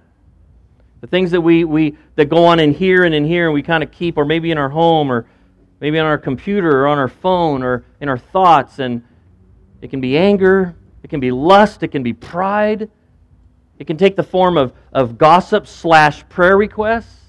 The 1.00 1.08
things 1.08 1.32
that 1.32 1.40
we, 1.40 1.64
we 1.64 1.98
that 2.14 2.30
go 2.30 2.46
on 2.46 2.60
in 2.60 2.72
here 2.72 3.04
and 3.04 3.14
in 3.14 3.24
here 3.24 3.46
and 3.46 3.52
we 3.52 3.62
kind 3.62 3.82
of 3.82 3.90
keep, 3.90 4.16
or 4.16 4.24
maybe 4.24 4.50
in 4.50 4.56
our 4.56 4.70
home, 4.70 5.10
or 5.10 5.26
maybe 5.80 5.98
on 5.98 6.06
our 6.06 6.16
computer, 6.16 6.82
or 6.82 6.86
on 6.86 6.98
our 6.98 7.08
phone, 7.08 7.62
or 7.62 7.84
in 8.00 8.08
our 8.08 8.16
thoughts, 8.16 8.78
and 8.78 9.02
it 9.82 9.90
can 9.90 10.00
be 10.00 10.16
anger, 10.16 10.74
it 11.02 11.10
can 11.10 11.20
be 11.20 11.30
lust, 11.30 11.82
it 11.82 11.88
can 11.88 12.02
be 12.02 12.12
pride, 12.12 12.88
it 13.78 13.86
can 13.86 13.96
take 13.96 14.14
the 14.14 14.22
form 14.22 14.56
of, 14.56 14.72
of 14.92 15.18
gossip 15.18 15.66
slash 15.66 16.26
prayer 16.28 16.56
requests. 16.56 17.23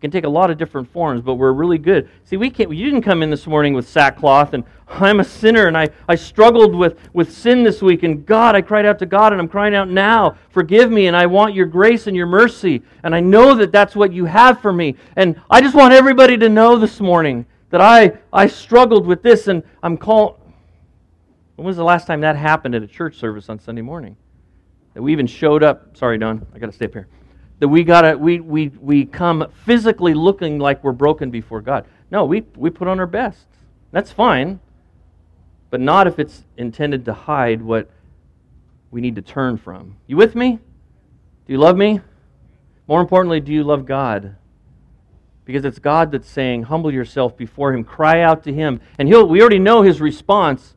Can 0.00 0.12
take 0.12 0.24
a 0.24 0.28
lot 0.28 0.48
of 0.48 0.58
different 0.58 0.88
forms, 0.92 1.22
but 1.22 1.34
we're 1.34 1.52
really 1.52 1.78
good. 1.78 2.08
See, 2.22 2.36
we 2.36 2.50
can't, 2.50 2.72
you 2.72 2.84
didn't 2.84 3.02
come 3.02 3.20
in 3.20 3.30
this 3.30 3.48
morning 3.48 3.74
with 3.74 3.88
sackcloth 3.88 4.54
and 4.54 4.62
I'm 4.86 5.18
a 5.18 5.24
sinner 5.24 5.66
and 5.66 5.76
I, 5.76 5.88
I 6.08 6.14
struggled 6.14 6.72
with, 6.72 6.96
with 7.14 7.32
sin 7.32 7.64
this 7.64 7.82
week 7.82 8.04
and 8.04 8.24
God, 8.24 8.54
I 8.54 8.62
cried 8.62 8.86
out 8.86 9.00
to 9.00 9.06
God 9.06 9.32
and 9.32 9.42
I'm 9.42 9.48
crying 9.48 9.74
out 9.74 9.88
now. 9.88 10.36
Forgive 10.50 10.92
me 10.92 11.08
and 11.08 11.16
I 11.16 11.26
want 11.26 11.52
your 11.52 11.66
grace 11.66 12.06
and 12.06 12.16
your 12.16 12.26
mercy. 12.26 12.80
And 13.02 13.12
I 13.12 13.18
know 13.18 13.56
that 13.56 13.72
that's 13.72 13.96
what 13.96 14.12
you 14.12 14.24
have 14.26 14.60
for 14.60 14.72
me. 14.72 14.94
And 15.16 15.40
I 15.50 15.60
just 15.60 15.74
want 15.74 15.92
everybody 15.92 16.36
to 16.38 16.48
know 16.48 16.78
this 16.78 17.00
morning 17.00 17.44
that 17.70 17.80
I, 17.80 18.12
I 18.32 18.46
struggled 18.46 19.04
with 19.04 19.24
this 19.24 19.48
and 19.48 19.64
I'm 19.82 19.96
called. 19.96 20.38
When 21.56 21.66
was 21.66 21.76
the 21.76 21.82
last 21.84 22.06
time 22.06 22.20
that 22.20 22.36
happened 22.36 22.76
at 22.76 22.84
a 22.84 22.86
church 22.86 23.16
service 23.16 23.48
on 23.48 23.58
Sunday 23.58 23.82
morning? 23.82 24.16
That 24.94 25.02
we 25.02 25.10
even 25.10 25.26
showed 25.26 25.64
up. 25.64 25.96
Sorry, 25.96 26.18
Don, 26.18 26.46
I 26.54 26.60
got 26.60 26.66
to 26.66 26.72
stay 26.72 26.84
up 26.84 26.92
here 26.92 27.08
that 27.60 27.68
we 27.68 27.82
gotta 27.82 28.16
we, 28.16 28.40
we, 28.40 28.68
we 28.80 29.04
come 29.04 29.46
physically 29.64 30.14
looking 30.14 30.58
like 30.58 30.82
we're 30.84 30.92
broken 30.92 31.30
before 31.30 31.60
God. 31.60 31.86
No, 32.10 32.24
we, 32.24 32.42
we 32.56 32.70
put 32.70 32.88
on 32.88 33.00
our 33.00 33.06
best. 33.06 33.46
That's 33.90 34.12
fine. 34.12 34.60
But 35.70 35.80
not 35.80 36.06
if 36.06 36.18
it's 36.18 36.44
intended 36.56 37.04
to 37.06 37.12
hide 37.12 37.60
what 37.60 37.90
we 38.90 39.00
need 39.00 39.16
to 39.16 39.22
turn 39.22 39.58
from. 39.58 39.96
You 40.06 40.16
with 40.16 40.34
me? 40.34 40.52
Do 41.46 41.52
you 41.52 41.58
love 41.58 41.76
me? 41.76 42.00
More 42.86 43.00
importantly, 43.00 43.40
do 43.40 43.52
you 43.52 43.64
love 43.64 43.84
God? 43.84 44.36
Because 45.44 45.64
it's 45.64 45.78
God 45.78 46.12
that's 46.12 46.28
saying, 46.28 46.64
humble 46.64 46.92
yourself 46.92 47.36
before 47.36 47.74
Him, 47.74 47.84
cry 47.84 48.22
out 48.22 48.44
to 48.44 48.52
Him. 48.52 48.80
And 48.98 49.08
he'll, 49.08 49.26
we 49.26 49.40
already 49.40 49.58
know 49.58 49.82
His 49.82 50.00
response, 50.00 50.74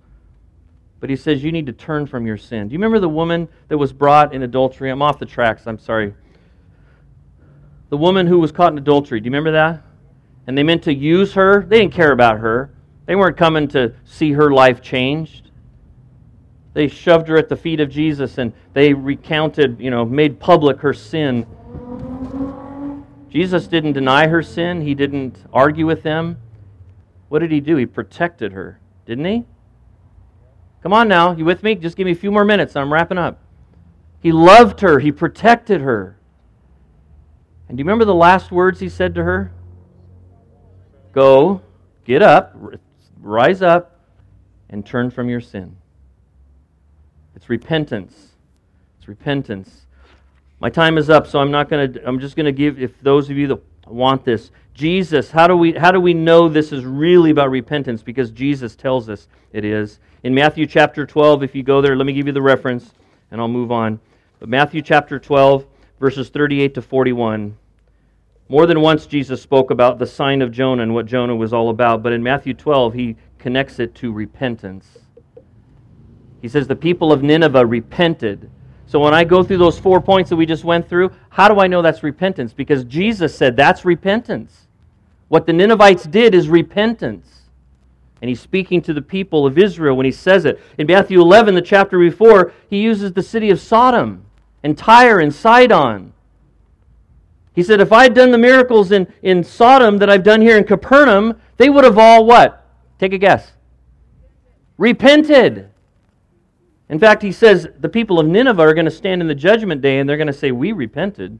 but 0.99 1.09
He 1.09 1.15
says, 1.15 1.43
you 1.43 1.53
need 1.53 1.67
to 1.67 1.73
turn 1.73 2.05
from 2.05 2.25
your 2.25 2.38
sin. 2.38 2.67
Do 2.67 2.73
you 2.73 2.79
remember 2.79 2.99
the 2.99 3.09
woman 3.09 3.47
that 3.69 3.77
was 3.77 3.93
brought 3.93 4.34
in 4.34 4.43
adultery? 4.43 4.89
I'm 4.89 5.01
off 5.01 5.19
the 5.19 5.25
tracks, 5.25 5.67
I'm 5.67 5.79
sorry 5.79 6.13
the 7.92 7.98
woman 7.98 8.26
who 8.26 8.39
was 8.39 8.54
caught 8.54 8.72
in 8.72 8.78
adultery. 8.78 9.20
Do 9.20 9.26
you 9.26 9.32
remember 9.32 9.52
that? 9.52 9.84
And 10.48 10.58
they 10.58 10.64
meant 10.64 10.84
to 10.84 10.94
use 10.94 11.34
her. 11.34 11.64
They 11.64 11.82
didn't 11.82 11.94
care 11.94 12.14
about 12.14 12.39
her. 12.39 12.72
They 13.06 13.18
weren't 13.18 13.36
coming 13.36 13.68
to 13.70 13.94
see 14.06 14.32
her 14.32 14.50
life 14.50 14.82
changed. 14.82 15.52
They 16.74 16.88
shoved 16.88 17.28
her 17.28 17.36
at 17.38 17.50
the 17.50 17.58
feet 17.58 17.82
of 17.82 17.89
Jesus 17.89 18.38
and 18.38 18.54
they 18.74 18.94
recounted, 18.94 19.78
you 19.82 19.92
know, 19.92 20.06
made 20.06 20.39
public 20.39 20.80
her 20.80 20.94
sin. 20.94 21.46
Jesus 23.30 23.68
didn't 23.68 23.94
deny 23.94 24.28
her 24.28 24.42
sin, 24.42 24.82
he 24.82 24.96
didn't 24.96 25.38
argue 25.52 25.86
with 25.86 26.02
them. 26.02 26.38
What 27.28 27.39
did 27.39 27.52
he 27.52 27.60
do? 27.60 27.76
He 27.76 27.86
protected 27.86 28.54
her, 28.54 28.80
didn't 29.06 29.26
he? 29.26 29.46
Come 30.82 30.94
on 30.94 31.10
now, 31.10 31.34
you 31.34 31.44
with 31.44 31.62
me? 31.62 31.76
Just 31.76 31.98
give 31.98 32.06
me 32.06 32.12
a 32.12 32.16
few 32.16 32.32
more 32.32 32.46
minutes. 32.46 32.78
I'm 32.78 32.92
wrapping 32.92 33.18
up. 33.18 33.39
He 34.22 34.32
loved 34.32 34.80
her, 34.80 35.00
he 35.00 35.12
protected 35.12 35.82
her. 35.82 36.18
And 37.72 37.78
do 37.78 37.84
you 37.84 37.86
remember 37.86 38.03
the 38.03 38.13
last 38.13 38.51
words 38.51 38.82
he 38.82 38.89
said 38.89 39.15
to 39.15 39.24
her? 39.24 39.49
Go, 41.13 41.61
get 42.03 42.22
up, 42.22 42.53
rise 43.22 43.61
up, 43.61 43.97
and 44.69 44.86
turn 44.86 45.09
from 45.09 45.30
your 45.30 45.39
sin. 45.39 45.78
It's 47.34 47.47
repentance. 47.47 48.32
It's 48.97 49.07
repentance. 49.07 49.86
My 50.59 50.69
time 50.69 50.97
is 50.97 51.09
up, 51.09 51.28
so 51.28 51.39
I'm 51.39 51.49
not 51.49 51.69
going 51.69 51.93
to 51.93 52.05
I'm 52.05 52.19
just 52.19 52.36
going 52.36 52.45
to 52.45 52.51
give 52.51 52.78
if 52.78 52.99
those 52.99 53.30
of 53.30 53.38
you 53.38 53.47
that 53.47 53.61
want 53.88 54.26
this. 54.26 54.51
Jesus, 54.74 55.32
how 55.32 55.47
do 55.47 55.55
we 55.55 55.72
how 55.72 55.91
do 55.91 56.01
we 56.01 56.13
know 56.13 56.49
this 56.49 56.74
is 56.74 56.84
really 56.84 57.32
about 57.32 57.51
repentance 57.51 58.03
because 58.03 58.32
Jesus 58.32 58.76
tells 58.76 59.07
us 59.07 59.30
it 59.53 59.63
is. 59.63 59.99
In 60.24 60.36
Matthew 60.36 60.67
chapter 60.67 61.05
12, 61.05 61.41
if 61.43 61.55
you 61.55 61.63
go 61.63 61.82
there, 61.82 61.95
let 61.95 62.05
me 62.05 62.11
give 62.11 62.28
you 62.28 62.34
the 62.34 62.41
reference 62.41 62.91
and 63.32 63.39
I'll 63.39 63.47
move 63.47 63.72
on. 63.72 64.01
But 64.41 64.49
Matthew 64.49 64.82
chapter 64.82 65.19
12 65.19 65.65
verses 66.01 66.28
38 66.28 66.74
to 66.74 66.82
41 66.82 67.55
more 68.52 68.66
than 68.66 68.82
once, 68.82 69.06
Jesus 69.06 69.41
spoke 69.41 69.72
about 69.72 69.97
the 69.97 70.06
sign 70.06 70.41
of 70.41 70.52
Jonah 70.52 70.84
and 70.84 70.93
what 70.93 71.06
Jonah 71.06 71.34
was 71.34 71.54
all 71.54 71.70
about, 71.70 72.04
but 72.04 72.12
in 72.12 72.22
Matthew 72.22 72.54
12, 72.54 72.93
he 72.93 73.16
connects 73.39 73.80
it 73.80 73.95
to 73.95 74.12
repentance. 74.12 74.99
He 76.41 76.49
says, 76.49 76.68
The 76.68 76.76
people 76.76 77.14
of 77.14 77.24
Nineveh 77.24 77.66
repented. 77.66 78.52
So 78.88 78.99
when 78.99 79.14
I 79.14 79.24
go 79.24 79.41
through 79.41 79.60
those 79.60 79.80
four 79.80 80.02
points 80.02 80.30
that 80.30 80.36
we 80.36 80.45
just 80.45 80.66
went 80.66 80.89
through, 80.89 81.12
how 81.30 81.47
do 81.47 81.62
I 81.62 81.68
know 81.68 81.82
that's 81.82 82.04
repentance? 82.04 82.52
Because 82.52 82.84
Jesus 82.84 83.34
said 83.34 83.56
that's 83.56 83.86
repentance. 83.86 84.68
What 85.30 85.45
the 85.45 85.54
Ninevites 85.54 86.04
did 86.04 86.36
is 86.36 86.49
repentance. 86.49 87.43
And 88.22 88.28
he's 88.28 88.41
speaking 88.41 88.82
to 88.82 88.93
the 88.93 89.02
people 89.02 89.45
of 89.45 89.58
Israel 89.58 89.95
when 89.95 90.06
he 90.06 90.12
says 90.12 90.43
it. 90.43 90.60
In 90.78 90.88
Matthew 90.88 91.22
11, 91.22 91.56
the 91.56 91.62
chapter 91.62 91.97
before, 91.97 92.52
he 92.70 92.82
uses 92.82 93.14
the 93.14 93.24
city 93.24 93.49
of 93.49 93.62
Sodom 93.62 94.26
and 94.62 94.78
Tyre 94.78 95.22
and 95.22 95.34
Sidon 95.34 96.12
he 97.54 97.64
said, 97.64 97.82
if 97.82 97.91
I 97.91 98.04
had 98.04 98.14
done 98.14 98.32
the 98.32 98.38
miracles 98.38 98.91
in, 98.91 99.12
in 99.22 99.43
Sodom 99.43 99.97
that 99.97 100.10
I've 100.10 100.24
done 100.24 100.41
here 100.41 100.58
in 100.58 100.64
Capernaum, 100.64 101.39
they 101.58 101.70
would 101.70 101.84
have 101.84 101.97
all 101.97 102.26
what? 102.26 102.66
Take 102.97 103.14
a 103.14 103.18
guess. 103.18 103.52
Repented. 104.78 105.70
In 106.88 106.99
fact, 106.99 107.22
he 107.22 107.32
says 107.32 107.68
the 107.80 107.89
people 107.89 108.20
of 108.20 108.28
Nineveh 108.28 108.62
are 108.62 108.74
going 108.74 108.86
to 108.86 108.91
stand 108.91 109.22
in 109.22 109.28
the 109.28 109.36
judgment 109.36 109.82
day 109.82 109.99
and 109.99 110.08
they're 110.08 110.18
going 110.18 110.28
to 110.28 110.34
say, 110.34 110.52
We 110.52 110.72
repented. 110.72 111.39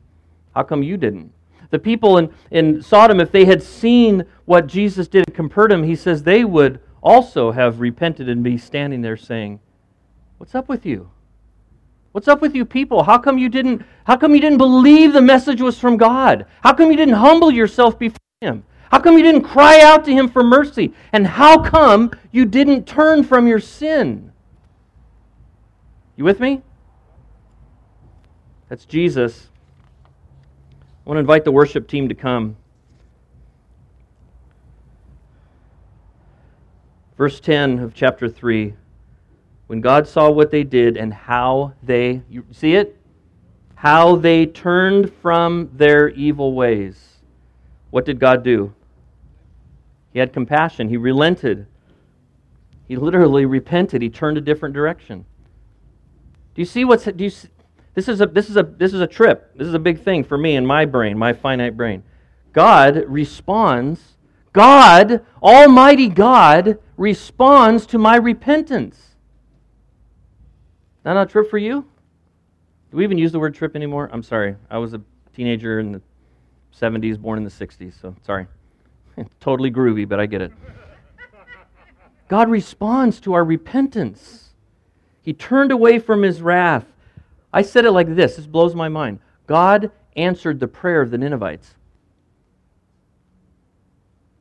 How 0.54 0.64
come 0.64 0.84
you 0.84 0.98
didn't? 0.98 1.32
The 1.70 1.80
people 1.80 2.18
in, 2.18 2.34
in 2.52 2.82
Sodom, 2.82 3.22
if 3.22 3.32
they 3.32 3.46
had 3.46 3.64
seen 3.64 4.26
what 4.46 4.68
Jesus 4.68 5.08
did 5.08 5.26
in 5.28 5.34
Capernaum, 5.34 5.84
he 5.84 5.96
says 5.96 6.24
they 6.24 6.44
would 6.44 6.82
also 7.02 7.52
have 7.52 7.80
repented 7.80 8.28
and 8.28 8.44
be 8.44 8.58
standing 8.58 9.02
there 9.02 9.18
saying, 9.18 9.60
What's 10.38 10.56
up 10.56 10.68
with 10.68 10.86
you? 10.86 11.10
What's 12.12 12.28
up 12.28 12.42
with 12.42 12.56
you 12.56 12.66
people? 12.66 13.04
How 13.04 13.18
come 13.18 13.38
you 13.38 13.48
didn't 13.48 13.84
how 14.06 14.18
come 14.18 14.34
you 14.34 14.42
didn't 14.42 14.58
believe 14.58 15.14
the 15.14 15.22
message 15.22 15.62
was 15.62 15.80
from 15.80 15.98
God? 15.98 16.46
How 16.62 16.74
come 16.74 16.92
you 16.92 16.98
didn't 16.98 17.16
humble 17.16 17.52
yourself 17.52 17.98
before 17.98 18.18
him? 18.42 18.64
How 18.92 19.00
come 19.00 19.18
you 19.18 19.24
didn't 19.24 19.44
cry 19.44 19.80
out 19.80 20.04
to 20.06 20.12
him 20.12 20.28
for 20.28 20.44
mercy? 20.44 20.94
And 21.14 21.26
how 21.26 21.62
come 21.62 22.12
you 22.32 22.46
didn't 22.46 22.86
turn 22.86 23.24
from 23.24 23.48
your 23.48 23.60
sin? 23.60 24.34
You 26.18 26.26
with 26.26 26.42
me? 26.42 26.62
That's 28.68 28.84
Jesus. 28.84 29.48
I 31.06 31.10
want 31.10 31.16
to 31.16 31.22
invite 31.22 31.46
the 31.46 31.52
worship 31.52 31.88
team 31.88 32.10
to 32.10 32.16
come. 32.16 32.58
Verse 37.18 37.40
10 37.40 37.80
of 37.80 37.94
chapter 37.94 38.28
3 38.28 38.74
when 39.72 39.80
God 39.80 40.06
saw 40.06 40.30
what 40.30 40.52
they 40.52 40.66
did 40.66 40.98
and 40.98 41.14
how 41.14 41.72
they, 41.82 42.24
you 42.30 42.44
see 42.52 42.76
it? 42.76 42.98
How 43.76 44.18
they 44.18 44.46
turned 44.46 45.14
from 45.22 45.70
their 45.72 46.10
evil 46.10 46.52
ways. 46.52 47.22
What 47.90 48.04
did 48.04 48.20
God 48.20 48.44
do? 48.44 48.74
He 50.12 50.20
had 50.20 50.34
compassion. 50.34 50.90
He 50.90 50.98
relented. 50.98 51.68
He 52.86 52.98
literally 52.98 53.46
repented. 53.46 54.02
He 54.02 54.10
turned 54.10 54.38
a 54.38 54.42
different 54.42 54.76
direction. 54.76 55.24
Do 56.54 56.62
you 56.62 56.66
see 56.66 56.84
what's 56.84 57.06
do 57.06 57.24
you 57.24 57.30
see, 57.30 57.48
this 57.94 58.10
is 58.10 58.20
a 58.20 58.26
this 58.26 58.50
is 58.50 58.58
a 58.58 58.64
this 58.64 58.94
is 58.94 59.00
a 59.00 59.08
trip. 59.08 59.54
This 59.56 59.70
is 59.70 59.74
a 59.74 59.80
big 59.80 60.04
thing 60.04 60.26
for 60.26 60.38
me 60.38 60.58
in 60.58 60.66
my 60.66 60.84
brain, 60.84 61.18
my 61.18 61.32
finite 61.32 61.78
brain. 61.78 62.04
God 62.52 63.06
responds. 63.08 64.18
God, 64.52 65.26
Almighty 65.42 66.10
God, 66.10 66.78
responds 66.98 67.86
to 67.86 67.98
my 67.98 68.18
repentance. 68.18 69.11
Not 71.04 71.18
a 71.18 71.26
trip 71.26 71.50
for 71.50 71.58
you? 71.58 71.86
Do 72.92 72.98
we 72.98 73.04
even 73.04 73.18
use 73.18 73.32
the 73.32 73.40
word 73.40 73.56
trip 73.56 73.76
anymore? 73.76 74.10
I'm 74.12 74.24
sorry. 74.24 74.56
I 74.70 74.78
was 74.78 74.94
a 74.94 75.02
teenager 75.36 75.80
in 75.80 75.94
the 75.94 76.02
70s, 76.80 77.20
born 77.20 77.38
in 77.38 77.44
the 77.44 77.50
60s, 77.50 78.00
so 78.00 78.16
sorry. 78.26 78.48
totally 79.40 79.72
groovy, 79.72 80.08
but 80.08 80.20
I 80.20 80.26
get 80.26 80.42
it. 80.42 80.52
God 82.28 82.50
responds 82.50 83.20
to 83.22 83.34
our 83.34 83.44
repentance. 83.44 84.52
He 85.22 85.34
turned 85.34 85.72
away 85.72 86.00
from 86.00 86.22
his 86.22 86.42
wrath. 86.42 86.86
I 87.54 87.62
said 87.62 87.86
it 87.86 87.92
like 87.92 88.16
this 88.16 88.38
this 88.38 88.46
blows 88.46 88.74
my 88.76 88.90
mind. 88.90 89.20
God 89.48 89.92
answered 90.16 90.60
the 90.60 90.68
prayer 90.68 91.02
of 91.02 91.12
the 91.12 91.18
Ninevites, 91.18 91.76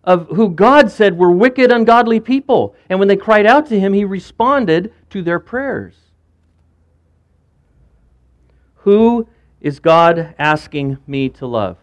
of 0.05 0.29
who 0.29 0.51
God 0.51 0.91
said 0.91 1.19
were 1.19 1.31
wicked, 1.31 1.73
ungodly 1.73 2.21
people. 2.21 2.75
And 2.89 2.99
when 2.99 3.09
they 3.09 3.17
cried 3.17 3.47
out 3.47 3.67
to 3.67 3.79
him, 3.79 3.93
he 3.93 4.05
responded 4.05 4.93
to 5.11 5.23
their 5.23 5.39
prayers. 5.39 5.95
Who 8.85 9.29
is 9.61 9.79
God 9.79 10.35
asking 10.39 10.99
me 11.07 11.29
to 11.31 11.47
love? 11.47 11.77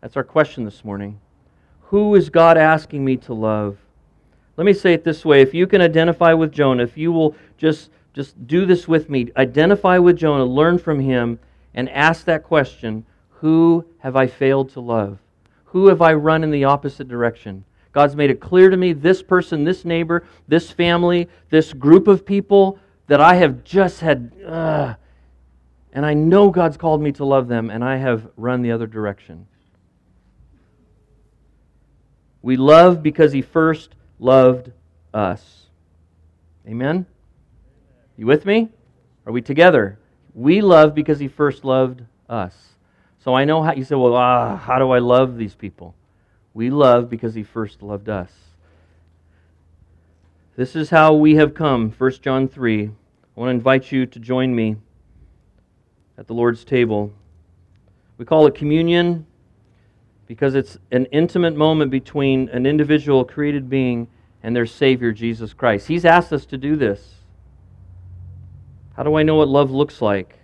That's 0.00 0.16
our 0.16 0.24
question 0.24 0.64
this 0.64 0.84
morning. 0.84 1.20
Who 1.82 2.14
is 2.14 2.28
God 2.28 2.58
asking 2.58 3.04
me 3.04 3.16
to 3.18 3.34
love? 3.34 3.78
Let 4.56 4.64
me 4.64 4.72
say 4.72 4.92
it 4.92 5.04
this 5.04 5.24
way 5.24 5.42
if 5.42 5.54
you 5.54 5.68
can 5.68 5.80
identify 5.80 6.32
with 6.32 6.52
Jonah, 6.52 6.82
if 6.82 6.98
you 6.98 7.12
will 7.12 7.36
just, 7.56 7.90
just 8.12 8.46
do 8.48 8.66
this 8.66 8.88
with 8.88 9.08
me, 9.08 9.28
identify 9.36 9.98
with 9.98 10.16
Jonah, 10.16 10.44
learn 10.44 10.78
from 10.78 10.98
him, 10.98 11.38
and 11.74 11.88
ask 11.90 12.24
that 12.24 12.42
question 12.42 13.06
Who 13.30 13.84
have 13.98 14.16
I 14.16 14.26
failed 14.26 14.70
to 14.70 14.80
love? 14.80 15.18
Who 15.66 15.86
have 15.86 16.02
I 16.02 16.14
run 16.14 16.42
in 16.42 16.50
the 16.50 16.64
opposite 16.64 17.06
direction? 17.06 17.64
God's 17.92 18.16
made 18.16 18.30
it 18.30 18.40
clear 18.40 18.70
to 18.70 18.76
me 18.76 18.92
this 18.92 19.22
person, 19.22 19.62
this 19.62 19.84
neighbor, 19.84 20.24
this 20.48 20.72
family, 20.72 21.28
this 21.50 21.72
group 21.72 22.08
of 22.08 22.26
people 22.26 22.78
that 23.06 23.20
I 23.20 23.36
have 23.36 23.62
just 23.62 24.00
had, 24.00 24.32
and 25.98 26.06
I 26.06 26.14
know 26.14 26.50
God's 26.50 26.76
called 26.76 27.02
me 27.02 27.10
to 27.10 27.24
love 27.24 27.48
them, 27.48 27.70
and 27.70 27.82
I 27.82 27.96
have 27.96 28.28
run 28.36 28.62
the 28.62 28.70
other 28.70 28.86
direction. 28.86 29.48
We 32.40 32.54
love 32.54 33.02
because 33.02 33.32
He 33.32 33.42
first 33.42 33.96
loved 34.20 34.70
us. 35.12 35.66
Amen? 36.68 37.04
You 38.16 38.26
with 38.26 38.46
me? 38.46 38.68
Are 39.26 39.32
we 39.32 39.42
together? 39.42 39.98
We 40.34 40.60
love 40.60 40.94
because 40.94 41.18
He 41.18 41.26
first 41.26 41.64
loved 41.64 42.04
us. 42.28 42.54
So 43.18 43.34
I 43.34 43.44
know 43.44 43.60
how 43.64 43.72
you 43.72 43.82
say, 43.82 43.96
well, 43.96 44.14
ah, 44.14 44.54
how 44.54 44.78
do 44.78 44.92
I 44.92 45.00
love 45.00 45.36
these 45.36 45.56
people? 45.56 45.96
We 46.54 46.70
love 46.70 47.10
because 47.10 47.34
He 47.34 47.42
first 47.42 47.82
loved 47.82 48.08
us. 48.08 48.30
This 50.54 50.76
is 50.76 50.90
how 50.90 51.14
we 51.14 51.34
have 51.34 51.54
come, 51.54 51.90
1 51.90 52.12
John 52.22 52.46
3. 52.46 52.84
I 52.84 52.90
want 53.34 53.48
to 53.48 53.50
invite 53.50 53.90
you 53.90 54.06
to 54.06 54.20
join 54.20 54.54
me 54.54 54.76
at 56.18 56.26
the 56.26 56.34
Lord's 56.34 56.64
table. 56.64 57.12
We 58.18 58.24
call 58.24 58.46
it 58.48 58.54
communion 58.54 59.24
because 60.26 60.54
it's 60.56 60.76
an 60.90 61.06
intimate 61.06 61.56
moment 61.56 61.90
between 61.90 62.48
an 62.48 62.66
individual 62.66 63.24
created 63.24 63.70
being 63.70 64.08
and 64.42 64.54
their 64.54 64.66
Savior, 64.66 65.12
Jesus 65.12 65.54
Christ. 65.54 65.86
He's 65.86 66.04
asked 66.04 66.32
us 66.32 66.44
to 66.46 66.58
do 66.58 66.76
this. 66.76 67.14
How 68.96 69.04
do 69.04 69.14
I 69.14 69.22
know 69.22 69.36
what 69.36 69.48
love 69.48 69.70
looks 69.70 70.02
like? 70.02 70.40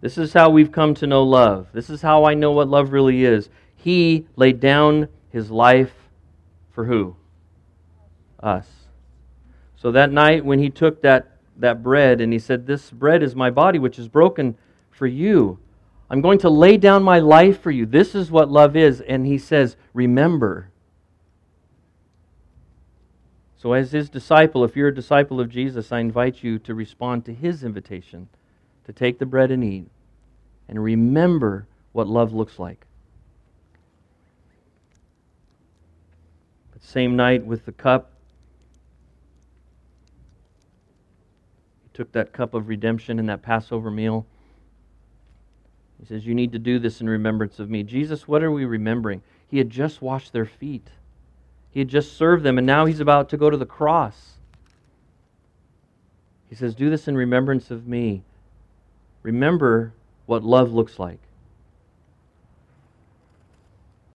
This 0.00 0.16
is 0.16 0.32
how 0.32 0.48
we've 0.48 0.72
come 0.72 0.94
to 0.94 1.06
know 1.06 1.22
love. 1.22 1.68
This 1.74 1.90
is 1.90 2.00
how 2.00 2.24
I 2.24 2.32
know 2.32 2.52
what 2.52 2.68
love 2.68 2.92
really 2.92 3.24
is. 3.24 3.50
He 3.76 4.26
laid 4.36 4.60
down 4.60 5.08
his 5.28 5.50
life 5.50 5.92
for 6.72 6.86
who? 6.86 7.16
Us. 8.42 8.66
So 9.76 9.92
that 9.92 10.10
night 10.10 10.44
when 10.44 10.58
he 10.58 10.70
took 10.70 11.02
that, 11.02 11.36
that 11.58 11.82
bread 11.82 12.22
and 12.22 12.32
he 12.32 12.38
said, 12.38 12.66
This 12.66 12.90
bread 12.90 13.22
is 13.22 13.36
my 13.36 13.50
body, 13.50 13.78
which 13.78 13.98
is 13.98 14.08
broken 14.08 14.56
for 15.00 15.06
you. 15.06 15.58
I'm 16.10 16.20
going 16.20 16.40
to 16.40 16.50
lay 16.50 16.76
down 16.76 17.02
my 17.02 17.20
life 17.20 17.62
for 17.62 17.70
you. 17.70 17.86
This 17.86 18.14
is 18.14 18.30
what 18.30 18.50
love 18.50 18.76
is. 18.76 19.00
And 19.00 19.26
he 19.26 19.38
says, 19.38 19.76
Remember. 19.94 20.68
So, 23.56 23.72
as 23.72 23.92
his 23.92 24.10
disciple, 24.10 24.62
if 24.62 24.76
you're 24.76 24.88
a 24.88 24.94
disciple 24.94 25.40
of 25.40 25.48
Jesus, 25.48 25.90
I 25.90 26.00
invite 26.00 26.42
you 26.42 26.58
to 26.58 26.74
respond 26.74 27.24
to 27.24 27.32
his 27.32 27.64
invitation 27.64 28.28
to 28.84 28.92
take 28.92 29.18
the 29.18 29.24
bread 29.24 29.50
and 29.50 29.64
eat 29.64 29.86
and 30.68 30.84
remember 30.84 31.66
what 31.92 32.06
love 32.06 32.34
looks 32.34 32.58
like. 32.58 32.84
But 36.72 36.82
same 36.82 37.16
night 37.16 37.46
with 37.46 37.64
the 37.64 37.72
cup, 37.72 38.12
he 41.82 41.88
took 41.94 42.12
that 42.12 42.34
cup 42.34 42.52
of 42.52 42.68
redemption 42.68 43.18
in 43.18 43.24
that 43.26 43.40
Passover 43.40 43.90
meal. 43.90 44.26
He 46.00 46.06
says, 46.06 46.26
You 46.26 46.34
need 46.34 46.52
to 46.52 46.58
do 46.58 46.78
this 46.78 47.00
in 47.00 47.08
remembrance 47.08 47.58
of 47.58 47.68
me. 47.70 47.82
Jesus, 47.82 48.26
what 48.26 48.42
are 48.42 48.50
we 48.50 48.64
remembering? 48.64 49.22
He 49.48 49.58
had 49.58 49.70
just 49.70 50.00
washed 50.00 50.32
their 50.32 50.46
feet, 50.46 50.88
he 51.70 51.80
had 51.80 51.88
just 51.88 52.16
served 52.16 52.42
them, 52.42 52.58
and 52.58 52.66
now 52.66 52.86
he's 52.86 53.00
about 53.00 53.28
to 53.28 53.36
go 53.36 53.50
to 53.50 53.56
the 53.56 53.66
cross. 53.66 54.32
He 56.48 56.56
says, 56.56 56.74
Do 56.74 56.90
this 56.90 57.06
in 57.06 57.16
remembrance 57.16 57.70
of 57.70 57.86
me. 57.86 58.22
Remember 59.22 59.92
what 60.26 60.42
love 60.42 60.72
looks 60.72 60.98
like. 60.98 61.20